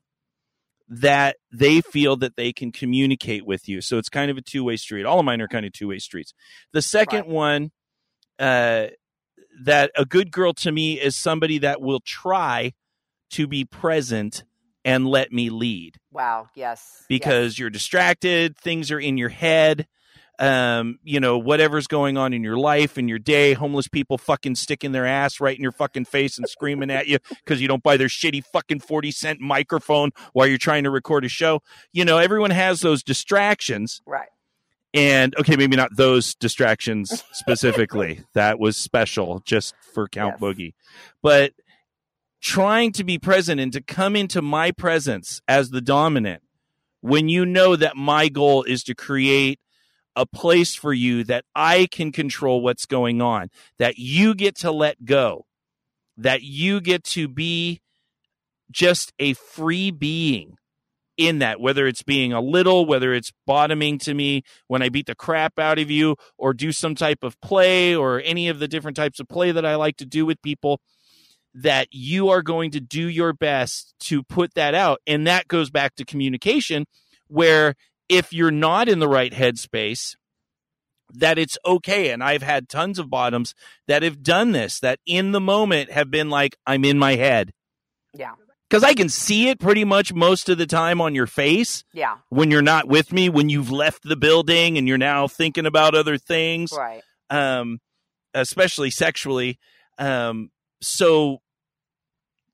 that 0.88 1.36
they 1.50 1.80
feel 1.80 2.16
that 2.16 2.36
they 2.36 2.52
can 2.52 2.70
communicate 2.70 3.44
with 3.44 3.68
you. 3.68 3.80
So 3.80 3.98
it's 3.98 4.08
kind 4.08 4.30
of 4.30 4.36
a 4.36 4.42
two 4.42 4.62
way 4.64 4.76
street. 4.76 5.04
All 5.04 5.18
of 5.18 5.24
mine 5.24 5.40
are 5.40 5.48
kind 5.48 5.66
of 5.66 5.72
two 5.72 5.88
way 5.88 5.98
streets. 5.98 6.32
The 6.72 6.82
second 6.82 7.20
Right. 7.20 7.28
one, 7.28 7.70
uh, 8.38 8.88
that 9.64 9.90
a 9.96 10.04
good 10.04 10.30
girl 10.30 10.52
to 10.54 10.70
me 10.72 11.00
is 11.00 11.16
somebody 11.16 11.58
that 11.58 11.80
will 11.80 12.00
try 12.00 12.72
to 13.30 13.46
be 13.46 13.64
present 13.64 14.44
and 14.84 15.06
let 15.06 15.32
me 15.32 15.50
lead 15.50 15.96
Wow, 16.12 16.48
yes. 16.54 17.04
because 17.08 17.58
you're 17.58 17.70
distracted, 17.70 18.56
things 18.56 18.90
are 18.92 19.00
in 19.00 19.18
your 19.18 19.30
head. 19.30 19.86
Um, 20.38 20.98
you 21.02 21.18
know, 21.18 21.38
whatever's 21.38 21.86
going 21.86 22.18
on 22.18 22.34
in 22.34 22.44
your 22.44 22.58
life 22.58 22.98
in 22.98 23.08
your 23.08 23.18
day, 23.18 23.54
homeless 23.54 23.88
people 23.88 24.18
fucking 24.18 24.54
sticking 24.56 24.92
their 24.92 25.06
ass 25.06 25.40
right 25.40 25.56
in 25.56 25.62
your 25.62 25.72
fucking 25.72 26.04
face 26.04 26.36
and 26.36 26.46
screaming 26.46 26.90
at 26.90 27.06
you 27.06 27.18
because 27.30 27.62
you 27.62 27.68
don't 27.68 27.82
buy 27.82 27.96
their 27.96 28.08
shitty 28.08 28.44
fucking 28.52 28.80
40 28.80 29.10
cent 29.12 29.40
microphone 29.40 30.10
while 30.34 30.46
you're 30.46 30.58
trying 30.58 30.84
to 30.84 30.90
record 30.90 31.24
a 31.24 31.28
show. 31.30 31.62
You 31.94 32.04
know, 32.04 32.18
everyone 32.18 32.50
has 32.50 32.80
those 32.82 33.02
distractions. 33.02 34.02
Right. 34.06 34.28
And 34.96 35.34
okay, 35.38 35.56
maybe 35.56 35.76
not 35.76 35.94
those 35.96 36.34
distractions 36.34 37.22
specifically. 37.32 38.24
that 38.34 38.58
was 38.58 38.76
special 38.76 39.40
just 39.44 39.74
for 39.94 40.08
Count 40.08 40.36
Yes. 40.36 40.40
Boogie. 40.40 40.72
But 41.22 41.52
trying 42.40 42.92
to 42.92 43.04
be 43.04 43.18
present 43.18 43.60
and 43.60 43.72
to 43.72 43.82
come 43.82 44.16
into 44.16 44.40
my 44.42 44.70
presence 44.70 45.40
as 45.48 45.70
the 45.70 45.80
dominant 45.80 46.42
when 47.00 47.28
you 47.28 47.44
know 47.46 47.76
that 47.76 47.96
my 47.96 48.28
goal 48.28 48.62
is 48.62 48.82
to 48.84 48.94
create 48.94 49.60
a 50.14 50.24
place 50.26 50.74
for 50.74 50.92
you 50.94 51.24
that 51.24 51.44
I 51.54 51.86
can 51.90 52.10
control 52.10 52.62
what's 52.62 52.86
going 52.86 53.20
on, 53.20 53.50
that 53.78 53.98
you 53.98 54.34
get 54.34 54.56
to 54.58 54.70
let 54.70 55.04
go, 55.04 55.44
that 56.16 56.42
you 56.42 56.80
get 56.80 57.04
to 57.04 57.28
be 57.28 57.82
just 58.70 59.12
a 59.18 59.34
free 59.34 59.90
being 59.90 60.56
in 61.16 61.38
that, 61.40 61.60
whether 61.60 61.86
it's 61.86 62.02
being 62.02 62.32
a 62.32 62.40
little, 62.40 62.86
whether 62.86 63.12
it's 63.12 63.32
bottoming 63.46 63.98
to 63.98 64.14
me 64.14 64.42
when 64.66 64.82
I 64.82 64.88
beat 64.88 65.06
the 65.06 65.14
crap 65.14 65.58
out 65.58 65.78
of 65.78 65.90
you, 65.90 66.16
or 66.38 66.54
do 66.54 66.72
some 66.72 66.94
type 66.94 67.22
of 67.22 67.40
play, 67.40 67.94
or 67.94 68.20
any 68.24 68.48
of 68.48 68.58
the 68.58 68.68
different 68.68 68.96
types 68.96 69.20
of 69.20 69.28
play 69.28 69.52
that 69.52 69.66
I 69.66 69.76
like 69.76 69.96
to 69.98 70.06
do 70.06 70.26
with 70.26 70.40
people, 70.42 70.80
that 71.54 71.88
you 71.90 72.28
are 72.28 72.42
going 72.42 72.70
to 72.72 72.80
do 72.80 73.08
your 73.08 73.32
best 73.32 73.94
to 74.00 74.22
put 74.22 74.54
that 74.54 74.74
out. 74.74 75.00
And 75.06 75.26
that 75.26 75.48
goes 75.48 75.70
back 75.70 75.94
to 75.96 76.04
communication, 76.04 76.86
where 77.28 77.74
if 78.08 78.32
you're 78.32 78.50
not 78.50 78.88
in 78.88 78.98
the 78.98 79.08
right 79.08 79.32
headspace, 79.32 80.16
that 81.14 81.38
it's 81.38 81.56
okay. 81.64 82.10
And 82.10 82.22
I've 82.22 82.42
had 82.42 82.68
tons 82.68 82.98
of 82.98 83.08
bottoms 83.08 83.54
that 83.86 84.02
have 84.02 84.22
done 84.22 84.52
this, 84.52 84.80
that 84.80 84.98
in 85.06 85.32
the 85.32 85.40
moment 85.40 85.90
have 85.90 86.10
been 86.10 86.30
like, 86.30 86.56
I'm 86.66 86.84
in 86.84 86.98
my 86.98 87.16
head 87.16 87.52
Yeah. 88.16 88.32
Because 88.68 88.82
I 88.84 88.94
can 88.94 89.08
see 89.08 89.48
it 89.48 89.58
pretty 89.60 89.84
much 89.84 90.12
most 90.12 90.48
of 90.48 90.58
the 90.58 90.66
time 90.66 91.00
on 91.00 91.14
your 91.14 91.26
face 91.26 91.84
Yeah. 91.92 92.16
when 92.28 92.50
you're 92.50 92.62
not 92.62 92.88
with 92.88 93.12
me, 93.12 93.28
when 93.28 93.48
you've 93.48 93.70
left 93.70 94.02
the 94.02 94.16
building 94.16 94.76
and 94.78 94.88
you're 94.88 94.98
now 94.98 95.28
thinking 95.28 95.66
about 95.66 95.94
other 95.94 96.18
things, 96.18 96.72
Right. 96.76 97.02
um, 97.30 97.78
especially 98.34 98.90
sexually. 98.90 99.58
Um, 99.98 100.50
so 100.80 101.38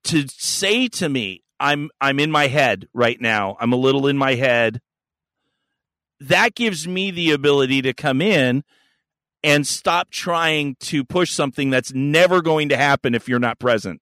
to 0.05 0.27
say 0.29 0.89
to 0.89 1.09
me, 1.09 1.43
I'm 1.59 1.91
I'm 2.01 2.19
in 2.19 2.31
my 2.31 2.49
head 2.49 2.89
right 2.93 3.21
now. 3.21 3.57
I'm 3.61 3.73
a 3.73 3.77
little 3.77 4.07
in 4.09 4.19
my 4.19 4.35
head. 4.35 4.81
That 6.21 6.55
gives 6.55 6.87
me 6.87 7.11
the 7.11 7.31
ability 7.33 7.83
to 7.83 7.93
come 7.93 8.21
in 8.21 8.63
and 9.45 9.67
stop 9.67 10.11
trying 10.11 10.77
to 10.81 11.05
push 11.05 11.31
something 11.33 11.71
that's 11.71 11.93
never 11.93 12.43
going 12.43 12.69
to 12.69 12.77
happen 12.77 13.15
if 13.15 13.29
you're 13.29 13.39
not 13.41 13.59
present. 13.59 14.01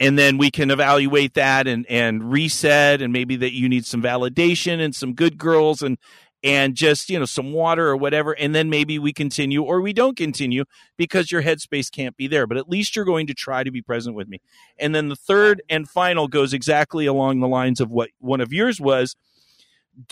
And 0.00 0.16
then 0.16 0.38
we 0.38 0.50
can 0.50 0.70
evaluate 0.70 1.34
that 1.34 1.66
and 1.66 1.84
and 1.88 2.30
reset 2.30 3.02
and 3.02 3.12
maybe 3.12 3.36
that 3.36 3.52
you 3.52 3.68
need 3.68 3.84
some 3.84 4.02
validation 4.02 4.80
and 4.80 4.94
some 4.94 5.14
good 5.14 5.38
girls 5.38 5.82
and 5.82 5.98
and 6.44 6.76
just, 6.76 7.10
you 7.10 7.18
know, 7.18 7.24
some 7.24 7.52
water 7.52 7.88
or 7.88 7.96
whatever 7.96 8.32
and 8.32 8.54
then 8.54 8.70
maybe 8.70 8.98
we 8.98 9.12
continue 9.12 9.62
or 9.62 9.80
we 9.80 9.92
don't 9.92 10.16
continue 10.16 10.64
because 10.96 11.32
your 11.32 11.42
headspace 11.42 11.90
can't 11.90 12.16
be 12.16 12.28
there, 12.28 12.46
but 12.46 12.56
at 12.56 12.68
least 12.68 12.94
you're 12.94 13.04
going 13.04 13.26
to 13.26 13.34
try 13.34 13.64
to 13.64 13.72
be 13.72 13.82
present 13.82 14.14
with 14.14 14.28
me. 14.28 14.40
And 14.78 14.94
then 14.94 15.08
the 15.08 15.16
third 15.16 15.62
and 15.68 15.88
final 15.88 16.28
goes 16.28 16.52
exactly 16.52 17.06
along 17.06 17.40
the 17.40 17.48
lines 17.48 17.80
of 17.80 17.90
what 17.90 18.10
one 18.20 18.40
of 18.40 18.52
yours 18.52 18.80
was. 18.80 19.16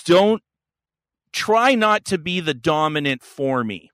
Don't 0.05 0.43
try 1.33 1.75
not 1.75 2.05
to 2.07 2.19
be 2.19 2.41
the 2.41 2.55
dominant 2.55 3.23
for 3.23 3.63
me. 3.63 3.91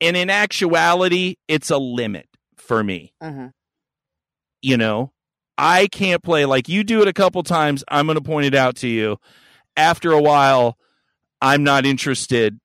And 0.00 0.16
in 0.16 0.30
actuality, 0.30 1.36
it's 1.48 1.70
a 1.70 1.78
limit 1.78 2.28
for 2.56 2.82
me. 2.82 3.12
hmm 3.22 3.46
You 4.66 4.76
know, 4.76 5.12
I 5.56 5.86
can't 5.86 6.24
play 6.24 6.44
like 6.44 6.68
you 6.68 6.82
do 6.82 7.00
it 7.00 7.06
a 7.06 7.12
couple 7.12 7.44
times. 7.44 7.84
I'm 7.86 8.06
going 8.06 8.18
to 8.18 8.20
point 8.20 8.46
it 8.46 8.54
out 8.56 8.74
to 8.78 8.88
you. 8.88 9.18
After 9.76 10.10
a 10.10 10.20
while, 10.20 10.76
I'm 11.40 11.62
not 11.62 11.86
interested 11.86 12.58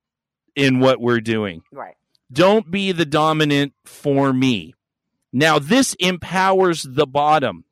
in 0.56 0.80
what 0.80 1.00
we're 1.00 1.22
doing. 1.22 1.62
Right. 1.72 1.94
Don't 2.32 2.72
be 2.72 2.92
the 2.92 3.06
dominant 3.06 3.74
for 3.86 4.34
me. 4.34 4.74
Now, 5.32 5.60
this 5.60 5.94
empowers 6.00 6.82
the 6.82 7.06
bottom. 7.06 7.66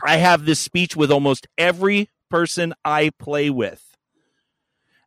I 0.00 0.18
have 0.18 0.44
this 0.44 0.60
speech 0.60 0.94
with 0.94 1.10
almost 1.10 1.48
every 1.58 2.08
person 2.30 2.72
I 2.84 3.10
play 3.18 3.50
with, 3.50 3.84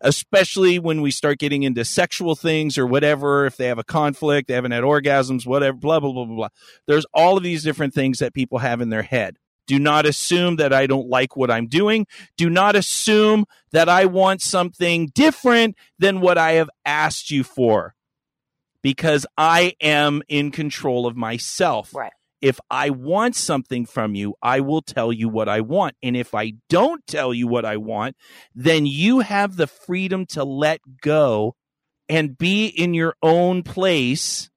especially 0.01 0.79
when 0.79 1.01
we 1.01 1.11
start 1.11 1.39
getting 1.39 1.63
into 1.63 1.83
sexual 1.85 2.35
things 2.35 2.77
or 2.77 2.85
whatever. 2.85 3.45
If 3.45 3.57
they 3.57 3.67
have 3.67 3.79
a 3.79 3.83
conflict, 3.83 4.47
they 4.47 4.53
haven't 4.53 4.71
had 4.71 4.83
orgasms, 4.83 5.45
whatever, 5.45 5.77
blah, 5.77 5.99
blah, 5.99 6.11
blah, 6.11 6.25
blah, 6.25 6.35
blah. 6.35 6.49
There's 6.87 7.05
all 7.13 7.37
of 7.37 7.43
these 7.43 7.63
different 7.63 7.93
things 7.93 8.19
that 8.19 8.33
people 8.33 8.59
have 8.59 8.81
in 8.81 8.89
their 8.89 9.03
head. 9.03 9.37
Do 9.67 9.77
not 9.77 10.07
assume 10.07 10.55
that 10.55 10.73
I 10.73 10.87
don't 10.87 11.09
like 11.09 11.35
what 11.35 11.51
I'm 11.51 11.67
doing. 11.67 12.07
Do 12.37 12.49
not 12.49 12.75
assume 12.75 13.45
that 13.71 13.87
I 13.87 14.05
want 14.05 14.41
something 14.41 15.11
different 15.13 15.75
than 15.99 16.21
what 16.21 16.39
I 16.39 16.53
have 16.53 16.71
asked 16.85 17.29
you 17.29 17.43
for 17.43 17.93
because 18.81 19.27
I 19.37 19.75
am 19.79 20.23
in 20.27 20.49
control 20.49 21.05
of 21.05 21.15
myself. 21.15 21.93
Right. 21.93 22.11
If 22.41 22.59
I 22.69 22.89
want 22.89 23.35
something 23.35 23.85
from 23.85 24.15
you, 24.15 24.35
I 24.41 24.61
will 24.61 24.81
tell 24.81 25.11
you 25.11 25.27
what 25.27 25.49
I 25.49 25.61
want. 25.61 25.95
And 26.01 26.15
if 26.15 26.33
I 26.33 26.53
don't 26.69 27.05
tell 27.05 27.33
you 27.33 27.47
what 27.47 27.65
I 27.65 27.77
want, 27.77 28.15
then 28.55 28.85
you 28.85 29.19
have 29.19 29.57
the 29.57 29.67
freedom 29.67 30.25
to 30.27 30.43
let 30.43 30.79
go 31.01 31.55
and 32.07 32.37
be 32.37 32.67
in 32.67 32.93
your 32.93 33.15
own 33.21 33.63
place 33.63 34.49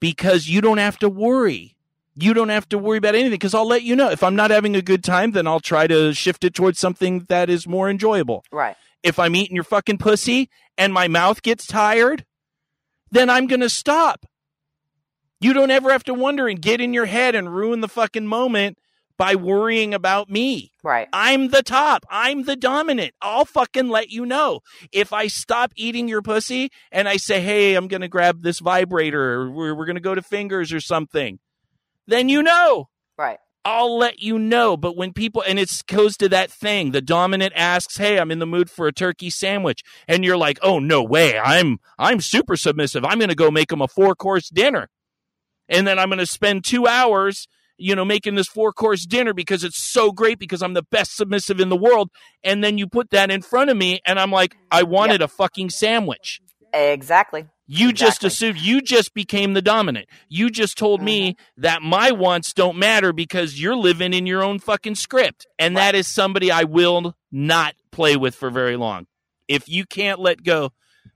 because 0.00 0.48
you 0.48 0.60
don't 0.60 0.78
have 0.78 0.98
to 0.98 1.08
worry. 1.08 1.76
You 2.14 2.34
don't 2.34 2.50
have 2.50 2.68
to 2.68 2.78
worry 2.78 2.98
about 2.98 3.14
anything 3.16 3.32
because 3.32 3.54
I'll 3.54 3.66
let 3.66 3.82
you 3.82 3.96
know. 3.96 4.10
If 4.10 4.22
I'm 4.22 4.36
not 4.36 4.52
having 4.52 4.76
a 4.76 4.82
good 4.82 5.02
time, 5.02 5.32
then 5.32 5.48
I'll 5.48 5.58
try 5.60 5.88
to 5.88 6.14
shift 6.14 6.44
it 6.44 6.54
towards 6.54 6.78
something 6.78 7.26
that 7.28 7.50
is 7.50 7.66
more 7.66 7.90
enjoyable 7.90 8.44
Right. 8.52 8.76
if 9.02 9.18
I'm 9.18 9.34
eating 9.34 9.56
your 9.56 9.64
fucking 9.64 9.98
pussy 9.98 10.48
and 10.78 10.92
my 10.92 11.08
mouth 11.08 11.42
gets 11.42 11.66
tired, 11.66 12.24
then 13.10 13.28
I'm 13.28 13.48
going 13.48 13.60
to 13.60 13.68
stop. 13.68 14.26
You 15.44 15.52
don't 15.52 15.70
ever 15.70 15.92
have 15.92 16.04
to 16.04 16.14
wonder 16.14 16.48
and 16.48 16.58
get 16.58 16.80
in 16.80 16.94
your 16.94 17.04
head 17.04 17.34
and 17.34 17.54
ruin 17.54 17.82
the 17.82 17.88
fucking 17.88 18.26
moment 18.26 18.78
by 19.18 19.34
worrying 19.34 19.92
about 19.92 20.30
me. 20.30 20.72
Right. 20.82 21.06
I'm 21.12 21.48
the 21.48 21.62
top. 21.62 22.06
I'm 22.08 22.44
the 22.44 22.56
dominant. 22.56 23.12
I'll 23.20 23.44
fucking 23.44 23.90
let 23.90 24.08
you 24.08 24.24
know. 24.24 24.60
If 24.90 25.12
I 25.12 25.26
stop 25.26 25.72
eating 25.76 26.08
your 26.08 26.22
pussy 26.22 26.70
and 26.90 27.06
I 27.06 27.18
say, 27.18 27.42
hey, 27.42 27.74
I'm 27.74 27.88
going 27.88 28.00
to 28.00 28.08
grab 28.08 28.42
this 28.42 28.58
vibrator 28.58 29.34
or 29.34 29.50
we're, 29.50 29.74
we're 29.74 29.84
going 29.84 29.96
to 29.96 30.00
go 30.00 30.14
to 30.14 30.22
fingers 30.22 30.72
or 30.72 30.80
something, 30.80 31.38
then 32.06 32.30
you 32.30 32.42
know. 32.42 32.88
Right. 33.18 33.36
I'll 33.66 33.98
let 33.98 34.20
you 34.20 34.38
know. 34.38 34.78
But 34.78 34.96
when 34.96 35.12
people, 35.12 35.44
and 35.46 35.58
it 35.58 35.70
goes 35.86 36.16
to 36.16 36.28
that 36.30 36.50
thing, 36.50 36.92
the 36.92 37.02
dominant 37.02 37.52
asks, 37.54 37.98
Hey, 37.98 38.18
I'm 38.18 38.30
in 38.30 38.38
the 38.38 38.46
mood 38.46 38.70
for 38.70 38.86
a 38.86 38.92
turkey 38.92 39.28
sandwich. 39.28 39.82
And 40.08 40.24
you're 40.24 40.38
like, 40.38 40.58
Oh, 40.62 40.78
no 40.78 41.02
way. 41.02 41.38
I'm, 41.38 41.80
I'm 41.98 42.22
super 42.22 42.56
submissive. 42.56 43.04
I'm 43.04 43.18
going 43.18 43.28
to 43.28 43.34
go 43.34 43.50
make 43.50 43.68
them 43.68 43.82
a 43.82 43.88
four 43.88 44.14
course 44.14 44.48
dinner. 44.48 44.88
And 45.68 45.86
then 45.86 45.98
I'm 45.98 46.08
going 46.08 46.18
to 46.18 46.26
spend 46.26 46.64
two 46.64 46.86
hours, 46.86 47.48
you 47.76 47.94
know, 47.94 48.04
making 48.04 48.34
this 48.34 48.48
four 48.48 48.72
course 48.72 49.06
dinner 49.06 49.32
because 49.32 49.64
it's 49.64 49.82
so 49.82 50.12
great 50.12 50.38
because 50.38 50.62
I'm 50.62 50.74
the 50.74 50.82
best 50.82 51.16
submissive 51.16 51.60
in 51.60 51.68
the 51.68 51.76
world. 51.76 52.10
And 52.42 52.62
then 52.62 52.78
you 52.78 52.86
put 52.86 53.10
that 53.10 53.30
in 53.30 53.42
front 53.42 53.70
of 53.70 53.76
me 53.76 54.00
and 54.06 54.18
I'm 54.18 54.30
like, 54.30 54.56
I 54.70 54.82
wanted 54.82 55.22
a 55.22 55.28
fucking 55.28 55.70
sandwich. 55.70 56.40
Exactly. 56.72 57.46
You 57.66 57.92
just 57.92 58.24
assumed 58.24 58.58
you 58.58 58.82
just 58.82 59.14
became 59.14 59.54
the 59.54 59.62
dominant. 59.62 60.08
You 60.28 60.50
just 60.50 60.76
told 60.76 61.00
me 61.00 61.32
mm-hmm. 61.32 61.62
that 61.62 61.82
my 61.82 62.10
wants 62.10 62.52
don't 62.52 62.76
matter 62.76 63.12
because 63.12 63.60
you're 63.60 63.76
living 63.76 64.12
in 64.12 64.26
your 64.26 64.42
own 64.42 64.58
fucking 64.58 64.96
script. 64.96 65.46
And 65.58 65.76
that 65.76 65.94
is 65.94 66.06
somebody 66.06 66.50
I 66.50 66.64
will 66.64 67.16
not 67.32 67.74
play 67.90 68.16
with 68.16 68.34
for 68.34 68.50
very 68.50 68.76
long. 68.76 69.06
If 69.48 69.68
you 69.68 69.86
can't 69.86 70.20
let 70.20 70.42
go. 70.42 70.72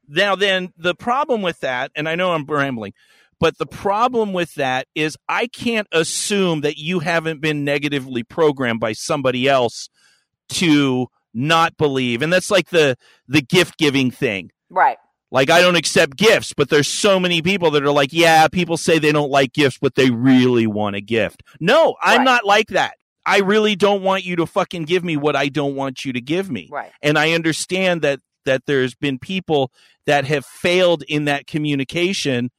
Now, 0.09 0.37
then 0.37 0.73
the 0.79 0.95
problem 0.95 1.43
with 1.43 1.61
that, 1.61 1.91
and 1.95 2.09
I 2.09 2.15
know 2.15 2.33
I'm 2.33 2.47
rambling, 2.47 2.95
but 3.41 3.59
the 3.59 3.66
problem 3.66 4.32
with 4.32 4.55
that 4.55 4.86
is 4.95 5.16
I 5.28 5.47
can't 5.47 5.86
assume 5.93 6.62
that 6.62 6.76
you 6.76 7.01
haven't 7.01 7.41
been 7.41 7.64
negatively 7.64 8.22
programmed 8.22 8.80
by 8.80 8.93
somebody 8.93 9.49
else 9.49 9.89
to 10.51 11.09
not 11.34 11.76
believe. 11.76 12.22
And 12.22 12.32
that's 12.32 12.51
like 12.51 12.70
the 12.70 12.97
the 13.26 13.43
gift 13.43 13.78
giving 13.78 14.11
thing. 14.11 14.51
Right. 14.70 14.97
Like 15.30 15.51
I 15.51 15.61
don't 15.61 15.76
accept 15.76 16.16
gifts, 16.16 16.55
but 16.57 16.70
there's 16.70 16.89
so 16.89 17.20
many 17.20 17.43
people 17.43 17.70
that 17.72 17.82
are 17.82 17.93
like, 17.93 18.12
yeah, 18.12 18.49
people 18.49 18.76
say 18.78 18.99
they 18.99 19.12
don't 19.12 19.30
like 19.30 19.53
gifts, 19.53 19.78
but 19.80 19.95
they 19.95 20.11
really 20.11 20.66
want 20.66 20.97
a 20.97 21.01
gift. 21.03 21.43
No, 21.61 21.97
I'm 22.03 22.18
Right. 22.18 22.24
not 22.24 22.45
like 22.47 22.68
that. 22.68 22.95
I 23.26 23.41
really 23.41 23.76
don't 23.76 24.03
want 24.03 24.24
you 24.24 24.36
to 24.36 24.47
fucking 24.47 24.84
give 24.84 25.05
me 25.05 25.18
what 25.18 25.36
I 25.36 25.49
don't 25.49 25.74
want 25.74 26.07
you 26.07 26.14
to 26.14 26.20
give 26.20 26.51
me. 26.51 26.68
Right. 26.72 26.91
And 27.03 27.18
I 27.18 27.32
understand 27.32 28.01
that 28.03 28.20
that 28.47 28.62
there's 28.66 28.95
been 28.95 29.18
people 29.18 29.70
that 30.07 30.24
have 30.24 30.47
failed 30.47 31.03
in 31.07 31.26
that 31.26 31.47
communication 31.47 32.51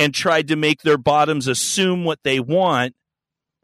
and 0.00 0.14
tried 0.14 0.48
to 0.48 0.56
make 0.56 0.80
their 0.82 0.96
bottoms 0.98 1.46
assume 1.46 2.04
what 2.04 2.18
they 2.24 2.40
want. 2.40 2.94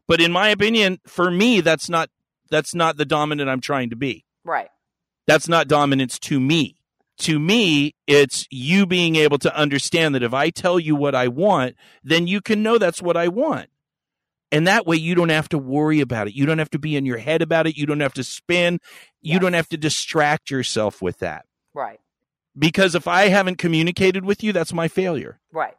But 0.07 0.21
in 0.21 0.31
my 0.31 0.49
opinion, 0.49 0.99
for 1.07 1.29
me, 1.31 1.61
that's 1.61 1.89
not 1.89 2.09
that's 2.49 2.73
not 2.73 2.95
the 2.97 3.05
dominant 3.05 3.49
I'm 3.49 3.59
trying 3.59 3.89
to 3.89 3.95
be 3.97 4.23
Right. 4.45 4.69
that's 5.25 5.49
not 5.49 5.67
dominance 5.67 6.17
to 6.19 6.39
me. 6.39 6.75
To 7.21 7.39
me, 7.39 7.95
it's 8.05 8.45
you 8.51 8.85
being 8.85 9.15
able 9.15 9.39
to 9.39 9.53
understand 9.55 10.13
that 10.15 10.21
if 10.23 10.33
I 10.33 10.49
tell 10.51 10.79
you 10.79 10.95
what 10.95 11.15
I 11.15 11.27
want, 11.27 11.75
then 12.03 12.27
you 12.27 12.39
can 12.41 12.61
know 12.63 12.77
that's 12.77 13.01
what 13.01 13.17
I 13.17 13.27
want. 13.27 13.69
And 14.51 14.65
that 14.67 14.85
way 14.85 14.95
you 14.95 15.15
don't 15.15 15.27
have 15.29 15.49
to 15.49 15.57
worry 15.57 15.99
about 15.99 16.27
it. 16.27 16.35
You 16.35 16.45
don't 16.45 16.59
have 16.59 16.69
to 16.69 16.79
be 16.79 16.95
in 16.95 17.05
your 17.05 17.17
head 17.17 17.41
about 17.41 17.67
it. 17.67 17.75
You 17.75 17.85
don't 17.87 17.99
have 17.99 18.13
to 18.13 18.23
spin. 18.23 18.79
You 19.21 19.33
Yes. 19.33 19.41
don't 19.41 19.53
have 19.53 19.67
to 19.69 19.77
distract 19.77 20.51
yourself 20.51 21.01
with 21.01 21.17
that. 21.19 21.45
Right. 21.73 21.99
Because 22.57 22.95
if 22.95 23.07
I 23.07 23.27
haven't 23.27 23.57
communicated 23.57 24.23
with 24.23 24.43
you, 24.43 24.53
that's 24.53 24.71
my 24.71 24.87
failure. 24.87 25.39
Right. 25.51 25.75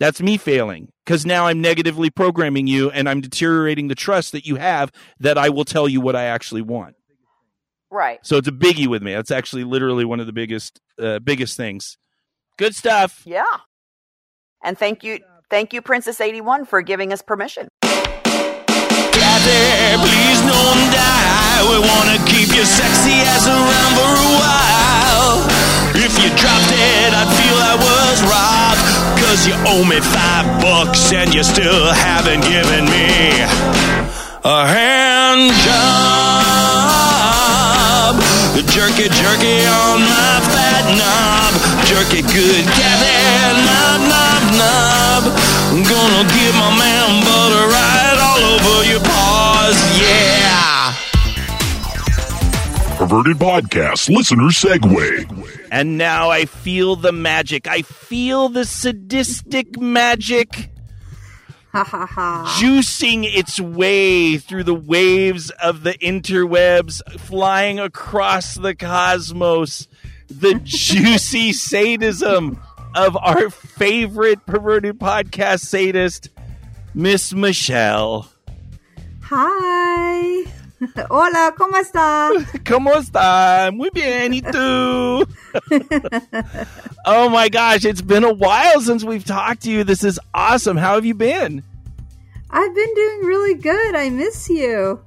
That's 0.00 0.22
me 0.22 0.36
failing 0.36 0.92
because 1.04 1.26
now 1.26 1.46
I'm 1.46 1.60
negatively 1.60 2.08
programming 2.08 2.68
you 2.68 2.90
and 2.90 3.08
I'm 3.08 3.20
deteriorating 3.20 3.88
the 3.88 3.96
trust 3.96 4.30
that 4.32 4.46
you 4.46 4.56
have 4.56 4.92
that 5.18 5.36
I 5.36 5.48
will 5.48 5.64
tell 5.64 5.88
you 5.88 6.00
what 6.00 6.14
I 6.14 6.24
actually 6.24 6.62
want. 6.62 6.94
Right. 7.90 8.20
So 8.22 8.36
it's 8.36 8.46
a 8.46 8.52
biggie 8.52 8.86
with 8.86 9.02
me. 9.02 9.14
That's 9.14 9.30
actually 9.30 9.64
literally 9.64 10.04
one 10.04 10.20
of 10.20 10.26
the 10.26 10.32
biggest 10.32 10.78
uh, 11.00 11.18
biggest 11.18 11.56
things. 11.56 11.98
Good 12.58 12.76
stuff. 12.76 13.22
Yeah. 13.24 13.44
And 14.62 14.78
thank 14.78 15.02
you, 15.04 15.20
thank 15.50 15.72
you, 15.72 15.82
Princess 15.82 16.20
Eighty 16.20 16.40
One, 16.40 16.64
for 16.64 16.80
giving 16.82 17.12
us 17.12 17.22
permission. 17.22 17.68
Kathy, 17.82 19.96
please 19.98 20.40
don't 20.42 20.92
die. 20.92 21.62
We 21.70 21.78
wanna 21.80 22.18
keep 22.26 22.54
you 22.54 22.64
sexy 22.64 23.18
as 23.34 23.46
around 23.46 23.94
for 23.98 24.14
a 24.14 24.30
while. 24.38 25.46
If 25.94 26.14
you 26.22 26.30
dropped 26.38 26.70
it, 26.70 27.12
I'd 27.14 27.30
feel 27.34 27.58
I 27.58 27.74
was 27.74 28.22
robbed. 28.30 28.87
Cause 29.20 29.46
you 29.46 29.54
owe 29.66 29.84
me 29.84 30.00
five 30.00 30.46
bucks 30.60 31.12
and 31.12 31.34
you 31.34 31.42
still 31.42 31.92
haven't 31.92 32.42
given 32.42 32.84
me 32.86 33.42
a 34.44 34.66
hand 34.66 35.52
job. 35.64 35.78
Jerky, 38.74 39.08
jerky 39.10 39.66
on 39.66 40.00
my 40.06 40.40
fat 40.54 40.84
knob. 40.98 41.52
Jerky 41.86 42.22
good, 42.22 42.64
Kathy, 42.78 43.16
knob, 43.66 44.00
knob, 44.06 44.42
knob. 44.58 45.22
I'm 45.72 45.82
gonna 45.82 46.24
give 46.30 46.54
my 46.54 46.70
man 46.78 47.24
butter 47.26 47.66
right 47.74 48.18
all 48.22 48.42
over 48.54 48.84
your 48.90 49.00
paw. 49.00 49.38
Perverted 53.08 53.38
Podcast 53.38 54.14
listener 54.14 54.48
segue. 54.50 55.48
And 55.72 55.96
now 55.96 56.28
I 56.28 56.44
feel 56.44 56.94
the 56.94 57.10
magic. 57.10 57.66
I 57.66 57.80
feel 57.80 58.50
the 58.50 58.66
sadistic 58.66 59.80
magic 59.80 60.68
Ha 61.72 61.84
ha 61.84 62.04
ha. 62.04 62.58
juicing 62.60 63.24
its 63.24 63.58
way 63.58 64.36
through 64.36 64.64
the 64.64 64.74
waves 64.74 65.48
of 65.48 65.84
the 65.84 65.94
interwebs, 65.94 67.00
flying 67.20 67.78
across 67.80 68.56
the 68.56 68.74
cosmos. 68.74 69.88
The 70.28 70.60
juicy 70.62 71.52
sadism 71.54 72.60
of 72.94 73.16
our 73.16 73.48
favorite 73.48 74.44
perverted 74.44 74.98
podcast 74.98 75.60
sadist, 75.60 76.28
Miss 76.92 77.32
Michelle. 77.32 78.30
Hi. 79.22 80.44
Hola, 81.10 81.54
¿cómo 81.56 81.76
está? 81.76 82.30
¿Cómo 82.64 82.92
está? 82.94 83.70
Muy 83.72 83.90
bien, 83.90 84.32
¿y 84.32 84.42
tú? 84.42 85.26
oh 87.04 87.28
my 87.28 87.48
gosh, 87.48 87.84
it's 87.84 88.02
been 88.02 88.24
a 88.24 88.32
while 88.32 88.80
since 88.80 89.04
we've 89.04 89.24
talked 89.24 89.62
to 89.62 89.70
you. 89.70 89.82
This 89.82 90.04
is 90.04 90.20
awesome. 90.34 90.76
How 90.76 90.94
have 90.94 91.04
you 91.04 91.14
been? 91.14 91.64
I've 92.50 92.74
been 92.74 92.94
doing 92.94 93.20
really 93.24 93.54
good. 93.54 93.96
I 93.96 94.08
miss 94.10 94.48
you. 94.48 95.00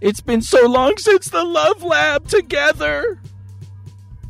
It's 0.00 0.20
been 0.20 0.42
so 0.42 0.66
long 0.66 0.98
since 0.98 1.28
the 1.28 1.44
Love 1.44 1.82
Lab 1.84 2.26
together. 2.26 3.20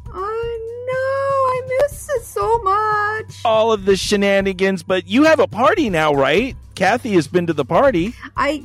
Oh, 0.09 0.13
I 0.15 0.59
know. 0.87 1.73
I 1.73 1.87
miss 1.89 2.09
it 2.11 2.23
so 2.23 2.59
much. 2.59 3.41
All 3.47 3.73
of 3.73 3.87
the 3.87 3.97
shenanigans, 3.97 4.83
but 4.83 5.07
you 5.07 5.23
have 5.25 5.41
a 5.41 5.47
party 5.47 5.89
now, 5.89 6.13
right? 6.13 6.55
Kathy 6.75 7.13
has 7.15 7.27
been 7.29 7.47
to 7.47 7.55
the 7.55 7.65
party. 7.65 8.15
I 8.37 8.65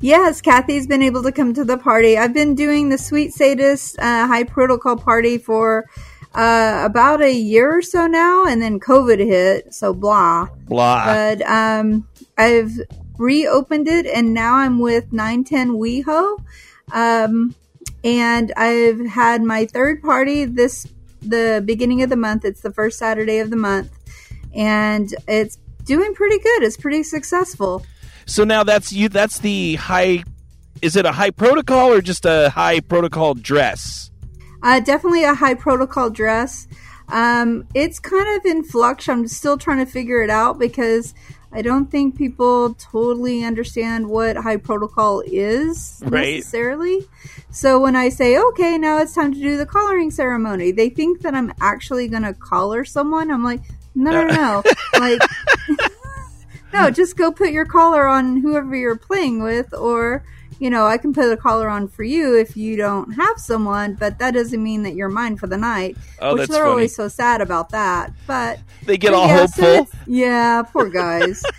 Yes, 0.00 0.40
Kathy's 0.40 0.86
been 0.86 1.02
able 1.02 1.24
to 1.24 1.32
come 1.32 1.52
to 1.54 1.64
the 1.64 1.76
party. 1.76 2.16
I've 2.16 2.32
been 2.32 2.54
doing 2.54 2.88
the 2.88 2.98
Sweet 2.98 3.32
Sadist 3.32 3.98
uh, 3.98 4.28
High 4.28 4.44
Protocol 4.44 4.96
party 4.96 5.38
for 5.38 5.86
uh, 6.34 6.82
about 6.84 7.20
a 7.20 7.32
year 7.32 7.78
or 7.78 7.82
so 7.82 8.06
now, 8.06 8.44
and 8.44 8.62
then 8.62 8.78
COVID 8.78 9.18
hit, 9.18 9.74
so 9.74 9.92
blah. 9.92 10.46
Blah. 10.68 11.04
But 11.04 11.42
um, 11.42 12.06
I've 12.36 12.70
reopened 13.16 13.88
it, 13.88 14.06
and 14.06 14.32
now 14.32 14.54
I'm 14.54 14.78
with 14.78 15.12
910 15.12 15.72
WeHo. 15.72 16.44
Um, 16.92 17.56
and 18.04 18.52
I've 18.56 19.04
had 19.04 19.42
my 19.42 19.66
third 19.66 20.00
party 20.00 20.44
this 20.44 20.86
the 21.20 21.60
beginning 21.64 22.02
of 22.02 22.10
the 22.10 22.16
month. 22.16 22.44
It's 22.44 22.60
the 22.60 22.72
first 22.72 22.98
Saturday 23.00 23.40
of 23.40 23.50
the 23.50 23.56
month, 23.56 23.90
and 24.54 25.12
it's 25.26 25.58
doing 25.84 26.14
pretty 26.14 26.38
good. 26.38 26.62
It's 26.62 26.76
pretty 26.76 27.02
successful. 27.02 27.84
So 28.28 28.44
now 28.44 28.62
that's 28.62 28.92
you. 28.92 29.08
That's 29.08 29.38
the 29.40 29.74
high. 29.76 30.22
Is 30.80 30.94
it 30.94 31.04
a 31.06 31.12
high 31.12 31.30
protocol 31.30 31.92
or 31.92 32.00
just 32.00 32.24
a 32.24 32.50
high 32.50 32.78
protocol 32.80 33.34
dress? 33.34 34.10
Uh, 34.62 34.78
definitely 34.80 35.24
a 35.24 35.34
high 35.34 35.54
protocol 35.54 36.10
dress. 36.10 36.68
Um, 37.08 37.66
it's 37.74 37.98
kind 37.98 38.36
of 38.38 38.44
in 38.44 38.62
flux. 38.62 39.08
I'm 39.08 39.26
still 39.28 39.56
trying 39.56 39.84
to 39.84 39.90
figure 39.90 40.22
it 40.22 40.30
out 40.30 40.58
because 40.58 41.14
I 41.52 41.62
don't 41.62 41.90
think 41.90 42.16
people 42.16 42.74
totally 42.74 43.42
understand 43.44 44.08
what 44.08 44.36
high 44.36 44.58
protocol 44.58 45.22
is 45.26 46.02
Right. 46.04 46.36
necessarily. 46.36 47.06
So 47.50 47.80
when 47.80 47.96
I 47.96 48.10
say, 48.10 48.38
okay, 48.38 48.76
now 48.76 48.98
it's 48.98 49.14
time 49.14 49.32
to 49.32 49.40
do 49.40 49.56
the 49.56 49.64
collaring 49.64 50.10
ceremony, 50.10 50.70
they 50.70 50.90
think 50.90 51.22
that 51.22 51.34
I'm 51.34 51.52
actually 51.60 52.08
going 52.08 52.24
to 52.24 52.34
collar 52.34 52.84
someone. 52.84 53.30
I'm 53.30 53.42
like, 53.42 53.62
no, 53.94 54.10
no, 54.10 54.26
no. 54.26 54.62
like, 55.00 55.22
no, 56.72 56.90
just 56.90 57.16
go 57.16 57.30
put 57.32 57.50
your 57.50 57.64
collar 57.64 58.06
on 58.06 58.38
whoever 58.38 58.74
you're 58.76 58.96
playing 58.96 59.42
with, 59.42 59.72
or 59.74 60.24
you 60.60 60.70
know, 60.70 60.86
I 60.86 60.98
can 60.98 61.12
put 61.12 61.30
a 61.30 61.36
collar 61.36 61.68
on 61.68 61.86
for 61.86 62.02
you 62.02 62.36
if 62.36 62.56
you 62.56 62.76
don't 62.76 63.12
have 63.12 63.38
someone, 63.38 63.94
but 63.94 64.18
that 64.18 64.32
doesn't 64.34 64.60
mean 64.60 64.82
that 64.82 64.94
you're 64.94 65.08
mine 65.08 65.36
for 65.36 65.46
the 65.46 65.56
night. 65.56 65.96
Oh, 66.20 66.32
which 66.32 66.40
that's 66.40 66.50
they're 66.50 66.62
funny. 66.62 66.70
always 66.70 66.96
so 66.96 67.06
sad 67.06 67.40
about 67.40 67.70
that. 67.70 68.12
But 68.26 68.58
They 68.84 68.98
get 68.98 69.14
all 69.14 69.28
yeah, 69.28 69.36
hopeful. 69.38 69.64
it's- 69.64 69.92
yeah, 70.08 70.62
poor 70.62 70.88
guys. 70.88 71.44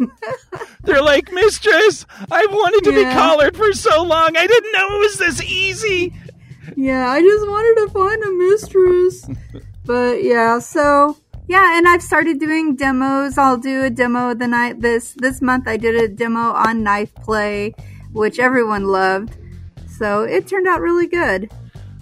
They're 0.82 1.02
like, 1.02 1.30
Mistress, 1.30 2.06
I've 2.30 2.50
wanted 2.50 2.84
to 2.90 2.92
be 2.96 3.02
collared 3.12 3.56
for 3.56 3.72
so 3.74 4.02
long. 4.02 4.36
I 4.36 4.46
didn't 4.46 4.72
know 4.72 4.96
it 4.96 5.00
was 5.00 5.16
this 5.18 5.42
easy. 5.42 6.14
yeah, 6.76 7.10
I 7.10 7.20
just 7.20 7.46
wanted 7.46 7.86
to 7.86 7.92
find 7.92 8.22
a 8.22 8.32
mistress. 8.32 9.62
but 9.84 10.24
yeah, 10.24 10.58
so 10.58 11.16
yeah, 11.50 11.76
and 11.76 11.88
I've 11.88 12.00
started 12.00 12.38
doing 12.38 12.76
demos. 12.76 13.36
I'll 13.36 13.56
do 13.56 13.82
a 13.82 13.90
demo 13.90 14.34
the 14.34 14.46
night 14.46 14.80
this 14.82 15.14
this 15.14 15.42
month. 15.42 15.66
I 15.66 15.76
did 15.76 15.96
a 15.96 16.06
demo 16.06 16.52
on 16.52 16.84
knife 16.84 17.12
play, 17.16 17.74
which 18.12 18.38
everyone 18.38 18.84
loved. 18.84 19.36
So 19.98 20.22
it 20.22 20.46
turned 20.46 20.68
out 20.68 20.80
really 20.80 21.08
good. 21.08 21.50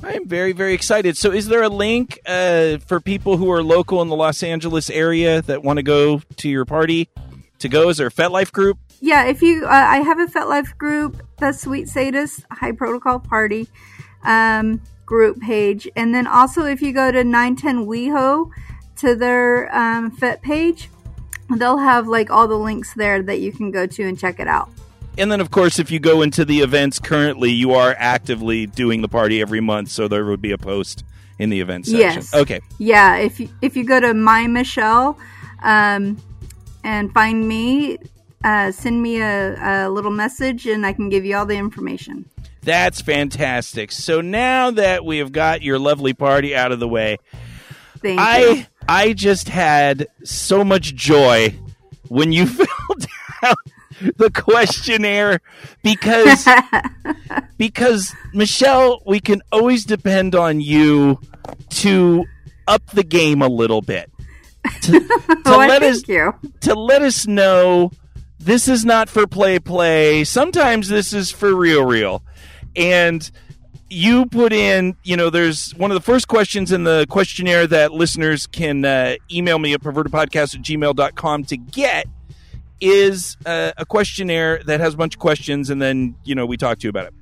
I 0.03 0.13
am 0.13 0.29
very, 0.29 0.53
very 0.53 0.75
excited. 0.75 1.17
So, 1.17 1.33
is 1.33 1.47
there 1.47 1.63
a 1.63 1.71
link 1.71 2.21
uh, 2.27 2.77
for 2.87 3.01
people 3.01 3.39
who 3.39 3.51
are 3.51 3.63
local 3.63 4.03
in 4.03 4.09
the 4.09 4.17
Los 4.17 4.43
Angeles 4.43 4.91
area 4.91 5.41
that 5.43 5.65
want 5.65 5.79
to 5.79 5.83
go 5.83 6.21
to 6.37 6.49
your 6.51 6.67
party 6.67 7.09
to 7.61 7.71
go? 7.71 7.89
Is 7.89 7.97
there 7.97 8.09
a 8.09 8.11
FetLife 8.11 8.53
group? 8.53 8.79
Yeah, 9.01 9.25
if 9.25 9.41
you, 9.41 9.65
uh, 9.65 9.71
I 9.71 10.01
have 10.01 10.21
a 10.21 10.27
FetLife 10.27 10.77
group, 10.77 11.23
the 11.39 11.53
Sweet 11.53 11.89
Sadist 11.89 12.45
High 12.51 12.73
Protocol 12.73 13.19
Party 13.19 13.67
um, 14.25 14.83
group 15.07 15.41
page, 15.41 15.89
and 15.97 16.15
then 16.15 16.27
also 16.27 16.65
if 16.67 16.83
you 16.83 16.93
go 16.93 17.11
to 17.11 17.25
910 17.25 17.87
WeHo 17.87 18.51
to 18.99 19.15
their 19.15 19.75
um, 19.75 20.11
Fet 20.11 20.43
page, 20.43 20.91
they'll 21.57 21.79
have 21.79 22.07
like 22.07 22.31
all 22.31 22.49
the 22.49 22.59
links 22.59 22.95
there 22.95 23.23
that 23.23 23.41
you 23.41 23.53
can 23.53 23.71
go 23.71 23.87
to 23.87 24.03
and 24.05 24.19
check 24.19 24.41
it 24.41 24.49
out. 24.49 24.69
And 25.17 25.33
then, 25.33 25.41
of 25.41 25.51
course, 25.51 25.81
if 25.81 25.91
you 25.91 25.99
go 25.99 26.23
into 26.23 26.45
the 26.45 26.61
events 26.61 27.01
currently, 27.01 27.51
you 27.51 27.73
are 27.73 27.95
actively 27.99 28.67
doing 28.67 29.03
the 29.03 29.09
party 29.09 29.41
every 29.41 29.61
month, 29.61 29.91
so 29.91 30.07
there 30.07 30.25
would 30.25 30.41
be 30.41 30.53
a 30.53 30.59
post 30.59 31.03
in 31.41 31.51
the 31.51 31.61
events 31.61 31.91
section. 31.91 32.23
Yes. 32.23 32.35
Okay. 32.35 32.61
Yeah, 32.79 33.17
if 33.17 33.41
you, 33.41 33.49
if 33.61 33.77
you 33.77 33.85
go 33.85 33.99
to 33.99 34.15
my 34.15 34.47
Michelle 34.47 35.19
um, 35.65 36.19
and 36.85 37.13
find 37.13 37.49
me, 37.49 37.99
uh, 38.45 38.71
send 38.71 39.03
me 39.03 39.21
a, 39.21 39.87
a 39.87 39.91
little 39.91 40.13
message, 40.13 40.67
and 40.69 40.87
I 40.87 40.93
can 40.93 41.09
give 41.09 41.25
you 41.25 41.37
all 41.37 41.47
the 41.47 41.57
information. 41.57 42.29
That's 42.63 43.01
fantastic. 43.01 43.91
So 43.91 44.21
now 44.21 44.71
that 44.71 45.05
we 45.05 45.19
have 45.19 45.33
got 45.33 45.63
your 45.63 45.81
lovely 45.81 46.15
party 46.15 46.55
out 46.55 46.71
of 46.71 46.79
the 46.79 46.89
way, 46.89 47.19
Thank 48.01 48.21
you. 48.21 48.65
I 48.89 49.13
just 49.13 49.49
had 49.51 50.09
so 50.25 50.65
much 50.65 50.95
joy 50.95 51.55
when 52.09 52.33
you 52.33 52.47
filled 52.47 53.07
out 53.43 53.57
the 54.17 54.31
questionnaire 54.31 55.41
because 55.83 56.47
because 57.59 58.15
Michelle, 58.33 59.03
we 59.07 59.21
can 59.21 59.43
always 59.53 59.85
depend 59.85 60.35
on 60.35 60.61
you 60.61 61.21
to 61.71 62.25
up 62.67 62.87
the 62.93 63.03
game 63.05 63.43
a 63.43 63.49
little 63.49 63.83
bit. 63.83 64.11
To, 64.83 64.93
to 65.01 65.43
Oh, 65.47 65.57
let 65.59 65.83
us 65.83 66.07
you. 66.09 66.35
to 66.61 66.75
let 66.75 67.03
us 67.03 67.27
know 67.27 67.91
this 68.39 68.69
is 68.69 68.85
not 68.85 69.09
for 69.09 69.27
play 69.27 69.59
play. 69.59 70.25
Sometimes 70.25 70.89
this 70.89 71.13
is 71.13 71.31
for 71.31 71.55
real 71.55 71.85
real. 71.85 72.23
And 72.77 73.29
you 73.91 74.27
put 74.27 74.53
in, 74.53 74.97
you 75.03 75.17
know, 75.17 75.31
there's 75.31 75.75
one 75.75 75.91
of 75.91 75.95
the 75.95 76.03
first 76.03 76.29
questions 76.29 76.73
in 76.73 76.85
the 76.85 77.07
questionnaire 77.09 77.67
that 77.67 77.93
listeners 77.93 78.47
can 78.47 78.85
uh, 78.85 79.17
email 79.31 79.59
me 79.59 79.73
at 79.73 79.81
pervertedpodcast 79.81 80.55
at 80.55 80.63
gmail.com 80.63 81.45
to 81.45 81.57
get 81.57 82.07
is 82.81 83.37
uh, 83.47 83.73
a 83.77 83.85
questionnaire 83.85 84.63
that 84.65 84.81
has 84.81 84.95
a 84.95 84.97
bunch 84.97 85.15
of 85.15 85.21
questions 85.21 85.71
and 85.71 85.81
then, 85.81 86.15
you 86.25 86.35
know, 86.35 86.47
we 86.47 86.57
talk 86.57 86.79
to 86.79 86.87
you 86.87 86.91
about 86.91 87.07
it. 87.07 87.15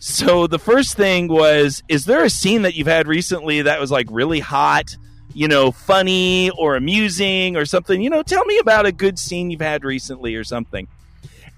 So 0.00 0.46
the 0.46 0.58
first 0.58 0.96
thing 0.96 1.28
was, 1.28 1.82
is 1.88 2.04
there 2.04 2.24
a 2.24 2.30
scene 2.30 2.62
that 2.62 2.74
you've 2.74 2.86
had 2.86 3.06
recently 3.06 3.62
that 3.62 3.80
was 3.80 3.90
like 3.90 4.06
really 4.10 4.40
hot, 4.40 4.96
you 5.34 5.48
know, 5.48 5.70
funny 5.70 6.50
or 6.50 6.76
amusing 6.76 7.56
or 7.56 7.64
something? 7.64 8.00
You 8.00 8.10
know, 8.10 8.22
tell 8.22 8.44
me 8.44 8.58
about 8.58 8.86
a 8.86 8.92
good 8.92 9.18
scene 9.18 9.50
you've 9.50 9.60
had 9.60 9.84
recently 9.84 10.34
or 10.34 10.44
something. 10.44 10.88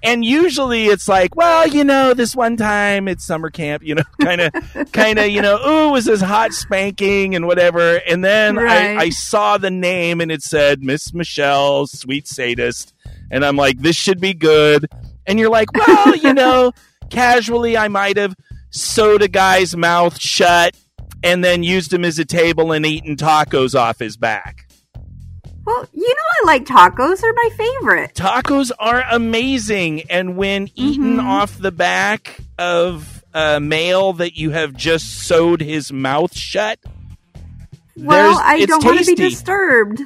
And 0.05 0.25
usually 0.25 0.87
it's 0.87 1.09
like, 1.09 1.35
well, 1.35 1.67
you 1.67 1.83
know, 1.83 2.13
this 2.15 2.37
one 2.37 2.57
time 2.59 3.09
it's 3.09 3.25
summer 3.25 3.51
camp, 3.51 3.83
you 3.83 3.95
know, 3.95 4.03
kind 4.21 4.41
of, 4.43 4.53
kind 4.93 5.19
of, 5.19 5.29
you 5.29 5.41
know, 5.41 5.57
ooh, 5.67 5.93
was 5.93 6.05
this 6.05 6.21
hot 6.21 6.53
spanking 6.53 7.35
and 7.35 7.47
whatever. 7.47 7.97
And 8.07 8.23
then 8.23 8.57
Right. 8.57 8.97
I, 8.99 9.05
I 9.05 9.09
saw 9.09 9.57
the 9.57 9.71
name 9.71 10.21
and 10.21 10.31
it 10.31 10.43
said 10.43 10.83
Miss 10.83 11.15
Michelle, 11.15 11.87
sweet 11.87 12.29
sadist. 12.29 12.93
And 13.31 13.45
I'm 13.45 13.57
like, 13.57 13.79
this 13.81 13.97
should 13.97 14.21
be 14.21 14.35
good. 14.35 14.87
And 15.27 15.39
you're 15.39 15.51
like, 15.51 15.73
well, 15.73 16.15
you 16.17 16.35
know, 16.35 16.73
casually 17.11 17.77
I 17.79 17.89
might 17.89 18.19
have 18.19 18.35
sewed 18.71 19.23
a 19.23 19.29
guy's 19.29 19.75
mouth 19.75 20.21
shut 20.21 20.77
and 21.23 21.43
then 21.43 21.63
used 21.63 21.93
him 21.93 22.05
as 22.05 22.19
a 22.19 22.25
table 22.27 22.73
and 22.73 22.85
eaten 22.85 23.17
tacos 23.17 23.75
off 23.75 23.99
his 23.99 24.19
back. 24.19 24.64
Well, 25.67 25.89
you 25.93 26.09
know 26.09 26.15
I 26.43 26.47
like 26.47 26.65
tacos. 26.67 27.21
They're 27.21 27.33
my 27.33 27.51
favorite. 27.57 28.15
Tacos 28.15 28.71
are 28.79 29.05
amazing, 29.11 30.03
and 30.11 30.37
when 30.37 30.69
eaten 30.75 31.17
Mhm. 31.17 31.25
off 31.25 31.59
the 31.59 31.73
back 31.73 32.39
of 32.59 33.25
a 33.33 33.59
male 33.61 34.13
that 34.15 34.37
you 34.37 34.51
have 34.51 34.75
just 34.75 35.23
sewed 35.27 35.61
his 35.61 35.91
mouth 35.93 36.37
shut, 36.37 36.79
Well, 37.97 38.39
I 38.43 38.65
don't 38.67 38.85
want 38.85 38.99
to 39.01 39.07
be 39.07 39.15
disturbed. 39.15 40.01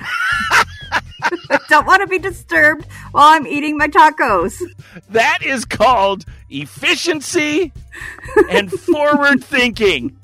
I 0.00 1.58
don't 1.68 1.86
want 1.86 2.00
to 2.02 2.06
be 2.06 2.18
disturbed 2.18 2.86
while 3.12 3.28
I'm 3.28 3.46
eating 3.46 3.76
my 3.78 3.88
tacos. 3.88 4.54
That 5.10 5.38
is 5.42 5.64
called 5.64 6.24
efficiency 6.50 7.72
and 8.50 8.70
forward 8.80 9.42
thinking. 9.44 10.16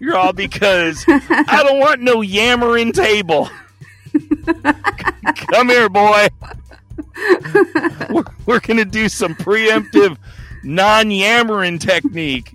You're 0.00 0.16
all 0.16 0.32
because 0.32 1.04
I 1.08 1.62
don't 1.66 1.80
want 1.80 2.00
no 2.02 2.20
yammering 2.20 2.92
table. 2.92 3.48
Come 5.52 5.68
here, 5.68 5.88
boy. 5.88 6.28
We're, 8.10 8.24
we're 8.46 8.60
going 8.60 8.76
to 8.76 8.84
do 8.84 9.08
some 9.08 9.34
preemptive 9.34 10.16
non 10.62 11.10
yammering 11.10 11.78
technique. 11.78 12.54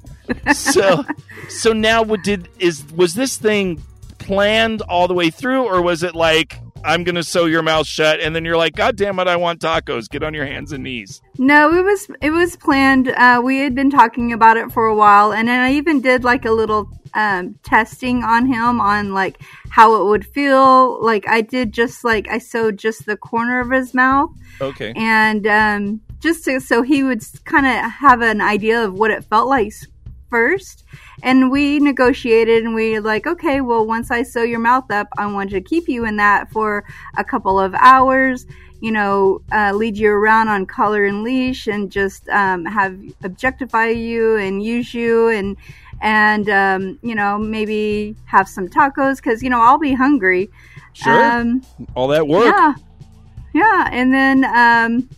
So, 0.54 1.04
so 1.50 1.74
now, 1.74 2.02
what 2.02 2.24
did 2.24 2.48
is 2.60 2.84
was 2.94 3.14
this 3.14 3.38
thing 3.38 3.84
planned 4.20 4.82
all 4.82 5.08
the 5.08 5.14
way 5.14 5.30
through, 5.30 5.66
or 5.66 5.82
was 5.82 6.02
it 6.04 6.16
like 6.16 6.60
I'm 6.84 7.04
going 7.04 7.16
to 7.16 7.24
sew 7.24 7.46
your 7.46 7.62
mouth 7.62 7.88
shut, 7.88 8.20
and 8.20 8.36
then 8.36 8.44
you're 8.46 8.58
like, 8.58 8.76
God 8.76 8.96
damn 8.96 9.18
it, 9.20 9.28
I 9.28 9.36
want 9.36 9.62
tacos. 9.62 10.10
Get 10.10 10.24
on 10.24 10.34
your 10.34 10.46
hands 10.46 10.72
and 10.72 10.84
knees. 10.84 11.22
No, 11.38 11.74
it 11.74 11.84
was 11.84 12.08
it 12.22 12.30
was 12.32 12.56
planned. 12.56 13.10
Uh, 13.10 13.42
we 13.44 13.58
had 13.60 13.74
been 13.76 13.90
talking 13.90 14.34
about 14.34 14.58
it 14.58 14.72
for 14.72 14.86
a 14.86 14.96
while, 14.96 15.32
and 15.34 15.48
then 15.48 15.60
I 15.60 15.74
even 15.74 16.02
did 16.02 16.24
like 16.24 16.46
a 16.46 16.52
little 16.52 16.90
um, 17.14 17.56
testing 17.64 18.24
on 18.24 18.46
him 18.46 18.82
on 18.82 19.14
like 19.14 19.42
how 19.70 20.02
it 20.02 20.06
would 20.06 20.26
feel. 20.26 21.04
Like 21.04 21.28
I 21.28 21.42
did 21.42 21.72
just 21.72 22.04
like 22.04 22.28
I 22.30 22.38
sewed 22.38 22.78
just 22.78 23.06
the 23.06 23.18
corner 23.18 23.60
of 23.60 23.72
his 23.72 23.94
mouth, 23.94 24.32
Okay. 24.62 24.94
and 24.96 25.48
um, 25.48 26.02
just 26.20 26.46
to, 26.46 26.60
so 26.60 26.82
he 26.82 27.04
would 27.04 27.22
kind 27.46 27.66
of 27.66 27.92
have 27.92 28.22
an 28.22 28.40
idea 28.42 28.84
of 28.84 28.94
what 28.94 29.12
it 29.12 29.24
felt 29.26 29.48
like 29.48 29.74
first. 30.34 30.84
And 31.22 31.52
we 31.52 31.80
negotiated, 31.80 32.64
and 32.64 32.74
we 32.74 33.00
like, 33.00 33.28
okay, 33.28 33.62
well, 33.62 33.86
once 33.86 34.10
I 34.10 34.24
sew 34.24 34.42
your 34.42 34.60
mouth 34.60 34.90
up, 34.90 35.08
I 35.16 35.28
want 35.28 35.52
to 35.52 35.62
keep 35.62 35.88
you 35.88 36.06
in 36.06 36.16
that 36.18 36.52
for 36.52 36.84
a 37.18 37.24
couple 37.24 37.60
of 37.60 37.76
hours. 37.76 38.48
You 38.82 38.92
know, 38.92 39.42
uh, 39.52 39.74
lead 39.74 39.96
you 39.96 40.10
around 40.10 40.48
on 40.48 40.66
collar 40.66 41.06
and 41.06 41.22
leash, 41.22 41.68
and 41.68 41.92
just 41.92 42.28
um, 42.30 42.66
have 42.66 43.00
objectify 43.24 43.90
you 43.90 44.36
and 44.38 44.64
use 44.64 44.92
you, 44.94 45.30
and 45.30 45.56
and 46.02 46.50
um, 46.50 47.00
you 47.04 47.14
know 47.14 47.38
maybe 47.38 48.16
have 48.26 48.50
some 48.50 48.68
tacos 48.68 49.18
because 49.18 49.44
you 49.44 49.52
know 49.52 49.62
I'll 49.62 49.78
be 49.78 49.94
hungry. 49.94 50.50
Sure. 50.94 51.24
Um, 51.24 51.62
all 51.96 52.08
that 52.08 52.28
work. 52.28 52.46
yeah, 52.46 52.74
yeah, 53.54 53.90
and 53.92 54.12
then 54.12 54.44
um, 54.46 55.10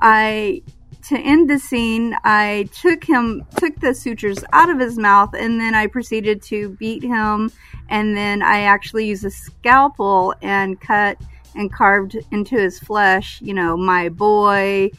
I 0.00 0.62
to 1.08 1.18
end 1.18 1.48
the 1.48 1.58
scene, 1.58 2.16
I 2.24 2.68
took 2.80 3.04
him 3.04 3.44
took 3.56 3.78
the 3.80 3.94
sutures 3.94 4.38
out 4.52 4.70
of 4.70 4.78
his 4.78 4.98
mouth, 4.98 5.34
and 5.34 5.60
then 5.60 5.74
I 5.74 5.86
proceeded 5.86 6.42
to 6.44 6.70
beat 6.70 7.02
him, 7.02 7.50
and 7.88 8.16
then 8.16 8.42
I 8.42 8.62
actually 8.62 9.06
used 9.06 9.24
a 9.24 9.30
scalpel 9.30 10.34
and 10.42 10.80
cut 10.80 11.18
and 11.54 11.72
carved 11.72 12.16
into 12.30 12.56
his 12.56 12.78
flesh. 12.78 13.40
You 13.42 13.54
know, 13.54 13.76
my 13.76 14.08
boy. 14.08 14.90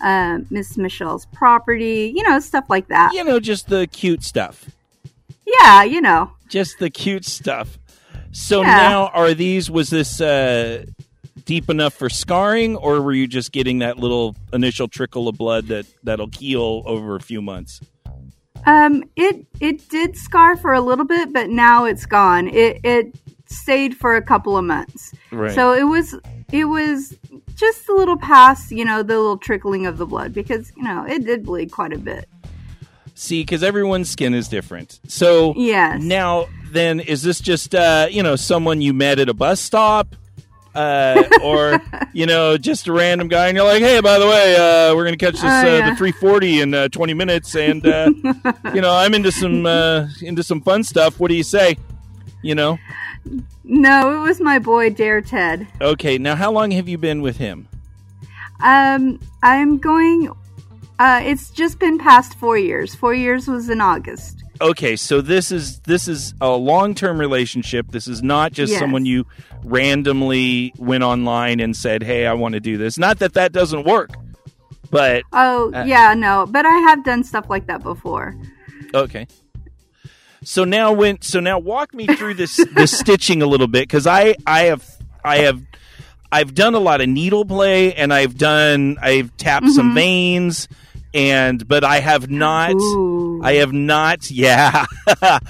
Uh, 0.00 0.40
Miss 0.50 0.76
Michelle's 0.76 1.26
property, 1.26 2.12
you 2.12 2.28
know, 2.28 2.40
stuff 2.40 2.64
like 2.68 2.88
that. 2.88 3.12
You 3.14 3.22
know, 3.22 3.38
just 3.38 3.68
the 3.68 3.86
cute 3.86 4.24
stuff. 4.24 4.68
Yeah, 5.46 5.84
you 5.84 6.00
know. 6.00 6.32
Just 6.48 6.80
the 6.80 6.90
cute 6.90 7.24
stuff. 7.24 7.78
So 8.32 8.62
Yeah. 8.62 8.74
now, 8.74 9.06
are 9.14 9.32
these? 9.32 9.70
Was 9.70 9.90
this 9.90 10.20
uh, 10.20 10.86
deep 11.44 11.70
enough 11.70 11.94
for 11.94 12.08
scarring, 12.08 12.76
or 12.76 13.00
were 13.00 13.12
you 13.12 13.26
just 13.26 13.52
getting 13.52 13.78
that 13.80 13.98
little 13.98 14.36
initial 14.52 14.88
trickle 14.88 15.28
of 15.28 15.36
blood 15.36 15.66
that 15.68 15.86
that'll 16.02 16.30
heal 16.38 16.82
over 16.86 17.16
a 17.16 17.20
few 17.20 17.42
months? 17.42 17.80
Um, 18.64 19.04
it 19.16 19.46
it 19.60 19.88
did 19.88 20.16
scar 20.16 20.56
for 20.56 20.72
a 20.72 20.80
little 20.80 21.04
bit, 21.04 21.32
but 21.32 21.50
now 21.50 21.84
it's 21.84 22.06
gone. 22.06 22.48
It 22.48 22.80
it 22.84 23.14
stayed 23.46 23.96
for 23.96 24.16
a 24.16 24.22
couple 24.22 24.56
of 24.56 24.64
months. 24.64 25.12
Right. 25.30 25.54
So 25.54 25.72
it 25.72 25.84
was 25.84 26.14
it 26.52 26.66
was 26.66 27.14
just 27.54 27.88
a 27.88 27.94
little 27.94 28.16
past, 28.18 28.70
you 28.70 28.84
know, 28.84 29.02
the 29.02 29.16
little 29.16 29.38
trickling 29.38 29.86
of 29.86 29.98
the 29.98 30.06
blood 30.06 30.32
because 30.32 30.72
you 30.76 30.82
know 30.82 31.04
it 31.04 31.24
did 31.24 31.44
bleed 31.44 31.72
quite 31.72 31.92
a 31.92 31.98
bit. 31.98 32.28
See, 33.14 33.42
because 33.42 33.62
everyone's 33.62 34.08
skin 34.08 34.32
is 34.34 34.48
different. 34.48 34.98
So 35.06 35.54
Yes. 35.56 36.00
now, 36.02 36.46
then, 36.70 36.98
is 37.00 37.22
this 37.22 37.40
just 37.40 37.74
uh, 37.74 38.06
you 38.10 38.22
know 38.22 38.36
someone 38.36 38.80
you 38.80 38.92
met 38.94 39.18
at 39.18 39.28
a 39.28 39.34
bus 39.34 39.60
stop? 39.60 40.14
Uh, 40.74 41.22
or 41.42 41.80
you 42.14 42.24
know, 42.24 42.56
just 42.56 42.86
a 42.88 42.92
random 42.92 43.28
guy, 43.28 43.48
and 43.48 43.56
you're 43.56 43.66
like, 43.66 43.82
"Hey, 43.82 44.00
by 44.00 44.18
the 44.18 44.26
way, 44.26 44.56
uh, 44.56 44.94
we're 44.94 45.04
gonna 45.04 45.16
catch 45.18 45.34
this 45.34 45.44
Oh, 45.44 45.48
uh, 45.48 45.62
yeah. 45.64 45.90
the 45.90 45.96
340 45.96 46.60
in 46.60 46.72
uh, 46.74 46.88
20 46.88 47.12
minutes, 47.14 47.54
and 47.54 47.86
uh, 47.86 48.10
you 48.74 48.80
know, 48.80 48.94
I'm 48.94 49.12
into 49.12 49.30
some 49.30 49.66
uh, 49.66 50.08
into 50.22 50.42
some 50.42 50.62
fun 50.62 50.82
stuff. 50.82 51.20
What 51.20 51.28
do 51.28 51.34
you 51.34 51.42
say?" 51.42 51.76
You 52.42 52.54
know. 52.54 52.78
No, 53.64 54.16
it 54.16 54.26
was 54.26 54.40
my 54.40 54.58
boy 54.58 54.90
Dare 54.90 55.20
Ted. 55.20 55.68
Okay, 55.80 56.18
now 56.18 56.34
how 56.36 56.50
long 56.50 56.70
have 56.72 56.88
you 56.88 56.98
been 56.98 57.20
with 57.22 57.36
him? 57.36 57.68
Um, 58.62 59.20
I'm 59.42 59.78
going. 59.78 60.30
Uh, 60.98 61.20
it's 61.24 61.50
just 61.50 61.78
been 61.78 61.98
past 61.98 62.34
four 62.38 62.56
years. 62.56 62.94
Four 62.94 63.14
years 63.14 63.46
was 63.48 63.68
in 63.68 63.80
August. 63.80 64.42
Okay, 64.60 64.94
so 64.96 65.20
this 65.20 65.50
is 65.50 65.80
this 65.80 66.06
is 66.08 66.34
a 66.40 66.50
long 66.50 66.94
term 66.94 67.18
relationship. 67.18 67.86
This 67.90 68.06
is 68.06 68.22
not 68.22 68.52
just 68.52 68.70
Yes. 68.72 68.80
someone 68.80 69.04
you 69.06 69.26
randomly 69.64 70.72
went 70.78 71.02
online 71.02 71.58
and 71.60 71.76
said, 71.76 72.02
"Hey, 72.02 72.26
I 72.26 72.34
want 72.34 72.54
to 72.54 72.60
do 72.60 72.76
this." 72.76 72.98
Not 72.98 73.18
that 73.20 73.34
that 73.34 73.52
doesn't 73.52 73.84
work, 73.84 74.10
but 74.90 75.24
Oh 75.32 75.72
Uh, 75.74 75.84
yeah, 75.86 76.14
no, 76.14 76.46
but 76.48 76.64
I 76.66 76.76
have 76.78 77.04
done 77.04 77.24
stuff 77.24 77.46
like 77.48 77.66
that 77.66 77.82
before. 77.82 78.36
okay. 78.94 79.26
So 80.44 80.64
now 80.64 80.92
when 80.92 81.20
so 81.22 81.40
now 81.40 81.58
walk 81.58 81.94
me 81.94 82.06
through 82.06 82.34
this 82.34 82.56
the 82.56 82.86
stitching 82.98 83.42
a 83.42 83.46
little 83.46 83.68
bit 83.68 83.82
because 83.88 84.06
I 84.06 84.34
I 84.46 84.62
have 84.64 84.84
I 85.24 85.38
have 85.38 85.60
I've 86.30 86.54
done 86.54 86.74
a 86.74 86.80
lot 86.80 87.00
of 87.00 87.08
needle 87.08 87.44
play 87.44 87.94
and 87.94 88.12
I've 88.12 88.36
done 88.38 88.96
I've 89.00 89.36
tapped 89.36 89.68
some 89.70 89.94
veins 89.94 90.66
and 91.14 91.66
but 91.68 91.84
I 91.84 92.00
have 92.00 92.30
not 92.30 92.72
Ooh. 92.74 93.40
I 93.42 93.54
have 93.54 93.72
not 93.72 94.30
yeah 94.30 94.86
the 95.06 95.40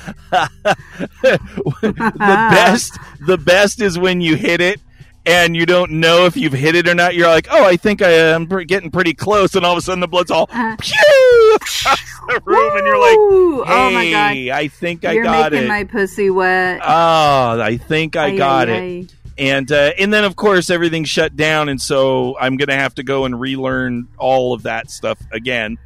best 2.18 2.98
the 3.26 3.38
best 3.38 3.80
is 3.80 3.98
when 3.98 4.20
you 4.20 4.36
hit 4.36 4.60
it 4.60 4.80
and 5.24 5.54
you 5.54 5.66
don't 5.66 5.92
know 5.92 6.26
if 6.26 6.36
you've 6.36 6.52
hit 6.52 6.74
it 6.74 6.88
or 6.88 6.94
not 6.94 7.14
you're 7.14 7.28
like 7.28 7.46
oh 7.50 7.64
I 7.64 7.76
think 7.76 8.02
I 8.02 8.10
am 8.10 8.46
getting 8.46 8.90
pretty 8.90 9.14
close 9.14 9.54
and 9.54 9.64
all 9.64 9.72
of 9.72 9.78
a 9.78 9.80
sudden 9.80 10.00
the 10.00 10.08
blood's 10.08 10.30
all 10.30 10.48
Uh. 10.52 10.76
pew 10.80 11.52
across 11.56 12.00
the 12.28 12.40
room 12.44 12.76
and 12.76 12.86
you're 12.86 13.00
like 13.00 13.16
Woo! 13.16 13.64
hey 13.64 13.72
oh 13.72 13.90
my 13.90 14.10
god, 14.10 14.36
I 14.56 14.68
think 14.68 15.04
I 15.04 15.12
you're 15.12 15.24
got 15.24 15.52
making 15.52 15.66
it 15.66 15.68
my 15.68 15.84
pussy 15.84 16.30
wet. 16.30 16.80
oh 16.82 17.60
I 17.60 17.76
think 17.76 18.16
I 18.16 18.36
got 18.36 18.68
it. 18.68 19.12
And 19.42 19.72
uh, 19.72 19.90
and 19.98 20.14
then 20.14 20.22
of 20.22 20.36
course 20.36 20.70
everything 20.70 21.02
shut 21.04 21.34
down, 21.34 21.68
and 21.68 21.80
so 21.80 22.38
I'm 22.38 22.56
gonna 22.56 22.76
have 22.76 22.94
to 22.94 23.02
go 23.02 23.24
and 23.24 23.38
relearn 23.38 24.06
all 24.16 24.54
of 24.54 24.62
that 24.62 24.88
stuff 24.88 25.18
again. 25.32 25.78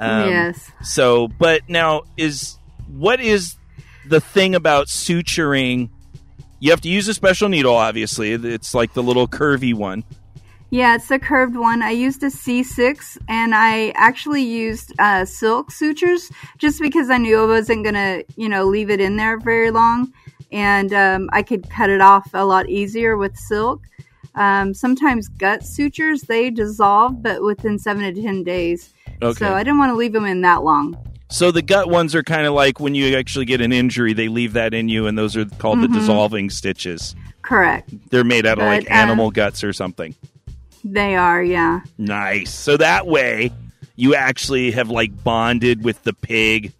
Um, 0.00 0.30
yes. 0.30 0.70
So, 0.82 1.28
but 1.28 1.68
now 1.68 2.04
is 2.16 2.58
what 2.88 3.20
is 3.20 3.56
the 4.08 4.20
thing 4.20 4.54
about 4.54 4.86
suturing? 4.86 5.90
You 6.60 6.70
have 6.70 6.80
to 6.80 6.88
use 6.88 7.06
a 7.06 7.14
special 7.14 7.50
needle, 7.50 7.74
obviously. 7.74 8.32
It's 8.32 8.72
like 8.72 8.94
the 8.94 9.02
little 9.02 9.28
curvy 9.28 9.74
one. 9.74 10.02
Yeah, 10.70 10.94
it's 10.94 11.08
the 11.08 11.18
curved 11.18 11.56
one. 11.56 11.82
I 11.82 11.90
used 11.90 12.22
a 12.22 12.28
C6 12.28 13.18
and 13.28 13.54
I 13.54 13.90
actually 13.90 14.42
used 14.42 14.94
uh, 14.98 15.26
silk 15.26 15.70
sutures 15.70 16.32
just 16.56 16.80
because 16.80 17.10
I 17.10 17.18
knew 17.18 17.42
I 17.42 17.46
wasn't 17.46 17.84
going 17.84 17.94
to, 17.94 18.24
you 18.36 18.48
know, 18.48 18.64
leave 18.64 18.88
it 18.88 18.98
in 18.98 19.16
there 19.16 19.38
very 19.38 19.70
long. 19.70 20.12
And 20.54 20.94
um, 20.94 21.28
I 21.32 21.42
could 21.42 21.68
cut 21.68 21.90
it 21.90 22.00
off 22.00 22.30
a 22.32 22.44
lot 22.44 22.68
easier 22.68 23.16
with 23.16 23.36
silk. 23.36 23.82
Um, 24.36 24.72
sometimes 24.72 25.26
gut 25.28 25.64
sutures, 25.64 26.22
they 26.22 26.48
dissolve, 26.50 27.22
but 27.22 27.42
within 27.42 27.76
seven 27.78 28.02
to 28.14 28.22
10 28.22 28.44
days. 28.44 28.94
Okay. 29.20 29.36
So 29.38 29.52
I 29.52 29.64
didn't 29.64 29.78
want 29.78 29.90
to 29.90 29.96
leave 29.96 30.12
them 30.12 30.26
in 30.26 30.42
that 30.42 30.62
long. 30.62 30.96
So 31.28 31.50
the 31.50 31.60
gut 31.62 31.88
ones 31.90 32.14
are 32.14 32.22
kind 32.22 32.46
of 32.46 32.54
like 32.54 32.78
when 32.78 32.94
you 32.94 33.16
actually 33.16 33.46
get 33.46 33.60
an 33.60 33.72
injury, 33.72 34.12
they 34.12 34.28
leave 34.28 34.52
that 34.52 34.74
in 34.74 34.88
you, 34.88 35.08
and 35.08 35.18
those 35.18 35.36
are 35.36 35.44
called 35.44 35.78
Mm-hmm. 35.78 35.92
the 35.92 35.98
dissolving 35.98 36.50
stitches. 36.50 37.16
Correct. 37.42 37.92
They're 38.10 38.22
made 38.22 38.46
out 38.46 38.58
of 38.58 38.64
like 38.64 38.84
But, 38.84 38.92
uh, 38.92 38.94
animal 38.94 39.30
guts 39.32 39.64
or 39.64 39.72
something. 39.72 40.14
They 40.84 41.16
are, 41.16 41.42
yeah. 41.42 41.80
Nice. 41.98 42.54
So 42.54 42.76
that 42.76 43.06
way, 43.08 43.50
you 43.96 44.14
actually 44.14 44.70
have 44.70 44.88
like 44.90 45.24
bonded 45.24 45.82
with 45.82 46.00
the 46.04 46.12
pig, 46.12 46.72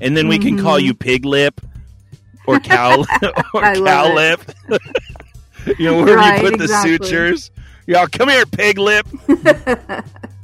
and 0.00 0.16
then 0.16 0.28
we 0.28 0.38
can 0.38 0.58
call 0.62 0.78
you 0.78 0.94
Pig 0.94 1.24
Lip 1.24 1.60
or 2.46 2.60
Cow 2.60 2.98
or 3.54 3.62
Mm-hmm. 3.62 3.84
Cow. 3.84 4.14
Lip. 4.14 4.40
you 5.78 5.86
know 5.90 6.02
where 6.04 6.16
Right, 6.16 6.42
you 6.42 6.50
put 6.50 6.60
exactly. 6.60 6.96
the 6.96 7.04
sutures. 7.04 7.50
Y'all, 7.86 8.06
come 8.08 8.28
here, 8.28 8.46
Pig 8.46 8.78
Lip. 8.78 9.06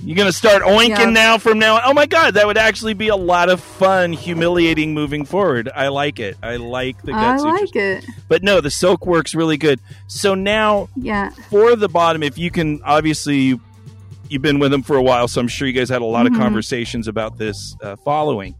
You're 0.05 0.17
gonna 0.17 0.33
start 0.33 0.63
oinking 0.65 0.89
Yeah. 0.99 1.11
now 1.11 1.39
from 1.39 1.61
now. 1.61 1.77
on. 1.77 1.83
Oh 1.85 1.95
my 1.95 2.07
god, 2.07 2.35
that 2.35 2.45
would 2.47 2.59
actually 2.59 2.95
be 2.95 3.07
a 3.09 3.17
lot 3.17 3.49
of 3.49 3.61
fun, 3.61 4.13
humiliating 4.13 4.95
moving 4.95 5.25
forward. 5.25 5.69
I 5.75 5.89
like 5.89 6.19
it. 6.19 6.37
I 6.43 6.57
like 6.57 7.01
the 7.03 7.13
gut 7.13 7.21
I 7.21 7.37
sutures. 7.37 7.61
like 7.61 7.77
it. 7.77 8.05
But 8.29 8.43
no, 8.43 8.61
the 8.61 8.71
silk 8.71 9.07
works 9.07 9.33
really 9.35 9.57
good. 9.57 9.79
So 10.09 10.35
now 10.35 10.89
Yeah. 10.97 11.31
for 11.51 11.77
the 11.77 11.89
bottom, 11.89 12.23
if 12.25 12.37
you 12.37 12.51
can, 12.51 12.81
obviously, 12.85 13.39
you, 13.39 13.61
you've 14.29 14.43
been 14.43 14.59
with 14.59 14.73
them 14.73 14.83
for 14.83 14.97
a 14.97 15.03
while, 15.03 15.29
so 15.29 15.41
I'm 15.41 15.47
sure 15.49 15.69
you 15.69 15.73
guys 15.75 15.89
had 15.89 16.03
a 16.03 16.05
lot 16.05 16.27
Mhm. 16.27 16.33
of 16.35 16.39
conversations 16.41 17.07
about 17.07 17.39
this 17.39 17.77
uh, 17.81 17.95
following. 18.05 18.57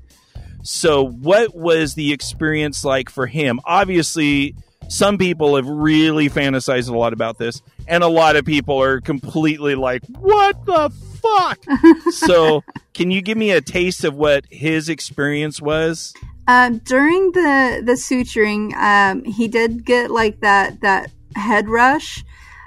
So, 0.63 1.05
what 1.07 1.55
was 1.57 1.95
the 1.95 2.13
experience 2.13 2.85
like 2.85 3.11
for 3.11 3.27
him? 3.27 3.61
Obviously, 3.65 4.55
some 4.89 5.19
people 5.19 5.57
have 5.57 5.67
really 5.69 6.29
fantasized 6.29 6.89
a 6.89 6.97
lot 6.97 7.13
about 7.13 7.39
this, 7.39 7.63
and 7.89 8.05
a 8.05 8.09
lot 8.09 8.37
of 8.37 8.45
people 8.45 8.81
are 8.81 9.01
completely 9.01 9.75
like, 9.75 10.03
"What 10.21 10.65
the 10.67 10.91
fuck?" 11.21 11.59
so, 12.13 12.63
can 12.95 13.11
you 13.11 13.23
give 13.23 13.37
me 13.37 13.51
a 13.51 13.61
taste 13.61 14.05
of 14.05 14.15
what 14.15 14.45
his 14.51 14.89
experience 14.89 15.61
was? 15.61 16.15
Um, 16.47 16.79
during 16.79 17.33
the 17.33 17.83
the 17.85 17.93
suturing, 17.93 18.75
um, 18.75 19.25
he 19.25 19.49
did 19.49 19.85
get 19.85 20.11
like 20.11 20.41
that 20.41 20.81
that 20.81 21.11
head 21.35 21.69
rush. 21.69 22.25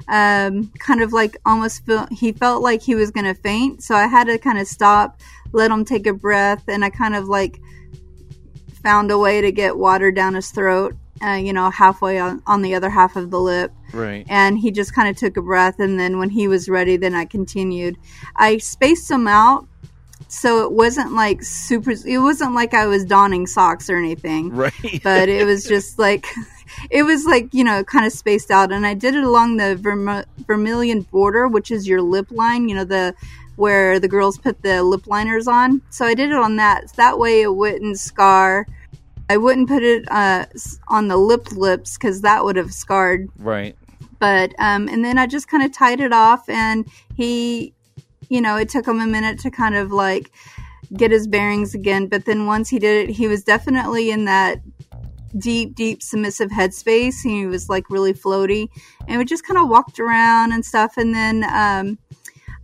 Um, 0.07 0.71
kind 0.77 1.01
of 1.01 1.13
like 1.13 1.37
almost 1.47 1.83
feel 1.85 2.07
he 2.11 2.31
felt 2.31 2.61
like 2.61 2.81
he 2.81 2.93
was 2.93 3.09
gonna 3.09 3.33
faint, 3.33 3.83
so 3.83 3.95
I 3.95 4.07
had 4.07 4.27
to 4.27 4.37
kind 4.37 4.59
of 4.59 4.67
stop, 4.67 5.19
let 5.51 5.71
him 5.71 5.83
take 5.85 6.05
a 6.05 6.13
breath, 6.13 6.63
and 6.67 6.85
I 6.85 6.89
kind 6.89 7.15
of 7.15 7.27
like 7.27 7.59
found 8.85 9.09
a 9.11 9.17
way 9.17 9.41
to 9.41 9.51
get 9.51 9.77
water 9.77 10.11
down 10.11 10.35
his 10.35 10.51
throat. 10.51 10.95
Uh, 11.23 11.35
you 11.35 11.53
know, 11.53 11.69
halfway 11.69 12.19
on, 12.19 12.43
on 12.45 12.61
the 12.61 12.75
other 12.75 12.89
half 12.89 13.15
of 13.15 13.31
the 13.31 13.39
lip. 13.39 13.71
Right. 13.93 14.25
And 14.29 14.59
he 14.59 14.69
just 14.69 14.93
kind 14.93 15.07
of 15.07 15.15
took 15.15 15.37
a 15.37 15.41
breath, 15.41 15.79
and 15.79 15.97
then 15.97 16.19
when 16.19 16.29
he 16.29 16.49
was 16.49 16.67
ready, 16.67 16.97
then 16.97 17.15
I 17.15 17.23
continued. 17.23 17.97
I 18.35 18.57
spaced 18.57 19.09
him 19.09 19.25
out 19.27 19.65
so 20.27 20.63
it 20.65 20.71
wasn't 20.71 21.13
like 21.13 21.43
super 21.43 21.91
it 21.91 22.17
wasn't 22.19 22.53
like 22.55 22.73
i 22.73 22.87
was 22.87 23.03
donning 23.05 23.45
socks 23.45 23.89
or 23.89 23.97
anything 23.97 24.49
Right. 24.49 25.01
but 25.03 25.27
it 25.29 25.45
was 25.45 25.65
just 25.75 25.99
like 25.99 26.25
it 26.89 27.03
was 27.03 27.25
like 27.25 27.53
you 27.53 27.63
know 27.65 27.83
kind 27.83 28.05
of 28.05 28.13
spaced 28.13 28.49
out 28.49 28.71
and 28.71 28.87
i 28.87 28.93
did 28.93 29.13
it 29.13 29.23
along 29.25 29.57
the 29.57 29.75
verm- 29.75 30.25
vermilion 30.47 31.01
border 31.01 31.47
which 31.49 31.69
is 31.69 31.85
your 31.87 32.01
lip 32.01 32.31
line 32.31 32.69
you 32.69 32.75
know 32.75 32.85
the 32.85 33.13
where 33.55 33.99
the 33.99 34.07
girls 34.07 34.37
put 34.37 34.61
the 34.61 34.83
lip 34.83 35.07
liners 35.07 35.47
on 35.47 35.81
so 35.89 36.05
i 36.05 36.13
did 36.13 36.29
it 36.29 36.35
on 36.35 36.55
that 36.55 36.91
that 36.97 37.17
way 37.17 37.41
it 37.41 37.55
wouldn't 37.55 37.97
scar 37.97 38.65
i 39.29 39.37
wouldn't 39.37 39.67
put 39.67 39.83
it 39.83 40.03
uh, 40.11 40.45
on 40.89 41.07
the 41.07 41.17
lip 41.17 41.51
lips 41.51 41.97
because 41.97 42.21
that 42.21 42.43
would 42.43 42.55
have 42.55 42.73
scarred 42.73 43.29
right. 43.37 43.75
but 44.19 44.53
um, 44.59 44.87
and 44.87 45.03
then 45.03 45.17
I 45.17 45.27
just 45.27 45.47
kind 45.47 45.63
of 45.63 45.71
tied 45.71 45.99
it 45.99 46.13
off, 46.13 46.47
and 46.49 46.87
he, 47.15 47.73
you 48.29 48.41
know, 48.41 48.57
it 48.57 48.69
took 48.69 48.87
him 48.87 48.99
a 48.99 49.07
minute 49.07 49.39
to 49.39 49.51
kind 49.51 49.75
of 49.75 49.91
like 49.91 50.31
get 50.95 51.11
his 51.11 51.27
bearings 51.27 51.75
again. 51.75 52.07
But 52.07 52.25
then 52.25 52.45
once 52.45 52.69
he 52.69 52.79
did 52.79 53.09
it, 53.09 53.13
he 53.13 53.27
was 53.27 53.43
definitely 53.43 54.11
in 54.11 54.25
that 54.25 54.61
deep, 55.37 55.75
deep 55.75 56.01
submissive 56.01 56.49
headspace. 56.49 57.21
He 57.23 57.45
was 57.45 57.69
like 57.69 57.89
really 57.89 58.13
floaty, 58.13 58.69
and 59.07 59.17
we 59.19 59.25
just 59.25 59.45
kind 59.45 59.59
of 59.59 59.69
walked 59.69 59.99
around 59.99 60.53
and 60.53 60.65
stuff. 60.65 60.97
And 60.97 61.13
then 61.13 61.43
um, 61.43 61.97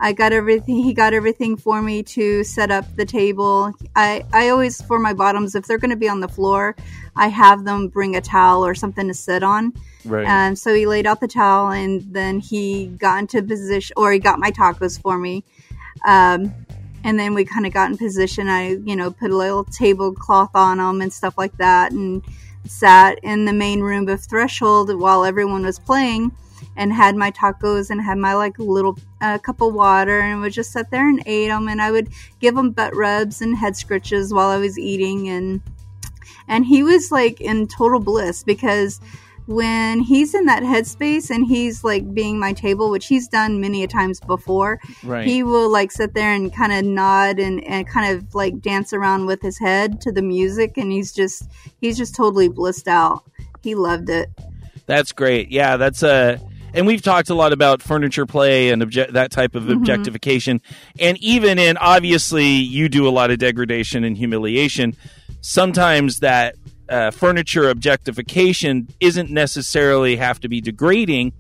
I 0.04 0.14
got 0.14 0.34
everything. 0.34 0.78
He 0.84 0.94
got 0.94 1.14
everything 1.14 1.56
for 1.56 1.80
me 1.82 2.02
to 2.04 2.44
set 2.44 2.72
up 2.72 2.86
the 2.96 3.06
table. 3.06 3.72
I 3.96 4.26
I 4.34 4.50
always 4.50 4.82
for 4.82 4.98
my 4.98 5.14
bottoms 5.14 5.54
if 5.54 5.68
they're 5.68 5.78
going 5.78 5.92
to 5.92 5.96
be 5.96 6.10
on 6.10 6.22
the 6.22 6.28
floor, 6.28 6.76
I 7.16 7.28
have 7.28 7.66
them 7.66 7.88
bring 7.88 8.16
a 8.16 8.22
towel 8.22 8.66
or 8.66 8.74
something 8.74 9.08
to 9.08 9.14
sit 9.14 9.44
on. 9.44 9.74
Right. 10.04 10.26
And 10.26 10.58
so 10.58 10.74
he 10.74 10.88
laid 10.88 11.06
out 11.06 11.22
the 11.22 11.28
towel, 11.28 11.70
and 11.70 12.02
then 12.12 12.40
he 12.40 12.88
got 12.88 13.20
into 13.20 13.44
position, 13.44 13.94
or 13.96 14.12
he 14.12 14.18
got 14.18 14.40
my 14.40 14.52
tacos 14.52 15.00
for 15.00 15.18
me. 15.18 15.44
Um, 16.04 16.52
and 17.04 17.20
then 17.20 17.36
we 17.36 17.46
kind 17.46 17.68
of 17.68 17.74
got 17.74 17.92
in 17.92 17.98
position. 17.98 18.48
I, 18.48 18.78
you 18.84 18.96
know, 18.96 19.12
put 19.12 19.30
a 19.30 19.38
little 19.38 19.64
tablecloth 19.66 20.56
on 20.56 20.78
them 20.80 21.02
and 21.02 21.14
stuff 21.14 21.38
like 21.38 21.56
that, 21.58 21.92
and 21.92 22.24
sat 22.66 23.20
in 23.24 23.46
the 23.46 23.54
main 23.54 23.82
room 23.82 24.08
of 24.08 24.24
Threshold 24.24 25.00
while 25.00 25.26
everyone 25.26 25.64
was 25.64 25.78
playing, 25.78 26.32
and 26.76 26.94
had 26.94 27.16
my 27.16 27.32
tacos 27.32 27.90
and 27.90 28.02
had 28.02 28.18
my 28.18 28.34
like 28.34 28.58
little 28.58 28.98
uh, 29.22 29.38
cup 29.38 29.62
of 29.62 29.74
water, 29.74 30.20
and 30.20 30.42
would 30.42 30.54
just 30.54 30.72
sit 30.72 30.90
there 30.92 31.08
and 31.08 31.22
ate 31.26 31.48
them. 31.48 31.68
And 31.68 31.82
I 31.82 31.92
would 31.92 32.10
give 32.40 32.56
him 32.56 32.72
butt 32.72 32.96
rubs 32.96 33.42
and 33.42 33.58
head 33.58 33.74
scritches 33.74 34.34
while 34.34 34.50
I 34.50 34.58
was 34.58 34.78
eating, 34.80 35.30
and 35.30 35.62
and 36.48 36.66
he 36.66 36.84
was 36.84 37.12
like 37.12 37.42
in 37.42 37.68
total 37.68 38.00
bliss 38.00 38.44
because 38.44 39.00
when 39.48 40.00
he's 40.00 40.34
in 40.36 40.46
that 40.46 40.64
headspace 40.64 41.30
and 41.30 41.46
he's 41.46 41.84
like 41.84 42.14
being 42.14 42.40
my 42.40 42.54
table 42.54 42.92
which 42.92 43.08
he's 43.08 43.28
done 43.28 43.60
many 43.60 43.84
a 43.84 43.88
times 43.88 44.20
before 44.20 44.80
right. 45.04 45.28
he 45.28 45.42
will 45.42 45.70
like 45.70 45.92
sit 45.92 46.14
there 46.14 46.32
and 46.32 46.54
kind 46.54 46.72
of 46.72 46.86
nod 46.86 47.40
and, 47.40 47.62
and 47.64 47.88
kind 47.88 48.16
of 48.16 48.36
like 48.36 48.62
dance 48.62 48.94
around 48.94 49.26
with 49.26 49.42
his 49.42 49.58
head 49.58 50.00
to 50.00 50.12
the 50.12 50.22
music 50.22 50.78
and 50.78 50.92
he's 50.92 51.12
just 51.12 51.50
he's 51.82 51.98
just 51.98 52.16
totally 52.16 52.48
blissed 52.48 52.88
out 52.88 53.24
he 53.62 53.74
loved 53.74 54.10
it 54.10 54.30
That's 54.92 55.14
great. 55.14 55.50
Yeah, 55.52 55.78
that's 55.78 56.04
a. 56.04 56.42
And 56.74 56.88
we've 56.88 57.02
talked 57.02 57.30
a 57.30 57.34
lot 57.36 57.52
about 57.54 57.82
furniture 57.82 58.26
play 58.26 58.70
and 58.70 58.82
obje- 58.82 59.12
that 59.12 59.30
type 59.32 59.56
of 59.56 59.70
objectification, 59.70 60.62
and 61.00 61.18
even 61.18 61.60
in 61.60 61.76
obviously 61.78 62.46
you 62.48 62.88
do 62.88 63.08
a 63.08 63.12
lot 63.12 63.30
of 63.30 63.40
degradation 63.40 64.04
and 64.06 64.18
humiliation. 64.18 64.96
Sometimes 65.42 66.20
that 66.20 66.56
uh, 66.88 67.12
furniture 67.12 67.70
objectification 67.70 68.88
isn't 69.00 69.30
necessarily 69.30 70.16
have 70.16 70.40
to 70.42 70.48
be 70.50 70.62
degrading. 70.62 71.34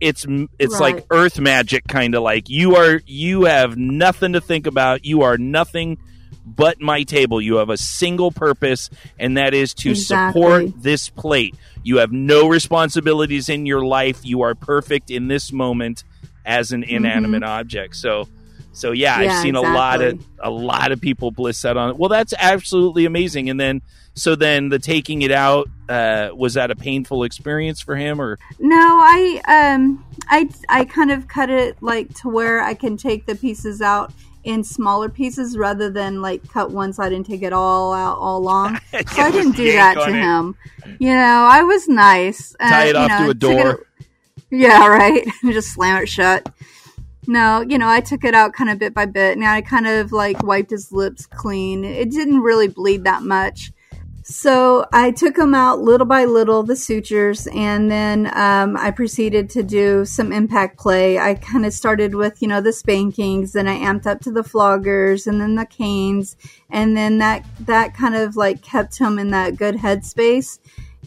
It's 0.00 0.26
it's 0.58 0.78
Right. 0.80 0.96
like 0.96 1.06
earth 1.10 1.38
magic, 1.40 1.86
kind 1.88 2.14
of 2.14 2.22
like 2.22 2.48
you 2.50 2.76
are 2.76 3.00
you 3.06 3.44
have 3.44 3.76
nothing 3.78 4.32
to 4.34 4.40
think 4.40 4.66
about. 4.66 5.04
You 5.06 5.22
are 5.22 5.38
nothing 5.38 5.98
but 6.44 6.80
my 6.80 7.02
table. 7.02 7.40
You 7.40 7.56
have 7.56 7.70
a 7.70 7.76
single 7.76 8.30
purpose, 8.30 8.90
and 9.18 9.36
that 9.36 9.54
is 9.54 9.74
to 9.74 9.90
Exactly. 9.90 10.42
support 10.42 10.82
this 10.82 11.08
plate. 11.08 11.54
You 11.82 11.98
have 11.98 12.12
no 12.12 12.48
responsibilities 12.48 13.48
in 13.48 13.66
your 13.66 13.84
life. 13.84 14.20
You 14.24 14.42
are 14.42 14.54
perfect 14.54 15.10
in 15.10 15.28
this 15.28 15.52
moment 15.52 16.04
as 16.44 16.72
an 16.72 16.82
inanimate 16.82 17.42
object. 17.42 17.96
So, 17.96 18.28
so 18.72 18.92
yeah, 18.92 19.14
I've 19.14 19.20
Mm-hmm. 19.20 19.30
Yeah, 19.30 19.42
seen 19.42 19.54
a 19.56 19.60
lot 19.62 20.02
of 20.02 20.22
a 20.40 20.50
lot 20.50 20.92
of 20.92 21.00
people 21.00 21.30
bliss 21.30 21.64
out 21.64 21.76
on 21.76 21.90
it. 21.90 21.96
Well, 21.96 22.08
that's 22.10 22.34
absolutely 22.38 23.04
amazing. 23.06 23.48
And 23.48 23.58
then, 23.58 23.80
so 24.14 24.34
then 24.34 24.68
the 24.68 24.78
taking 24.78 25.22
it 25.22 25.30
out 25.32 25.68
uh, 25.88 26.30
was 26.34 26.54
that 26.54 26.70
a 26.70 26.76
painful 26.76 27.24
experience 27.24 27.80
for 27.80 27.96
him, 27.96 28.20
or 28.20 28.38
no 28.58 28.78
i 28.78 29.40
um 29.48 30.04
i 30.28 30.48
i 30.68 30.84
kind 30.84 31.10
of 31.10 31.28
cut 31.28 31.50
it 31.50 31.76
like 31.82 32.12
to 32.14 32.28
where 32.28 32.62
i 32.62 32.72
can 32.74 32.96
take 32.96 33.26
the 33.26 33.34
pieces 33.34 33.82
out 33.82 34.12
in 34.44 34.62
smaller 34.62 35.08
pieces 35.08 35.56
rather 35.58 35.90
than 35.90 36.20
like 36.22 36.46
cut 36.50 36.70
one 36.70 36.92
side 36.92 37.12
and 37.12 37.24
take 37.26 37.42
it 37.42 37.52
all 37.52 37.92
out 37.92 38.16
all 38.18 38.38
along 38.38 38.78
so 38.92 39.22
i 39.22 39.30
didn't 39.30 39.56
do 39.56 39.72
that 39.72 39.94
to 39.94 40.08
it. 40.10 40.14
him 40.14 40.54
you 40.98 41.10
know 41.14 41.48
i 41.50 41.62
was 41.62 41.88
nice 41.88 42.54
Uh, 42.60 42.68
tie 42.68 42.86
it 42.86 42.96
off 42.96 43.08
know, 43.08 43.18
to 43.24 43.30
a 43.30 43.34
took 43.34 43.50
it- 43.50 43.62
door? 43.62 43.86
Yeah, 44.50 44.86
right. 45.02 45.26
Just 45.42 45.72
slam 45.72 46.00
it 46.02 46.08
shut. 46.08 46.48
No, 47.26 47.62
you 47.66 47.76
know, 47.78 47.88
I 47.88 48.00
took 48.00 48.22
it 48.22 48.34
out 48.34 48.52
kind 48.52 48.70
of 48.70 48.78
bit 48.78 48.94
by 48.94 49.06
bit. 49.06 49.36
Now 49.36 49.52
I 49.52 49.62
kind 49.62 49.86
of 49.88 50.12
like 50.12 50.42
wiped 50.44 50.70
his 50.70 50.92
lips 50.92 51.26
clean. 51.26 51.84
It 51.84 52.10
didn't 52.12 52.40
really 52.40 52.68
bleed 52.68 53.02
that 53.04 53.22
much. 53.22 53.72
So 54.26 54.86
I 54.90 55.10
took 55.10 55.34
them 55.34 55.52
out 55.52 55.82
little 55.82 56.06
by 56.06 56.24
little, 56.24 56.62
the 56.62 56.76
sutures, 56.76 57.46
and 57.48 57.90
then 57.90 58.26
um, 58.34 58.74
I 58.74 58.90
proceeded 58.90 59.50
to 59.50 59.62
do 59.62 60.06
some 60.06 60.32
impact 60.32 60.78
play. 60.78 61.18
I 61.18 61.34
kind 61.34 61.66
of 61.66 61.74
started 61.74 62.14
with, 62.14 62.40
you 62.40 62.48
know, 62.48 62.62
the 62.62 62.72
spankings, 62.72 63.52
then 63.52 63.68
I 63.68 63.78
amped 63.80 64.06
up 64.06 64.22
to 64.22 64.32
the 64.32 64.40
floggers, 64.40 65.26
and 65.26 65.42
then 65.42 65.56
the 65.56 65.66
canes, 65.66 66.38
and 66.70 66.96
then 66.96 67.18
that 67.18 67.44
that 67.66 67.94
kind 67.94 68.14
of 68.14 68.34
like 68.34 68.62
kept 68.62 68.98
him 68.98 69.18
in 69.18 69.30
that 69.32 69.56
good 69.56 69.74
headspace. 69.74 70.58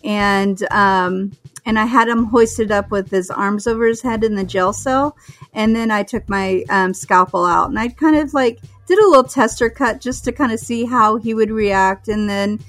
And 0.04 0.62
um, 0.72 1.32
and 1.66 1.80
I 1.80 1.86
had 1.86 2.08
him 2.08 2.26
hoisted 2.26 2.72
up 2.72 2.92
with 2.92 3.10
his 3.10 3.32
arms 3.32 3.66
over 3.66 3.88
his 3.88 4.04
head 4.04 4.24
in 4.24 4.36
the 4.36 4.44
jail 4.44 4.74
cell, 4.74 5.18
and 5.54 5.76
then 5.76 5.90
I 5.90 6.04
took 6.04 6.30
my 6.30 6.66
um, 6.70 6.94
scalpel 6.94 7.46
out, 7.46 7.70
and 7.70 7.80
I 7.80 7.88
kind 7.88 8.16
of 8.16 8.36
like 8.36 8.60
did 8.86 9.00
a 9.00 9.08
little 9.08 9.24
tester 9.24 9.72
cut 9.72 10.02
just 10.02 10.24
to 10.26 10.32
kind 10.32 10.52
of 10.52 10.60
see 10.60 10.86
how 10.86 11.18
he 11.18 11.34
would 11.34 11.50
react, 11.50 12.10
and 12.10 12.30
then 12.30 12.60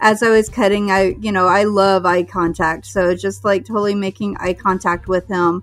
as 0.00 0.22
I 0.22 0.28
was 0.30 0.48
cutting, 0.48 0.90
I, 0.90 1.16
you 1.20 1.32
know, 1.32 1.46
I 1.46 1.64
love 1.64 2.04
eye 2.04 2.22
contact. 2.22 2.86
So 2.86 3.14
just 3.14 3.44
like 3.44 3.64
totally 3.64 3.94
making 3.94 4.36
eye 4.38 4.54
contact 4.54 5.08
with 5.08 5.26
him 5.28 5.62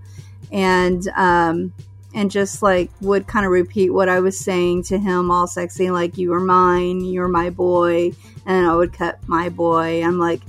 and, 0.52 1.08
um, 1.10 1.74
and 2.16 2.30
just 2.30 2.62
like 2.62 2.92
would 3.02 3.26
kind 3.28 3.46
of 3.46 3.52
repeat 3.52 3.90
what 3.90 4.10
I 4.10 4.20
was 4.20 4.40
saying 4.40 4.84
to 4.84 5.00
him, 5.00 5.32
all 5.32 5.48
sexy, 5.48 5.90
like, 5.92 6.18
you 6.18 6.34
are 6.34 6.40
mine, 6.40 7.02
you're 7.04 7.28
my 7.28 7.50
boy. 7.50 8.12
And 8.46 8.68
I 8.68 8.76
would 8.76 8.94
cut 8.94 9.20
my 9.28 9.50
boy. 9.50 10.04
I'm 10.04 10.20
like, 10.20 10.42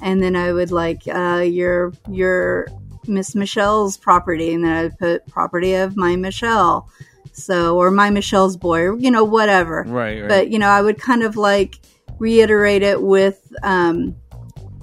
and 0.00 0.22
then 0.22 0.36
I 0.36 0.52
would 0.52 0.70
like, 0.70 1.02
uh, 1.08 1.44
you're, 1.44 1.92
you're 2.08 2.68
Miss 3.06 3.34
Michelle's 3.34 3.96
property. 3.96 4.54
And 4.54 4.64
then 4.64 4.72
I 4.72 4.82
would 4.84 4.98
put 4.98 5.26
property 5.26 5.74
of 5.74 5.96
my 5.96 6.16
Michelle. 6.16 6.88
So, 7.32 7.76
or 7.78 7.90
my 7.90 8.10
Michelle's 8.10 8.56
boy, 8.56 8.80
or, 8.82 8.98
you 8.98 9.10
know, 9.10 9.24
whatever 9.24 9.84
Right, 9.86 10.20
right. 10.20 10.28
but 10.28 10.50
you 10.50 10.58
know 10.58 10.68
i 10.68 10.82
would 10.82 10.98
kind 10.98 11.22
of 11.22 11.36
like 11.36 11.78
reiterate 12.20 12.82
it 12.82 13.02
with 13.02 13.52
um 13.64 14.14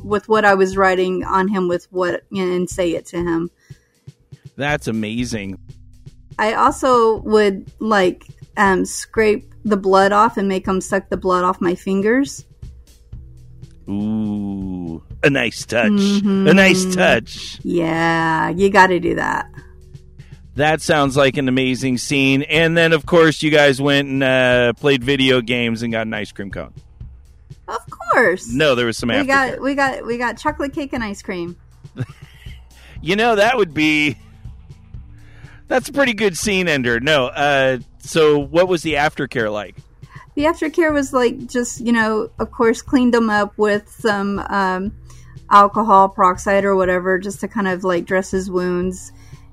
with 0.03 0.27
what 0.27 0.43
i 0.43 0.53
was 0.53 0.75
writing 0.75 1.23
on 1.23 1.47
him 1.47 1.67
with 1.69 1.85
what 1.91 2.23
and 2.35 2.69
say 2.69 2.93
it 2.95 3.05
to 3.05 3.17
him 3.17 3.49
that's 4.57 4.87
amazing. 4.87 5.57
i 6.39 6.53
also 6.53 7.17
would 7.17 7.71
like 7.79 8.25
um 8.57 8.83
scrape 8.83 9.53
the 9.63 9.77
blood 9.77 10.11
off 10.11 10.35
and 10.37 10.47
make 10.49 10.67
him 10.67 10.81
suck 10.81 11.07
the 11.09 11.17
blood 11.17 11.43
off 11.45 11.61
my 11.61 11.75
fingers 11.75 12.43
Ooh, 13.89 15.01
a 15.23 15.29
nice 15.29 15.65
touch. 15.65 15.91
Mm-hmm. 15.91 16.47
A 16.47 16.53
nice 16.53 16.93
touch. 16.93 17.59
yeah 17.63 18.49
you 18.49 18.69
got 18.69 18.87
to 18.87 18.99
do 18.99 19.15
that 19.15 19.47
That 20.55 20.81
sounds 20.81 21.15
like 21.15 21.37
an 21.37 21.47
amazing 21.47 21.97
scene. 21.99 22.41
And 22.41 22.75
then, 22.75 22.91
of 22.91 23.05
course, 23.05 23.43
you 23.43 23.51
guys 23.51 23.79
went 23.79 24.07
and 24.09 24.23
uh, 24.23 24.73
played 24.73 25.03
video 25.03 25.39
games 25.39 25.83
and 25.83 25.93
got 25.93 26.07
an 26.07 26.13
ice 26.15 26.31
cream 26.31 26.49
cone. 26.49 26.73
Of 27.67 27.81
course 27.89 28.51
No, 28.51 28.75
there 28.75 28.85
was 28.85 28.97
some 28.97 29.09
we 29.09 29.25
got 29.25 29.61
we 29.61 29.75
got 29.75 30.05
we 30.05 30.17
got 30.17 30.37
chocolate 30.37 30.73
cake 30.73 30.93
and 30.93 31.03
ice 31.03 31.21
cream 31.21 31.57
you 33.01 33.15
know, 33.15 33.35
that 33.35 33.57
would 33.57 33.73
be. 33.73 34.17
That's 35.67 35.89
a 35.89 35.93
pretty 35.93 36.13
good 36.13 36.37
scene 36.37 36.67
ender. 36.67 36.99
No, 36.99 37.25
uh, 37.27 37.79
so 37.99 38.39
what 38.39 38.67
was 38.67 38.83
the 38.83 38.93
aftercare 38.93 39.51
like? 39.51 39.75
The 40.35 40.43
aftercare 40.43 40.93
was 40.93 41.11
like 41.11 41.47
just, 41.47 41.81
you 41.81 41.91
know, 41.91 42.29
of 42.39 42.51
course, 42.51 42.81
cleaned 42.81 43.13
them 43.13 43.29
up 43.29 43.57
with 43.57 43.89
some 43.89 44.39
um, 44.39 44.95
alcohol 45.49 46.09
peroxide 46.09 46.63
or 46.63 46.75
whatever, 46.75 47.17
just 47.17 47.41
to 47.41 47.47
kind 47.47 47.67
of 47.67 47.83
like 47.83 48.05
dress 48.05 48.31
his 48.31 48.49
wounds, 48.49 49.11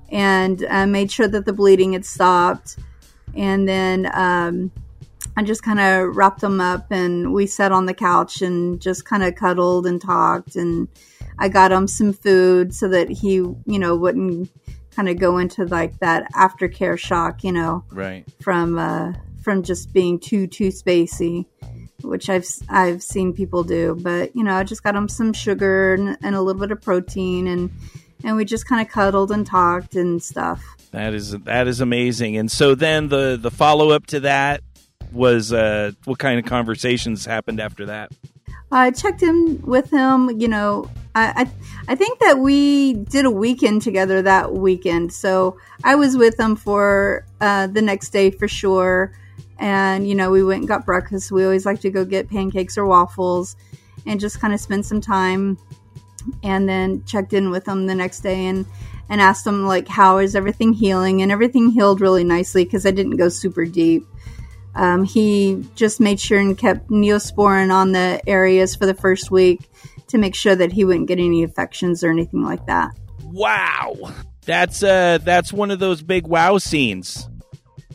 and 0.09 0.65
uh, 0.69 0.85
made 0.85 1.11
sure 1.11 1.27
that 1.27 1.45
the 1.45 1.53
bleeding 1.53 1.93
had 1.93 2.05
stopped. 2.05 2.77
And 3.35 3.67
then 3.67 4.09
um, 4.13 4.71
I 5.37 5.43
just 5.43 5.63
kind 5.63 5.79
of 5.79 6.15
wrapped 6.15 6.41
him 6.43 6.61
up, 6.61 6.87
and 6.91 7.33
we 7.33 7.45
sat 7.47 7.71
on 7.71 7.85
the 7.85 7.93
couch 7.93 8.41
and 8.41 8.79
just 8.81 9.05
kind 9.05 9.23
of 9.23 9.35
cuddled 9.35 9.85
and 9.85 10.01
talked. 10.01 10.55
And 10.55 10.87
I 11.39 11.49
got 11.49 11.71
him 11.71 11.87
some 11.87 12.13
food 12.13 12.73
so 12.73 12.87
that 12.89 13.09
he, 13.09 13.33
you 13.33 13.79
know, 13.79 13.95
wouldn't 13.95 14.49
kind 14.95 15.09
of 15.09 15.19
go 15.19 15.37
into 15.37 15.65
like 15.65 15.99
that 15.99 16.31
aftercare 16.33 16.97
shock, 16.97 17.43
you 17.43 17.51
know, 17.51 17.83
Right. 17.91 18.23
from 18.41 18.77
uh, 18.77 19.13
from 19.41 19.61
just 19.63 19.91
being 19.93 20.19
too 20.19 20.47
too 20.47 20.69
spacey, 20.69 21.45
which 22.01 22.29
I've 22.29 22.45
I've 22.69 23.03
seen 23.03 23.33
people 23.33 23.63
do. 23.63 23.97
But 23.99 24.35
you 24.35 24.43
know, 24.43 24.53
I 24.55 24.63
just 24.63 24.83
got 24.83 24.95
him 24.95 25.09
some 25.09 25.33
sugar 25.33 25.93
and, 25.95 26.17
and 26.23 26.35
a 26.35 26.41
little 26.41 26.61
bit 26.61 26.71
of 26.71 26.81
protein, 26.81 27.47
and 27.47 27.69
and 28.23 28.37
we 28.37 28.45
just 28.45 28.67
kind 28.67 28.85
of 28.85 28.91
cuddled 28.91 29.31
and 29.31 29.45
talked 29.45 29.95
and 29.95 30.23
stuff. 30.23 30.63
That 30.91 31.13
is 31.13 31.31
that 31.31 31.67
is 31.67 31.81
amazing. 31.81 32.37
And 32.37 32.49
so 32.49 32.73
then 32.73 33.09
the 33.09 33.37
the 33.39 33.51
follow 33.51 33.89
up 33.89 34.05
to 34.07 34.21
that 34.21 34.61
was 35.15 35.53
uh, 35.53 35.91
what 36.03 36.19
kind 36.19 36.39
of 36.39 36.45
conversations 36.45 37.25
happened 37.25 37.59
after 37.59 37.85
that? 37.87 38.11
I 38.71 38.91
checked 38.91 39.23
in 39.23 39.61
with 39.61 39.89
him. 39.89 40.39
You 40.39 40.47
know, 40.47 40.89
I, 41.13 41.43
I 41.43 41.93
I 41.93 41.95
think 41.95 42.19
that 42.19 42.39
we 42.39 42.93
did 42.93 43.25
a 43.25 43.31
weekend 43.31 43.81
together 43.81 44.21
that 44.21 44.53
weekend. 44.53 45.13
So 45.13 45.57
I 45.83 45.95
was 45.95 46.17
with 46.17 46.39
him 46.39 46.55
for 46.55 47.25
uh, 47.41 47.67
the 47.67 47.81
next 47.81 48.09
day 48.09 48.31
for 48.31 48.47
sure. 48.47 49.13
And 49.57 50.07
you 50.07 50.15
know, 50.15 50.29
we 50.31 50.43
went 50.43 50.61
and 50.61 50.67
got 50.67 50.85
breakfast. 50.85 51.31
We 51.31 51.45
always 51.45 51.65
like 51.65 51.79
to 51.81 51.89
go 51.89 52.03
get 52.03 52.29
pancakes 52.29 52.77
or 52.77 52.85
waffles, 52.85 53.55
and 54.05 54.19
just 54.19 54.41
kind 54.41 54.53
of 54.53 54.59
spend 54.59 54.85
some 54.85 55.01
time. 55.01 55.57
And 56.43 56.67
then 56.67 57.03
checked 57.05 57.33
in 57.33 57.51
with 57.51 57.67
him 57.67 57.85
the 57.85 57.95
next 57.95 58.21
day 58.21 58.47
and 58.47 58.65
and 59.09 59.21
asked 59.21 59.45
him 59.45 59.67
like 59.67 59.87
how 59.87 60.17
is 60.17 60.35
everything 60.35 60.73
healing 60.73 61.21
and 61.21 61.31
everything 61.31 61.69
healed 61.69 62.01
really 62.01 62.23
nicely 62.23 62.63
because 62.65 62.85
I 62.85 62.91
didn't 62.91 63.17
go 63.17 63.29
super 63.29 63.65
deep. 63.65 64.05
Um, 64.75 65.03
he 65.05 65.65
just 65.75 65.99
made 65.99 66.19
sure 66.19 66.39
and 66.39 66.57
kept 66.57 66.89
neosporin 66.89 67.73
on 67.73 67.91
the 67.93 68.21
areas 68.27 68.75
for 68.75 68.85
the 68.85 68.93
first 68.93 69.31
week 69.31 69.61
to 70.07 70.17
make 70.17 70.35
sure 70.35 70.55
that 70.55 70.71
he 70.71 70.83
wouldn't 70.85 71.07
get 71.07 71.17
any 71.19 71.41
infections 71.43 72.03
or 72.03 72.09
anything 72.11 72.43
like 72.43 72.65
that. 72.67 72.91
Wow, 73.23 73.95
that's 74.45 74.83
uh 74.83 75.17
that's 75.23 75.51
one 75.51 75.71
of 75.71 75.79
those 75.79 76.01
big 76.03 76.27
wow 76.27 76.57
scenes. 76.57 77.27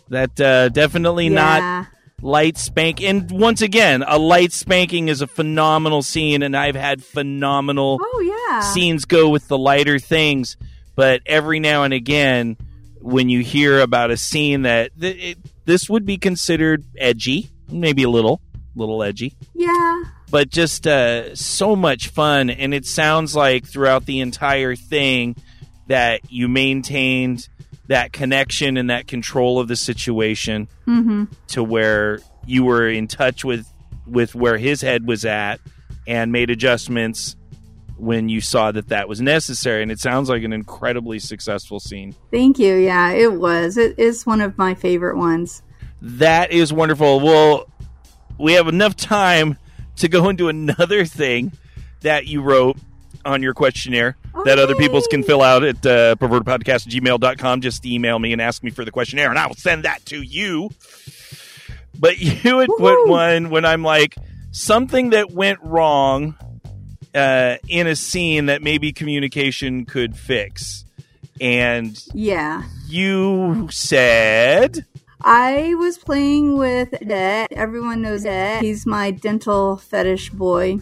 That 0.09 0.41
uh, 0.41 0.71
definitely 0.71 1.29
not 1.29 1.87
light 2.21 2.59
spank. 2.59 3.01
And 3.01 3.31
once 3.31 3.63
again, 3.63 4.03
a 4.07 4.19
light 4.19 4.53
spanking 4.53 5.09
is 5.09 5.21
a 5.23 5.27
phenomenal 5.29 6.03
scene, 6.03 6.43
and 6.43 6.57
I've 6.57 6.75
had 6.75 7.03
phenomenal 7.05 7.99
Oh 8.03 8.21
yeah. 8.21 8.61
scenes 8.61 9.05
go 9.05 9.29
with 9.29 9.47
the 9.49 9.57
lighter 9.57 9.99
things. 10.01 10.57
But 10.97 11.23
every 11.27 11.61
now 11.61 11.85
and 11.85 11.95
again, 11.95 12.57
when 13.01 13.29
you 13.29 13.41
hear 13.41 13.81
about 13.81 14.11
a 14.11 14.17
scene 14.17 14.63
that 14.63 14.91
th- 15.01 15.37
it, 15.37 15.39
this 15.65 15.89
would 15.89 16.05
be 16.07 16.17
considered 16.19 16.85
edgy, 16.99 17.51
maybe 17.69 18.03
a 18.03 18.11
little, 18.11 18.41
little 18.75 19.03
edgy, 19.03 19.37
yeah. 19.55 20.03
but 20.31 20.49
just 20.49 20.87
uh, 20.87 21.35
so 21.35 21.77
much 21.77 22.09
fun. 22.09 22.51
And 22.51 22.73
it 22.75 22.87
sounds 22.87 23.35
like 23.37 23.67
throughout 23.67 24.07
the 24.07 24.21
entire 24.21 24.75
thing 24.77 25.37
that 25.87 26.21
you 26.31 26.49
maintained 26.49 27.49
that 27.89 28.13
connection 28.13 28.77
and 28.77 28.91
that 28.91 29.09
control 29.09 29.59
of 29.59 29.67
the 29.69 29.77
situation 29.77 30.69
Mm-hmm. 30.87 31.25
to 31.49 31.63
where 31.63 32.21
you 32.47 32.65
were 32.65 32.89
in 32.89 33.07
touch 33.07 33.45
with 33.45 33.67
with 34.07 34.35
where 34.35 34.59
his 34.59 34.81
head 34.81 35.07
was 35.07 35.25
at 35.25 35.61
and 36.07 36.33
made 36.33 36.51
adjustments 36.51 37.37
when 38.01 38.29
you 38.29 38.41
saw 38.41 38.73
that 38.73 38.89
that 38.89 39.09
was 39.09 39.21
necessary 39.21 39.83
and 39.83 39.93
it 39.93 39.99
sounds 39.99 40.29
like 40.29 40.43
an 40.43 40.53
incredibly 40.53 41.19
successful 41.19 41.79
scene 41.79 42.15
Thank 42.31 42.59
you. 42.59 42.75
Yeah, 42.77 43.13
it 43.13 43.35
was. 43.35 43.77
It 43.77 43.99
is 43.99 44.25
one 44.27 44.41
of 44.41 44.57
my 44.57 44.75
favorite 44.75 45.17
ones. 45.17 45.63
that 46.01 46.51
is 46.51 46.73
wonderful 46.73 47.21
well 47.21 47.69
we 48.39 48.55
have 48.55 48.69
enough 48.69 48.97
time 48.97 49.59
to 49.97 50.09
go 50.09 50.29
into 50.31 50.49
another 50.49 51.05
thing 51.05 51.53
that 52.01 52.27
you 52.27 52.41
wrote 52.41 52.79
on 53.25 53.43
your 53.43 53.53
questionnaire 53.53 54.17
that 54.47 54.59
other 54.59 54.75
peoples 54.75 55.07
can 55.09 55.23
fill 55.23 55.43
out 55.43 55.63
at 55.63 55.85
uh, 55.85 56.17
just 57.59 57.85
email 57.85 58.19
me 58.19 58.33
and 58.33 58.41
ask 58.41 58.63
me 58.63 58.71
for 58.71 58.85
the 58.85 58.91
questionnaire 58.91 59.29
and 59.29 59.39
i 59.39 59.47
will 59.47 59.55
send 59.55 59.85
that 59.85 60.05
to 60.07 60.23
you 60.23 60.71
but 61.99 62.19
you 62.45 62.59
had 62.59 62.69
put 62.79 63.09
one 63.09 63.51
when 63.51 63.67
i'm 63.67 63.83
like 63.83 64.17
something 64.53 65.11
that 65.11 65.31
went 65.31 65.59
wrong 65.63 66.35
uh, 67.15 67.57
in 67.69 67.87
a 67.87 67.97
scene 67.97 68.47
that 68.47 68.63
maybe 68.63 68.93
communication 68.93 69.85
could 69.85 70.17
fix 70.17 70.85
and 71.41 72.03
Yeah. 72.15 72.65
you 72.87 73.69
said 73.71 74.85
I 75.23 75.75
was 75.75 75.99
playing 75.99 76.57
with 76.57 76.95
Ed. 77.03 77.49
Everyone 77.53 78.01
knows 78.01 78.25
Ed. 78.25 78.63
He's 78.63 78.87
my 78.87 79.11
dental 79.11 79.77
fetish 79.77 80.31
boy. 80.31 80.81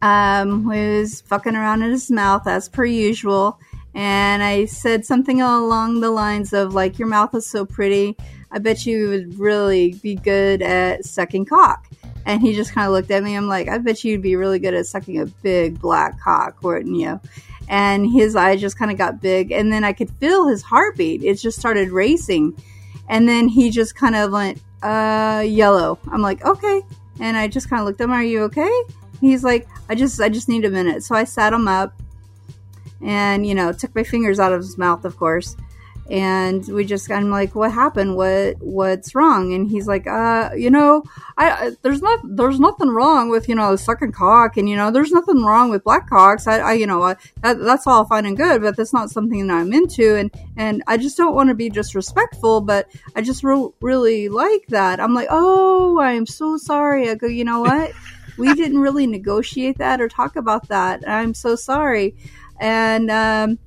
Um, 0.00 0.64
was 0.64 1.20
fucking 1.22 1.54
around 1.54 1.82
in 1.82 1.90
his 1.90 2.10
mouth 2.10 2.46
as 2.46 2.68
per 2.68 2.84
usual. 2.86 3.58
And 3.94 4.42
I 4.42 4.64
said 4.64 5.04
something 5.04 5.40
along 5.40 6.00
the 6.00 6.10
lines 6.10 6.52
of 6.52 6.74
like, 6.74 6.98
"Your 6.98 7.08
mouth 7.08 7.34
is 7.34 7.46
so 7.46 7.64
pretty. 7.64 8.16
I 8.50 8.58
bet 8.58 8.86
you 8.86 9.08
would 9.08 9.38
really 9.38 9.94
be 10.02 10.14
good 10.14 10.62
at 10.62 11.04
sucking 11.04 11.44
cock." 11.44 11.86
And 12.26 12.40
he 12.40 12.54
just 12.54 12.72
kind 12.72 12.86
of 12.86 12.92
looked 12.92 13.10
at 13.10 13.22
me. 13.22 13.34
I'm 13.34 13.48
like, 13.48 13.68
"I 13.68 13.78
bet 13.78 14.02
you'd 14.04 14.22
be 14.22 14.36
really 14.36 14.58
good 14.58 14.74
at 14.74 14.86
sucking 14.86 15.20
a 15.20 15.26
big 15.26 15.80
black 15.80 16.20
cock, 16.20 16.62
wouldn't 16.62 16.96
you?" 16.96 17.20
And 17.68 18.10
his 18.10 18.36
eye 18.36 18.56
just 18.56 18.78
kind 18.78 18.90
of 18.90 18.98
got 18.98 19.20
big, 19.20 19.52
and 19.52 19.72
then 19.72 19.84
I 19.84 19.92
could 19.92 20.10
feel 20.10 20.48
his 20.48 20.62
heartbeat. 20.62 21.22
It 21.22 21.34
just 21.34 21.58
started 21.58 21.90
racing 21.90 22.56
and 23.08 23.28
then 23.28 23.48
he 23.48 23.70
just 23.70 23.94
kind 23.94 24.14
of 24.14 24.32
went 24.32 24.60
uh 24.82 25.42
yellow 25.46 25.98
i'm 26.10 26.22
like 26.22 26.44
okay 26.44 26.82
and 27.20 27.36
i 27.36 27.48
just 27.48 27.70
kind 27.70 27.80
of 27.80 27.86
looked 27.86 28.00
at 28.00 28.04
him 28.04 28.12
are 28.12 28.22
you 28.22 28.42
okay 28.42 28.82
he's 29.20 29.44
like 29.44 29.66
i 29.88 29.94
just 29.94 30.20
i 30.20 30.28
just 30.28 30.48
need 30.48 30.64
a 30.64 30.70
minute 30.70 31.02
so 31.02 31.14
i 31.14 31.24
sat 31.24 31.52
him 31.52 31.68
up 31.68 31.94
and 33.02 33.46
you 33.46 33.54
know 33.54 33.72
took 33.72 33.94
my 33.94 34.04
fingers 34.04 34.38
out 34.38 34.52
of 34.52 34.60
his 34.60 34.76
mouth 34.78 35.04
of 35.04 35.16
course 35.16 35.56
and 36.10 36.66
we 36.68 36.84
just 36.84 37.10
i'm 37.10 37.30
like 37.30 37.54
what 37.54 37.72
happened? 37.72 38.16
What 38.16 38.56
what's 38.60 39.14
wrong? 39.14 39.54
And 39.54 39.68
he's 39.68 39.86
like 39.86 40.06
uh 40.06 40.50
you 40.54 40.70
know 40.70 41.02
i, 41.38 41.72
there's 41.82 42.02
not 42.02 42.20
there's 42.24 42.60
nothing 42.60 42.90
wrong 42.90 43.30
with 43.30 43.48
you 43.48 43.54
know 43.54 43.74
sucking 43.76 44.12
cock 44.12 44.56
and 44.56 44.68
you 44.68 44.76
know 44.76 44.90
there's 44.90 45.12
nothing 45.12 45.42
wrong 45.44 45.70
with 45.70 45.84
black 45.84 46.08
cocks. 46.08 46.46
I, 46.46 46.58
I 46.58 46.72
you 46.74 46.86
know 46.86 47.02
I, 47.02 47.16
that, 47.42 47.58
that's 47.58 47.86
all 47.86 48.04
fine 48.04 48.26
and 48.26 48.36
good 48.36 48.62
but 48.62 48.76
that's 48.76 48.92
not 48.92 49.10
something 49.10 49.46
that 49.46 49.54
i'm 49.54 49.72
into. 49.72 50.16
And 50.16 50.30
and 50.56 50.82
i 50.86 50.96
just 50.96 51.16
don't 51.16 51.34
want 51.34 51.48
to 51.48 51.54
be 51.54 51.70
disrespectful 51.70 52.60
but 52.60 52.88
i 53.16 53.22
just 53.22 53.42
re- 53.42 53.70
really 53.80 54.28
like 54.28 54.66
that. 54.68 55.00
I'm 55.00 55.14
like 55.14 55.28
oh 55.30 56.00
i'm 56.00 56.26
so 56.26 56.56
sorry. 56.56 57.08
I 57.08 57.14
go 57.14 57.26
you 57.26 57.44
know 57.44 57.60
what? 57.60 57.92
We 58.36 58.52
didn't 58.52 58.80
really 58.80 59.06
negotiate 59.06 59.78
that 59.78 60.00
or 60.00 60.08
talk 60.08 60.34
about 60.34 60.66
that. 60.66 61.08
I'm 61.08 61.34
so 61.34 61.54
sorry. 61.54 62.16
And 62.58 63.08
um 63.08 63.58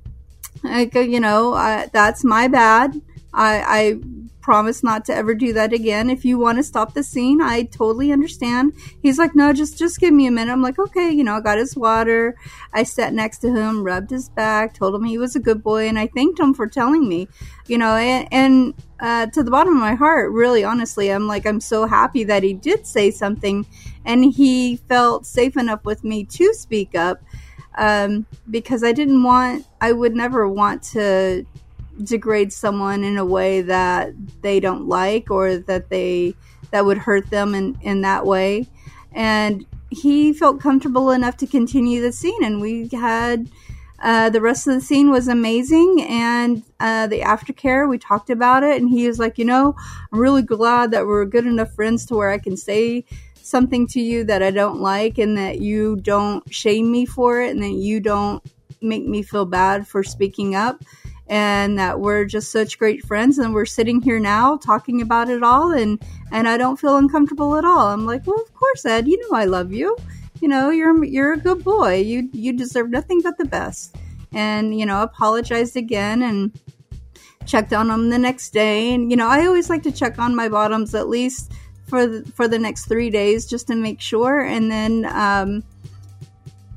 Go, 0.64 1.02
you 1.02 1.20
know, 1.20 1.54
I, 1.54 1.90
that's 1.92 2.24
my 2.24 2.48
bad. 2.48 3.02
I, 3.34 3.62
I 3.62 4.00
promise 4.48 4.82
not 4.82 5.04
to 5.04 5.14
ever 5.14 5.36
do 5.36 5.52
that 5.52 5.74
again. 5.74 6.10
If 6.10 6.24
you 6.24 6.40
want 6.40 6.58
to 6.58 6.64
stop 6.64 6.94
the 6.94 7.04
scene, 7.04 7.42
I 7.42 7.64
totally 7.64 8.14
understand. 8.14 8.72
He's 9.02 9.20
like, 9.20 9.36
no, 9.36 9.52
just 9.52 9.78
just 9.78 10.00
give 10.00 10.14
me 10.14 10.26
a 10.26 10.32
minute. 10.32 10.54
I'm 10.54 10.62
like, 10.62 10.80
okay, 10.80 11.10
you 11.12 11.24
know, 11.24 11.36
I 11.36 11.42
got 11.42 11.58
his 11.58 11.76
water. 11.76 12.34
I 12.72 12.84
sat 12.84 13.14
next 13.14 13.40
to 13.40 13.54
him, 13.54 13.84
rubbed 13.84 14.10
his 14.10 14.30
back, 14.30 14.74
told 14.74 14.96
him 14.96 15.04
he 15.04 15.18
was 15.18 15.36
a 15.36 15.42
good 15.42 15.62
boy, 15.62 15.90
and 15.90 16.00
I 16.00 16.08
thanked 16.08 16.40
him 16.40 16.54
for 16.54 16.66
telling 16.66 17.10
me, 17.10 17.28
you 17.68 17.78
know, 17.78 17.96
and, 17.96 18.28
and 18.32 18.74
uh, 19.02 19.26
to 19.28 19.44
the 19.44 19.52
bottom 19.52 19.74
of 19.74 19.80
my 19.82 19.96
heart, 19.96 20.32
really, 20.32 20.64
honestly, 20.64 21.10
I'm 21.10 21.28
like, 21.28 21.46
I'm 21.46 21.60
so 21.60 21.86
happy 21.86 22.24
that 22.24 22.42
he 22.42 22.54
did 22.54 22.88
say 22.88 23.12
something, 23.12 23.66
and 24.06 24.24
he 24.24 24.78
felt 24.78 25.26
safe 25.26 25.58
enough 25.58 25.84
with 25.84 26.06
me 26.06 26.24
to 26.24 26.54
speak 26.54 26.96
up 26.96 27.20
um, 27.78 28.26
because 28.50 28.84
I 28.84 28.92
didn't 28.92 29.24
want, 29.24 29.66
I 29.80 29.92
would 29.92 30.16
never 30.16 30.50
want 30.50 30.84
to 30.84 31.46
degrade 32.04 32.52
someone 32.54 33.04
in 33.04 33.18
a 33.18 33.26
way 33.26 33.62
that 33.62 34.14
they 34.42 34.60
don't 34.60 34.88
like 34.88 35.32
or 35.32 35.58
that 35.58 35.90
they 35.90 36.36
that 36.72 36.86
would 36.86 36.98
hurt 36.98 37.30
them 37.30 37.56
in 37.56 37.78
in 37.82 38.02
that 38.02 38.26
way. 38.26 38.68
And 39.14 39.66
he 39.90 40.34
felt 40.34 40.60
comfortable 40.60 41.12
enough 41.12 41.38
to 41.38 41.48
continue 41.48 42.02
the 42.02 42.12
scene, 42.12 42.44
and 42.44 42.62
we 42.62 42.90
had. 42.92 43.50
Uh, 44.00 44.30
the 44.30 44.40
rest 44.40 44.68
of 44.68 44.76
the 44.76 44.80
scene 44.80 45.10
was 45.10 45.28
amazing, 45.28 46.06
and 46.08 46.62
uh, 46.80 47.08
the 47.08 47.22
aftercare 47.22 47.90
we 47.90 47.98
talked 47.98 48.30
about 48.30 48.62
it, 48.62 48.80
and 48.80 48.92
he 48.92 49.08
was 49.08 49.18
like, 49.18 49.40
you 49.40 49.44
know, 49.44 49.76
I'm 50.14 50.20
really 50.20 50.44
glad 50.44 50.92
that 50.92 51.08
we're 51.08 51.26
good 51.26 51.48
enough 51.48 51.74
friends 51.74 52.06
to 52.06 52.16
where 52.16 52.30
I 52.30 52.38
can 52.38 52.56
say 52.56 53.06
something 53.48 53.88
to 53.88 54.02
you 54.02 54.24
that 54.26 54.44
I 54.44 54.52
don't 54.52 54.82
like 54.82 55.18
and 55.18 55.38
that 55.38 55.62
you 55.62 55.96
don't 55.98 56.44
shame 56.54 56.92
me 56.92 57.06
for 57.06 57.42
it 57.42 57.52
and 57.52 57.64
that 57.64 57.74
you 57.74 58.00
don't 58.00 58.44
make 58.82 59.06
me 59.06 59.24
feel 59.24 59.46
bad 59.46 59.88
for 59.88 60.04
speaking 60.04 60.54
up 60.54 60.84
and 61.30 61.78
that 61.80 62.00
we're 62.00 62.26
just 62.26 62.52
such 62.52 62.78
great 62.78 63.04
friends 63.06 63.38
and 63.38 63.54
we're 63.54 63.66
sitting 63.66 64.02
here 64.02 64.20
now 64.20 64.58
talking 64.58 65.02
about 65.02 65.30
it 65.30 65.44
all 65.44 65.72
and 65.72 66.02
and 66.32 66.48
I 66.48 66.58
don't 66.58 66.80
feel 66.80 66.98
uncomfortable 66.98 67.56
at 67.56 67.66
all. 67.66 67.88
I'm 67.88 68.06
like, 68.06 68.28
"Well, 68.28 68.42
of 68.42 68.54
course, 68.54 68.86
Ed, 68.86 69.08
you 69.08 69.18
know 69.20 69.38
I 69.38 69.46
love 69.46 69.72
you. 69.72 69.98
You 70.42 70.48
know, 70.50 70.70
you're 70.70 71.04
you're 71.04 71.34
a 71.34 71.38
good 71.38 71.64
boy. 71.64 72.02
You 72.02 72.30
you 72.34 72.54
deserve 72.54 72.90
nothing 72.90 73.22
but 73.22 73.38
the 73.38 73.46
best." 73.46 73.96
And, 74.34 74.78
you 74.78 74.86
know, 74.86 75.02
apologized 75.04 75.78
again 75.78 76.22
and 76.22 76.52
checked 77.46 77.72
on 77.72 77.88
them 77.88 78.10
the 78.10 78.20
next 78.20 78.52
day 78.52 78.94
and 78.94 79.10
you 79.10 79.16
know, 79.16 79.28
I 79.28 79.46
always 79.46 79.70
like 79.70 79.84
to 79.84 79.92
check 79.92 80.20
on 80.20 80.36
my 80.36 80.50
bottoms 80.50 80.94
at 80.94 81.08
least 81.08 81.52
for 81.88 82.06
the, 82.06 82.32
for 82.32 82.48
the 82.48 82.60
next 82.60 82.86
3 82.86 83.10
days 83.10 83.46
just 83.46 83.68
to 83.68 83.76
make 83.76 84.02
sure 84.02 84.42
and 84.42 84.70
then 84.70 85.06
um 85.06 85.64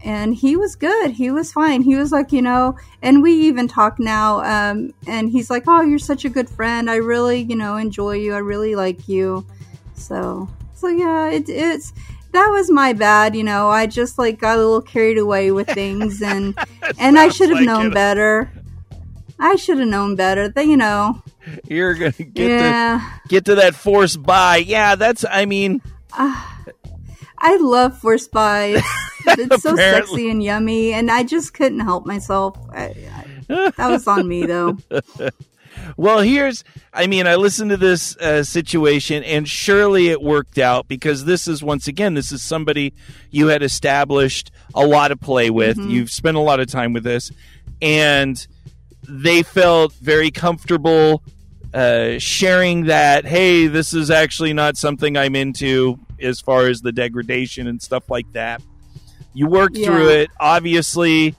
and 0.02 0.34
he 0.34 0.56
was 0.56 0.76
good. 0.76 1.10
He 1.10 1.30
was 1.30 1.52
fine. 1.52 1.82
He 1.82 1.96
was 1.96 2.10
like, 2.10 2.32
you 2.32 2.42
know, 2.42 2.76
and 3.02 3.22
we 3.22 3.32
even 3.32 3.68
talk 3.68 3.98
now. 3.98 4.40
Um, 4.40 4.94
and 5.06 5.30
he's 5.30 5.50
like, 5.50 5.64
oh, 5.66 5.82
you're 5.82 5.98
such 5.98 6.24
a 6.24 6.30
good 6.30 6.48
friend. 6.48 6.90
I 6.90 6.96
really, 6.96 7.42
you 7.42 7.56
know, 7.56 7.76
enjoy 7.76 8.14
you. 8.14 8.34
I 8.34 8.38
really 8.38 8.74
like 8.74 9.08
you. 9.08 9.44
So, 9.94 10.48
so 10.74 10.88
yeah, 10.88 11.28
it, 11.28 11.48
it's 11.48 11.92
that 12.32 12.48
was 12.48 12.70
my 12.70 12.92
bad. 12.92 13.36
You 13.36 13.44
know, 13.44 13.68
I 13.68 13.86
just 13.86 14.18
like 14.18 14.38
got 14.38 14.56
a 14.56 14.62
little 14.62 14.80
carried 14.80 15.18
away 15.18 15.50
with 15.50 15.68
things, 15.74 16.22
and 16.22 16.58
and 16.98 17.18
I 17.18 17.28
should 17.28 17.50
have 17.50 17.58
like 17.58 17.66
known 17.66 17.88
it. 17.88 17.94
better. 17.94 18.50
I 19.40 19.56
should 19.56 19.78
have 19.78 19.88
known 19.88 20.16
better. 20.16 20.48
That 20.48 20.66
you 20.66 20.76
know, 20.76 21.22
You're 21.66 21.94
gonna 21.94 22.10
get 22.12 22.34
to 22.34 22.48
yeah. 22.48 23.18
get 23.28 23.46
to 23.46 23.56
that 23.56 23.74
force 23.74 24.16
bi. 24.16 24.58
Yeah, 24.58 24.94
that's. 24.94 25.24
I 25.28 25.46
mean, 25.46 25.80
I 27.40 27.56
love 27.56 27.98
Force 27.98 28.28
Bi. 28.28 28.80
It's, 29.26 29.62
so 29.62 29.76
sexy 29.76 30.30
and 30.30 30.42
yummy, 30.42 30.94
and 30.94 31.10
I 31.10 31.24
just 31.24 31.52
couldn't 31.52 31.80
help 31.80 32.06
myself. 32.06 32.56
I, 32.72 32.94
I, 33.48 33.70
that 33.76 33.90
was 33.90 34.06
on 34.06 34.26
me, 34.26 34.46
though. 34.46 34.78
Well, 35.96 36.20
here's, 36.20 36.64
I 36.92 37.06
mean, 37.06 37.26
I 37.26 37.36
listened 37.36 37.70
to 37.70 37.76
this 37.76 38.16
uh, 38.16 38.44
situation 38.44 39.22
and 39.24 39.48
surely 39.48 40.08
it 40.08 40.22
worked 40.22 40.58
out 40.58 40.88
because 40.88 41.24
this 41.24 41.48
is, 41.48 41.62
once 41.62 41.88
again, 41.88 42.14
this 42.14 42.32
is 42.32 42.42
somebody 42.42 42.92
you 43.30 43.48
had 43.48 43.62
established 43.62 44.50
a 44.74 44.86
lot 44.86 45.10
of 45.10 45.20
play 45.20 45.50
with. 45.50 45.78
You've 45.78 46.10
spent 46.10 46.36
a 46.36 46.40
lot 46.40 46.60
of 46.60 46.68
time 46.68 46.92
with 46.92 47.04
this 47.04 47.30
and 47.80 48.46
they 49.08 49.42
felt 49.42 49.92
very 49.94 50.30
comfortable 50.30 51.22
uh, 51.72 52.18
sharing 52.18 52.86
that, 52.86 53.24
hey, 53.24 53.66
this 53.66 53.94
is 53.94 54.10
actually 54.10 54.52
not 54.52 54.76
something 54.76 55.16
I'm 55.16 55.36
into 55.36 55.98
as 56.20 56.40
far 56.40 56.66
as 56.66 56.80
the 56.80 56.92
degradation 56.92 57.66
and 57.66 57.80
stuff 57.80 58.10
like 58.10 58.30
that. 58.32 58.60
You 59.32 59.46
worked 59.46 59.76
Yeah. 59.76 59.86
through 59.86 60.08
it. 60.10 60.30
Obviously, 60.40 61.34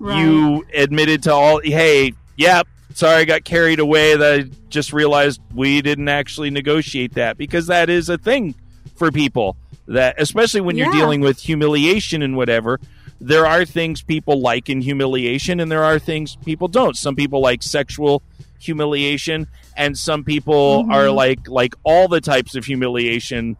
you 0.00 0.64
admitted 0.74 1.22
to 1.24 1.32
all 1.32 1.60
hey 1.62 2.14
yep 2.38 2.66
sorry 2.94 3.16
i 3.16 3.24
got 3.26 3.44
carried 3.44 3.78
away 3.80 4.16
that 4.16 4.40
i 4.40 4.42
just 4.70 4.94
realized 4.94 5.38
we 5.54 5.82
didn't 5.82 6.08
actually 6.08 6.48
negotiate 6.48 7.12
that 7.12 7.36
because 7.36 7.66
that 7.66 7.90
is 7.90 8.08
a 8.08 8.16
thing 8.16 8.54
for 8.96 9.12
people 9.12 9.58
that 9.88 10.14
especially 10.18 10.62
when 10.62 10.74
you're 10.78 10.90
dealing 10.90 11.20
with 11.20 11.38
humiliation 11.38 12.22
and 12.22 12.34
whatever 12.34 12.80
there 13.20 13.46
are 13.46 13.64
things 13.64 14.02
people 14.02 14.40
like 14.40 14.68
in 14.68 14.80
humiliation 14.80 15.60
and 15.60 15.70
there 15.70 15.84
are 15.84 15.98
things 15.98 16.36
people 16.44 16.68
don't. 16.68 16.96
Some 16.96 17.14
people 17.14 17.40
like 17.40 17.62
sexual 17.62 18.22
humiliation 18.60 19.46
and 19.76 19.96
some 19.96 20.24
people 20.24 20.84
are 20.90 21.10
like 21.10 21.48
like 21.48 21.74
all 21.82 22.08
the 22.08 22.20
types 22.20 22.54
of 22.54 22.64
humiliation 22.64 23.56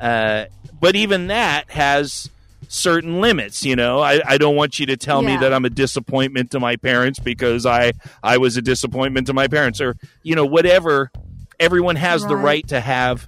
uh, 0.00 0.44
but 0.80 0.94
even 0.96 1.28
that 1.28 1.70
has 1.70 2.28
certain 2.68 3.20
limits 3.20 3.64
you 3.64 3.74
know? 3.76 4.00
I, 4.00 4.20
I 4.26 4.36
don't 4.38 4.56
want 4.56 4.78
you 4.78 4.86
to 4.86 4.96
tell 4.96 5.22
me 5.22 5.36
that 5.38 5.54
i'm 5.54 5.64
a 5.64 5.70
disappointment 5.70 6.50
to 6.50 6.60
my 6.60 6.76
parents 6.76 7.18
because 7.18 7.64
i 7.64 7.92
i 8.22 8.36
was 8.36 8.56
a 8.58 8.62
disappointment 8.62 9.26
to 9.28 9.32
my 9.32 9.48
parents 9.48 9.80
or 9.80 9.96
you 10.22 10.34
know 10.34 10.44
whatever. 10.46 11.10
Everyone 11.60 11.96
has 11.96 12.26
the 12.26 12.36
Right. 12.36 12.44
right 12.44 12.68
to 12.68 12.80
have 12.80 13.26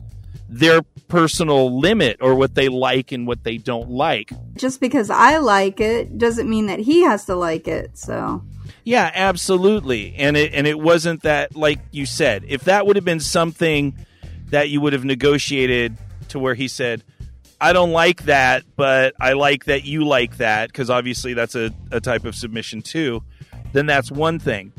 their 0.48 0.82
personal 1.08 1.78
limit 1.78 2.16
or 2.20 2.34
what 2.34 2.54
they 2.54 2.68
like 2.68 3.12
and 3.12 3.26
what 3.26 3.44
they 3.44 3.58
don't 3.58 3.90
like 3.90 4.32
just 4.56 4.80
because 4.80 5.10
I 5.10 5.38
like 5.38 5.80
it 5.80 6.18
doesn't 6.18 6.48
mean 6.48 6.66
that 6.66 6.78
he 6.78 7.02
has 7.02 7.26
to 7.26 7.34
like 7.34 7.68
it. 7.68 7.96
So 7.98 8.42
Yeah, 8.84 9.10
absolutely. 9.14 10.14
And 10.16 10.36
it 10.36 10.54
and 10.54 10.66
it 10.66 10.78
wasn't 10.78 11.22
that 11.22 11.56
like 11.56 11.80
you 11.90 12.06
said. 12.06 12.44
If 12.48 12.64
that 12.64 12.86
would 12.86 12.96
have 12.96 13.04
been 13.04 13.20
something 13.20 13.94
that 14.50 14.68
you 14.68 14.80
would 14.80 14.92
have 14.92 15.04
negotiated 15.04 15.96
to 16.28 16.38
where 16.38 16.54
he 16.54 16.68
said, 16.68 17.02
"I 17.60 17.72
don't 17.72 17.92
like 17.92 18.24
that, 18.24 18.64
but 18.76 19.14
I 19.20 19.32
like 19.32 19.64
that 19.64 19.84
you 19.84 20.04
like 20.04 20.38
that," 20.38 20.68
because 20.68 20.90
obviously 20.90 21.34
that's 21.34 21.54
a, 21.54 21.72
a 21.90 22.00
type 22.00 22.24
of 22.24 22.34
submission 22.34 22.82
too. 22.82 23.22
Then 23.72 23.86
that's 23.86 24.10
one 24.10 24.38
thing. 24.38 24.72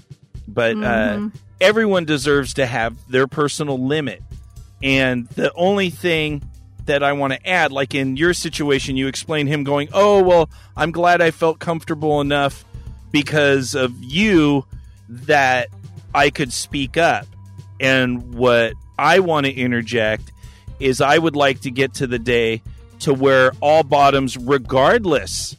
But 0.48 0.82
uh, 0.82 1.30
everyone 1.60 2.06
deserves 2.06 2.54
to 2.56 2.66
have 2.66 2.96
their 3.10 3.28
personal 3.28 3.84
limit. 3.84 4.22
And 4.86 5.28
the 5.30 5.52
only 5.56 5.90
thing 5.90 6.44
that 6.86 7.02
I 7.02 7.14
want 7.14 7.34
to 7.34 7.50
add, 7.50 7.72
like 7.72 7.96
in 7.96 8.18
your 8.18 8.36
situation, 8.36 8.96
you 8.96 9.08
explain 9.08 9.48
him 9.48 9.64
going, 9.64 9.90
"Oh 9.92 10.22
well, 10.22 10.48
I'm 10.78 10.92
glad 10.92 11.22
I 11.22 11.32
felt 11.32 11.58
comfortable 11.58 12.22
enough 12.22 12.64
because 13.12 13.74
of 13.74 13.92
you 14.00 14.64
that 15.10 15.70
I 16.14 16.30
could 16.30 16.54
speak 16.54 16.98
up." 16.98 17.26
And 17.80 18.36
what 18.36 18.74
I 19.00 19.20
want 19.20 19.48
to 19.48 19.52
interject 19.52 20.32
is, 20.80 21.02
I 21.02 21.18
would 21.18 21.36
like 21.36 21.62
to 21.62 21.72
get 21.72 21.96
to 21.96 22.06
the 22.06 22.20
day 22.20 22.62
to 23.00 23.12
where 23.12 23.54
all 23.62 23.82
bottoms, 23.82 24.38
regardless 24.38 25.58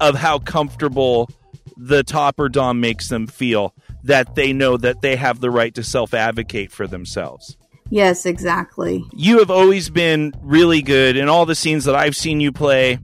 of 0.00 0.14
how 0.14 0.38
comfortable 0.38 1.28
the 1.76 2.02
top 2.02 2.40
or 2.40 2.48
dom 2.48 2.80
makes 2.80 3.10
them 3.10 3.26
feel, 3.26 3.74
that 4.04 4.36
they 4.36 4.54
know 4.54 4.78
that 4.78 5.02
they 5.02 5.16
have 5.16 5.40
the 5.40 5.50
right 5.50 5.74
to 5.74 5.82
self 5.82 6.14
advocate 6.14 6.72
for 6.72 6.86
themselves 6.86 7.58
yes, 7.90 8.26
exactly. 8.26 9.04
you 9.12 9.38
have 9.38 9.50
always 9.50 9.90
been 9.90 10.32
really 10.42 10.82
good 10.82 11.16
in 11.16 11.28
all 11.28 11.46
the 11.46 11.54
scenes 11.54 11.84
that 11.84 11.94
I've 11.94 12.16
seen 12.16 12.40
you 12.40 12.52
play 12.52 12.98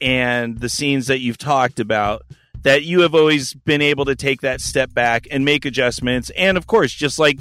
and 0.00 0.58
the 0.58 0.68
scenes 0.68 1.06
that 1.08 1.20
you've 1.20 1.38
talked 1.38 1.80
about 1.80 2.22
that 2.62 2.84
you 2.84 3.00
have 3.00 3.14
always 3.14 3.54
been 3.54 3.80
able 3.82 4.04
to 4.04 4.14
take 4.14 4.42
that 4.42 4.60
step 4.60 4.92
back 4.92 5.26
and 5.30 5.44
make 5.44 5.64
adjustments. 5.64 6.30
And 6.36 6.56
of 6.56 6.66
course 6.66 6.92
just 6.92 7.18
like 7.18 7.40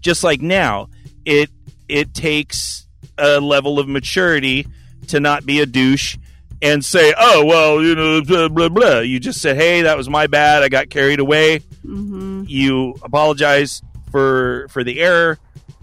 just 0.00 0.24
like 0.24 0.40
now 0.40 0.88
it 1.24 1.50
it 1.88 2.14
takes 2.14 2.86
a 3.18 3.40
level 3.40 3.78
of 3.78 3.88
maturity 3.88 4.66
to 5.08 5.20
not 5.20 5.46
be 5.46 5.60
a 5.60 5.66
douche 5.66 6.16
and 6.62 6.84
say 6.84 7.14
oh 7.16 7.44
well 7.44 7.82
you 7.82 7.94
know 7.94 8.22
blah 8.22 8.48
blah 8.48 8.68
blah. 8.68 8.98
You 9.00 9.20
just 9.20 9.40
said 9.40 9.56
hey 9.56 9.82
that 9.82 9.96
was 9.96 10.08
my 10.08 10.26
bad. 10.26 10.62
I 10.62 10.68
got 10.68 10.90
carried 10.90 11.20
away. 11.20 11.60
Mm-hmm. 11.84 12.44
You 12.46 12.94
apologize 13.02 13.82
for 14.10 14.66
for 14.70 14.82
the 14.82 15.00
error 15.00 15.38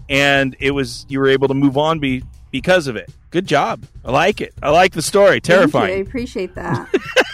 and 0.08 0.56
it 0.60 0.70
was 0.72 1.06
you 1.08 1.18
were 1.18 1.28
able 1.28 1.48
to 1.48 1.54
move 1.54 1.76
on 1.76 1.98
be 1.98 2.22
because 2.50 2.86
of 2.86 2.96
it 2.96 3.10
good 3.30 3.46
job 3.46 3.84
i 4.04 4.10
like 4.10 4.40
it 4.40 4.54
i 4.62 4.70
like 4.70 4.92
the 4.92 5.02
story 5.02 5.40
you. 5.88 5.94
I 5.94 5.98
appreciate 5.98 6.54
that. 6.54 6.88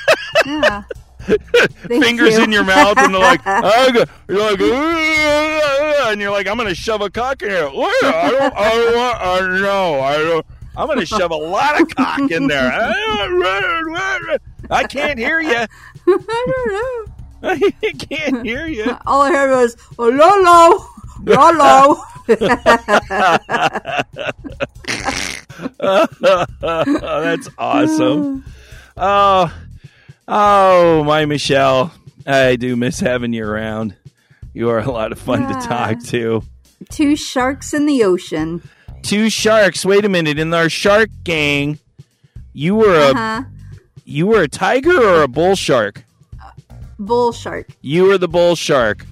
yeah. 0.46 0.82
Thank 1.20 2.04
fingers 2.04 2.38
you. 2.38 2.44
in 2.44 2.52
your 2.52 2.64
mouth 2.64 2.96
and 2.96 3.14
they're 3.14 3.20
like 3.20 3.44
go, 3.92 4.04
you're 4.28 4.38
like 4.38 4.60
and 4.60 6.20
you're 6.20 6.30
like 6.30 6.48
i'm 6.48 6.56
gonna 6.56 6.74
shove 6.74 7.02
a 7.02 7.10
cock 7.10 7.42
in 7.42 7.50
here 7.50 7.68
i 8.02 8.30
don't 8.30 8.54
i 8.56 8.70
don't 8.70 8.96
want 8.96 9.20
i 9.20 9.60
know 9.60 10.00
i 10.00 10.16
don't 10.16 10.46
i'm 10.78 10.86
gonna 10.88 11.04
shove 11.04 11.30
a 11.30 11.36
lot 11.36 11.80
of 11.80 11.88
cock 11.94 12.30
in 12.30 12.46
there 12.46 12.72
i 14.70 14.82
can't 14.84 15.18
hear 15.18 15.40
you 15.40 15.66
I 16.06 16.46
don't 16.46 16.72
know. 16.72 17.48
i 17.50 17.92
can't 17.98 18.44
hear 18.44 18.66
you 18.66 18.96
All 19.06 19.22
I 19.22 19.30
heard 19.30 19.50
was 19.50 19.76
oh, 19.98 20.08
Lolo, 20.08 20.86
Lolo. 21.36 22.02
That's 25.80 27.48
awesome. 27.58 28.44
Oh, 28.96 29.54
oh, 30.28 31.04
my 31.04 31.24
Michelle. 31.26 31.92
I 32.26 32.56
do 32.56 32.76
miss 32.76 33.00
having 33.00 33.32
you 33.32 33.44
around. 33.46 33.94
You 34.52 34.68
are 34.70 34.78
a 34.80 34.90
lot 34.90 35.12
of 35.12 35.18
fun 35.18 35.48
to 35.48 35.54
talk 35.66 36.02
to. 36.06 36.42
Two 36.90 37.16
sharks 37.16 37.72
in 37.72 37.86
the 37.86 38.04
ocean. 38.04 38.62
Two 39.02 39.30
sharks. 39.30 39.84
Wait 39.84 40.04
a 40.04 40.08
minute. 40.08 40.38
In 40.38 40.52
our 40.52 40.68
shark 40.68 41.08
gang, 41.24 41.78
you 42.52 42.74
were 42.74 43.10
a 43.10 43.14
Huh? 43.14 43.42
you 44.04 44.26
were 44.26 44.42
a 44.42 44.48
tiger 44.48 44.98
or 45.00 45.22
a 45.22 45.28
bull 45.28 45.54
shark. 45.56 46.04
Bull 46.98 47.32
shark. 47.32 47.68
You 47.80 48.04
were 48.04 48.18
the 48.18 48.28
bull 48.28 48.56
shark. 48.56 49.06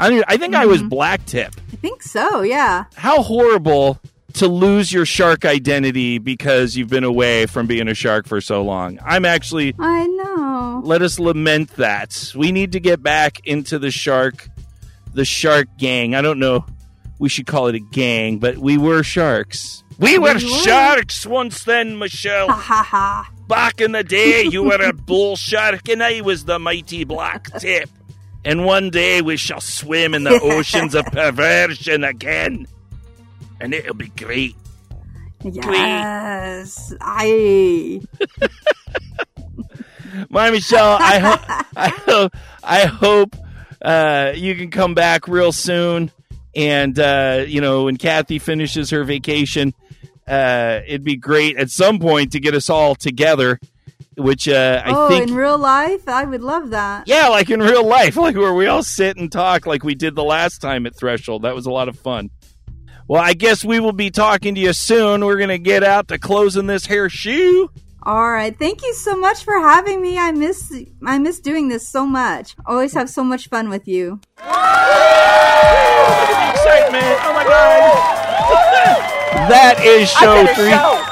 I 0.00 0.08
don't- 0.10 0.24
I 0.28 0.36
think 0.36 0.54
I 0.54 0.66
was 0.66 0.80
mm-hmm. 0.80 0.88
black 0.88 1.24
tip. 1.26 1.54
I 1.72 1.76
think 1.76 2.02
so. 2.02 2.42
Yeah. 2.42 2.84
How 2.96 3.22
horrible 3.22 4.00
to 4.34 4.46
lose 4.46 4.92
your 4.92 5.04
shark 5.04 5.44
identity 5.44 6.18
because 6.18 6.76
you've 6.76 6.88
been 6.88 7.04
away 7.04 7.46
from 7.46 7.66
being 7.66 7.88
a 7.88 7.94
shark 7.94 8.26
for 8.28 8.40
so 8.40 8.62
long. 8.62 8.98
I'm 9.04 9.24
actually 9.24 9.74
I 9.78 10.06
know. 10.06 10.80
let 10.84 11.02
us 11.02 11.18
lament 11.18 11.70
that. 11.76 12.32
We 12.36 12.52
need 12.52 12.72
to 12.72 12.80
get 12.80 13.02
back 13.02 13.40
into 13.44 13.78
the 13.78 13.90
shark 13.90 14.48
the 15.14 15.24
shark 15.24 15.66
gang. 15.78 16.14
I 16.14 16.22
don't 16.22 16.38
know 16.38 16.64
we 17.18 17.28
should 17.28 17.46
call 17.46 17.66
it 17.66 17.74
a 17.74 17.80
gang, 17.80 18.38
but 18.38 18.56
we 18.56 18.78
were 18.78 19.02
sharks. 19.02 19.82
We 19.98 20.16
were 20.18 20.28
We 20.28 20.34
were. 20.34 20.40
sharks 20.40 21.26
once 21.26 21.64
then, 21.64 21.98
Michelle. 21.98 22.46
Ha 22.48 22.54
ha 22.54 22.82
ha. 22.82 23.30
Back 23.48 23.80
in 23.82 23.92
the 23.92 24.02
day, 24.04 24.44
you 24.44 24.62
were 24.62 24.80
a 24.80 24.92
bull 25.06 25.36
shark 25.36 25.88
and 25.88 26.02
I 26.02 26.20
was 26.22 26.44
the 26.46 26.58
mighty 26.58 27.04
black 27.04 27.50
tip. 27.58 27.90
And 28.44 28.64
one 28.64 28.90
day 28.90 29.20
we 29.22 29.36
shall 29.36 29.60
swim 29.60 30.14
in 30.14 30.24
the 30.24 30.40
oceans 30.42 30.94
of 30.94 31.04
perversion 31.06 32.04
again. 32.04 32.66
And 33.60 33.74
it'll 33.74 33.94
be 33.94 34.08
great. 34.08 34.56
Yes. 35.42 36.94
I. 37.00 38.00
My 40.28 40.50
Michelle, 40.50 40.96
I, 41.00 41.18
ho- 41.18 41.64
I, 41.76 41.88
ho- 41.88 42.30
I 42.62 42.80
hope 42.86 43.36
uh, 43.82 44.32
you 44.34 44.54
can 44.54 44.70
come 44.70 44.94
back 44.94 45.28
real 45.28 45.52
soon. 45.52 46.10
And, 46.54 46.98
uh, 46.98 47.44
you 47.46 47.60
know, 47.60 47.84
when 47.84 47.96
Kathy 47.96 48.38
finishes 48.38 48.90
her 48.90 49.04
vacation, 49.04 49.72
uh, 50.26 50.80
it'd 50.86 51.04
be 51.04 51.16
great 51.16 51.56
at 51.56 51.70
some 51.70 51.98
point 52.00 52.32
to 52.32 52.40
get 52.40 52.54
us 52.54 52.68
all 52.68 52.94
together, 52.94 53.60
which 54.20 54.48
uh, 54.48 54.82
I 54.84 54.92
oh, 54.94 55.08
think. 55.08 55.28
in 55.28 55.34
real 55.34 55.58
life, 55.58 56.08
I 56.08 56.24
would 56.24 56.42
love 56.42 56.70
that. 56.70 57.08
Yeah, 57.08 57.28
like 57.28 57.50
in 57.50 57.60
real 57.60 57.86
life, 57.86 58.16
like 58.18 58.36
where 58.36 58.54
we 58.54 58.66
all 58.66 58.82
sit 58.82 59.16
and 59.16 59.30
talk 59.30 59.66
like 59.66 59.82
we 59.82 59.94
did 59.94 60.14
the 60.14 60.24
last 60.24 60.58
time 60.58 60.86
at 60.86 60.94
Threshold. 60.94 61.42
That 61.42 61.54
was 61.54 61.66
a 61.66 61.70
lot 61.70 61.88
of 61.88 61.98
fun. 61.98 62.30
Well, 63.08 63.20
I 63.20 63.32
guess 63.32 63.64
we 63.64 63.80
will 63.80 63.92
be 63.92 64.10
talking 64.10 64.54
to 64.54 64.60
you 64.60 64.72
soon. 64.72 65.24
We're 65.24 65.36
going 65.36 65.48
to 65.48 65.58
get 65.58 65.82
out 65.82 66.06
to 66.08 66.18
closing 66.18 66.66
this 66.68 66.86
hair 66.86 67.08
shoe. 67.08 67.68
All 68.04 68.30
right. 68.30 68.56
Thank 68.56 68.82
you 68.82 68.94
so 68.94 69.16
much 69.16 69.44
for 69.44 69.58
having 69.58 70.00
me. 70.00 70.16
I 70.18 70.30
miss 70.32 70.72
I 71.04 71.18
miss 71.18 71.40
doing 71.40 71.68
this 71.68 71.86
so 71.86 72.06
much. 72.06 72.56
Always 72.64 72.94
have 72.94 73.10
so 73.10 73.22
much 73.22 73.48
fun 73.48 73.68
with 73.68 73.86
you. 73.88 74.20
Excitement. 74.38 74.54
Oh 77.26 77.32
my 77.34 77.44
God. 77.44 77.96
that 79.50 79.82
is 79.84 80.10
I 80.16 80.20
show 80.20 80.34
did 80.36 80.48
a 80.48 80.54
three. 80.54 80.70
show. 80.70 81.10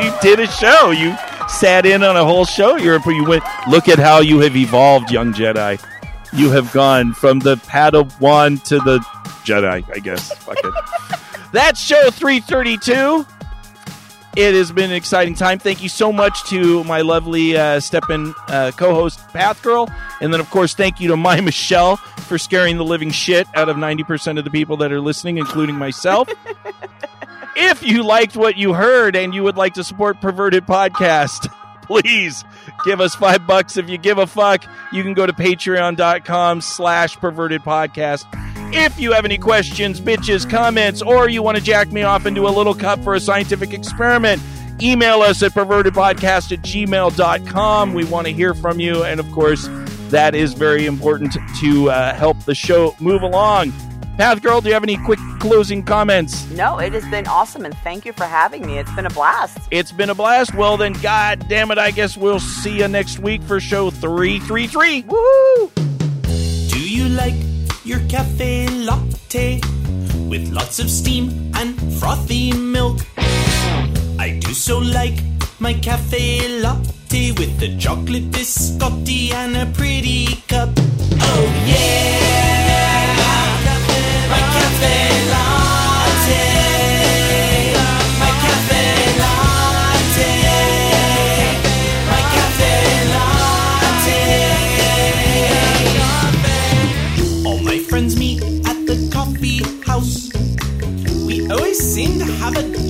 You 0.00 0.12
did 0.22 0.40
a 0.40 0.46
show. 0.46 0.92
You 0.92 1.16
sat 1.50 1.84
in 1.84 2.02
on 2.02 2.16
a 2.16 2.24
whole 2.24 2.44
show. 2.44 2.76
You're, 2.76 3.00
you 3.10 3.24
went, 3.24 3.44
look 3.68 3.88
at 3.88 3.98
how 3.98 4.20
you 4.20 4.40
have 4.40 4.56
evolved, 4.56 5.10
young 5.10 5.32
Jedi. 5.32 5.82
You 6.32 6.50
have 6.50 6.72
gone 6.72 7.12
from 7.12 7.40
the 7.40 7.56
Padawan 7.56 8.62
to 8.64 8.78
the 8.78 8.98
Jedi, 9.44 9.84
I 9.92 9.98
guess. 9.98 10.32
Fuck 10.38 10.58
it. 10.62 10.74
That's 11.52 11.80
show 11.80 12.10
332. 12.10 13.26
It 14.36 14.54
has 14.54 14.70
been 14.70 14.90
an 14.90 14.96
exciting 14.96 15.34
time. 15.34 15.58
Thank 15.58 15.82
you 15.82 15.88
so 15.88 16.12
much 16.12 16.44
to 16.50 16.84
my 16.84 17.00
lovely 17.00 17.56
uh, 17.56 17.80
step-in 17.80 18.32
uh, 18.46 18.70
co-host 18.76 19.18
Path 19.30 19.60
Girl, 19.60 19.90
and 20.20 20.32
then 20.32 20.38
of 20.38 20.48
course 20.50 20.72
thank 20.72 21.00
you 21.00 21.08
to 21.08 21.16
my 21.16 21.40
Michelle 21.40 21.96
for 21.96 22.38
scaring 22.38 22.76
the 22.76 22.84
living 22.84 23.10
shit 23.10 23.48
out 23.56 23.68
of 23.68 23.76
ninety 23.76 24.04
percent 24.04 24.38
of 24.38 24.44
the 24.44 24.50
people 24.50 24.76
that 24.76 24.92
are 24.92 25.00
listening, 25.00 25.38
including 25.38 25.74
myself. 25.74 26.28
if 27.56 27.82
you 27.82 28.02
liked 28.02 28.36
what 28.36 28.56
you 28.56 28.72
heard 28.72 29.16
and 29.16 29.34
you 29.34 29.42
would 29.42 29.56
like 29.56 29.74
to 29.74 29.84
support 29.84 30.20
Perverted 30.20 30.66
Podcast, 30.66 31.52
please 31.90 32.44
give 32.84 33.00
us 33.00 33.14
five 33.14 33.46
bucks. 33.46 33.76
If 33.76 33.90
you 33.90 33.98
give 33.98 34.18
a 34.18 34.26
fuck, 34.26 34.64
you 34.92 35.02
can 35.02 35.14
go 35.14 35.26
to 35.26 35.32
patreon.com 35.32 36.60
slash 36.60 37.16
perverted 37.16 37.62
podcast. 37.62 38.26
If 38.72 39.00
you 39.00 39.12
have 39.12 39.24
any 39.24 39.38
questions, 39.38 40.00
bitches, 40.00 40.48
comments, 40.48 41.02
or 41.02 41.28
you 41.28 41.42
want 41.42 41.58
to 41.58 41.62
jack 41.62 41.90
me 41.90 42.02
off 42.02 42.26
into 42.26 42.46
a 42.46 42.50
little 42.50 42.74
cup 42.74 43.02
for 43.02 43.14
a 43.14 43.20
scientific 43.20 43.72
experiment, 43.72 44.40
email 44.80 45.22
us 45.22 45.42
at 45.42 45.50
pervertedpodcast 45.52 46.52
at 46.52 46.60
gmail.com. 46.60 47.94
We 47.94 48.04
want 48.04 48.28
to 48.28 48.32
hear 48.32 48.54
from 48.54 48.78
you. 48.78 49.02
And 49.02 49.18
of 49.18 49.30
course, 49.32 49.68
that 50.10 50.36
is 50.36 50.52
very 50.52 50.86
important 50.86 51.36
to 51.60 51.90
uh, 51.90 52.14
help 52.14 52.38
the 52.44 52.54
show 52.54 52.94
move 53.00 53.22
along. 53.22 53.72
Path 54.20 54.42
Girl, 54.42 54.60
do 54.60 54.68
you 54.68 54.74
have 54.74 54.82
any 54.82 54.98
quick 54.98 55.18
closing 55.38 55.82
comments? 55.82 56.46
No, 56.50 56.78
it 56.78 56.92
has 56.92 57.08
been 57.08 57.26
awesome, 57.26 57.64
and 57.64 57.74
thank 57.78 58.04
you 58.04 58.12
for 58.12 58.24
having 58.24 58.66
me. 58.66 58.76
It's 58.76 58.92
been 58.92 59.06
a 59.06 59.10
blast. 59.10 59.56
It's 59.70 59.92
been 59.92 60.10
a 60.10 60.14
blast. 60.14 60.54
Well, 60.54 60.76
then, 60.76 60.92
God 60.92 61.48
damn 61.48 61.70
it, 61.70 61.78
I 61.78 61.90
guess 61.90 62.18
we'll 62.18 62.38
see 62.38 62.80
you 62.80 62.86
next 62.86 63.18
week 63.18 63.42
for 63.42 63.60
show 63.60 63.88
333. 63.90 65.04
Woo! 65.08 65.70
Do 66.68 66.78
you 66.78 67.08
like 67.08 67.32
your 67.82 68.00
cafe 68.10 68.68
latte 68.68 69.62
with 70.28 70.52
lots 70.52 70.80
of 70.80 70.90
steam 70.90 71.50
and 71.54 71.80
frothy 71.94 72.52
milk? 72.52 72.98
I 73.16 74.38
do 74.38 74.52
so 74.52 74.80
like 74.80 75.18
my 75.60 75.72
cafe 75.72 76.60
latte 76.60 77.32
with 77.38 77.58
the 77.58 77.74
chocolate 77.78 78.30
biscotti 78.30 79.32
and 79.32 79.56
a 79.56 79.64
pretty 79.74 80.26
cup. 80.46 80.68
Oh 80.76 81.64
yeah, 81.66 82.49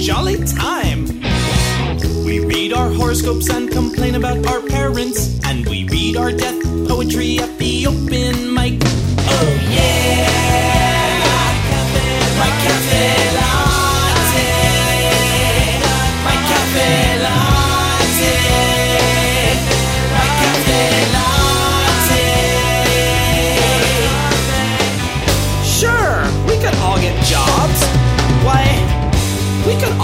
jolly 0.00 0.42
time. 0.44 1.04
We 2.24 2.40
read 2.40 2.72
our 2.72 2.90
horoscopes 2.90 3.50
and 3.50 3.70
complain 3.70 4.14
about 4.14 4.46
our 4.46 4.62
parents. 4.62 5.38
And 5.44 5.68
we 5.68 5.86
read 5.88 6.16
our 6.16 6.32
death 6.32 6.62
poetry 6.88 7.38
at 7.38 7.58
the 7.58 7.86
open 7.86 8.54
mic. 8.54 8.80
Oh 8.82 9.68
yeah! 9.70 10.29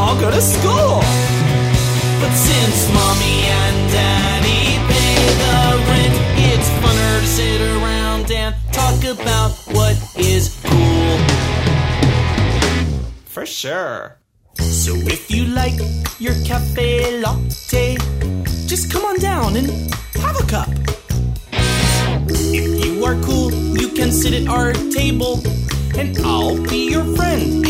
All 0.06 0.20
go 0.20 0.30
to 0.30 0.40
school. 0.40 1.00
But 2.20 2.32
since 2.32 2.78
mommy 2.94 3.38
and 3.62 3.76
daddy 3.90 4.78
pay 4.90 5.18
the 5.42 5.58
rent, 5.88 6.16
it's 6.50 6.68
funner 6.80 7.20
to 7.20 7.26
sit 7.26 7.60
around 7.60 8.30
and 8.30 8.54
talk 8.72 9.02
about 9.02 9.50
what 9.74 9.96
is 10.16 10.44
cool. 10.64 11.18
For 13.24 13.44
sure. 13.46 14.18
So 14.58 14.94
if 14.94 15.30
you 15.30 15.46
like 15.46 15.78
your 16.20 16.34
cafe 16.44 17.20
latte, 17.20 17.96
just 18.66 18.92
come 18.92 19.04
on 19.04 19.18
down 19.18 19.56
and 19.56 19.66
have 20.22 20.38
a 20.38 20.46
cup. 20.46 20.68
If 22.28 22.84
you 22.84 23.04
are 23.04 23.16
cool, 23.22 23.52
you 23.52 23.88
can 23.88 24.12
sit 24.12 24.32
at 24.34 24.48
our 24.48 24.72
table, 24.72 25.42
and 25.98 26.16
I'll 26.20 26.62
be 26.62 26.90
your 26.90 27.04
friend 27.16 27.66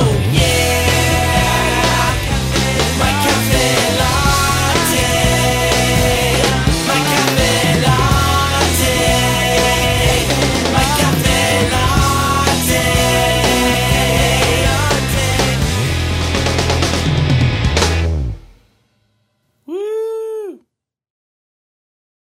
yeah! 0.00 0.87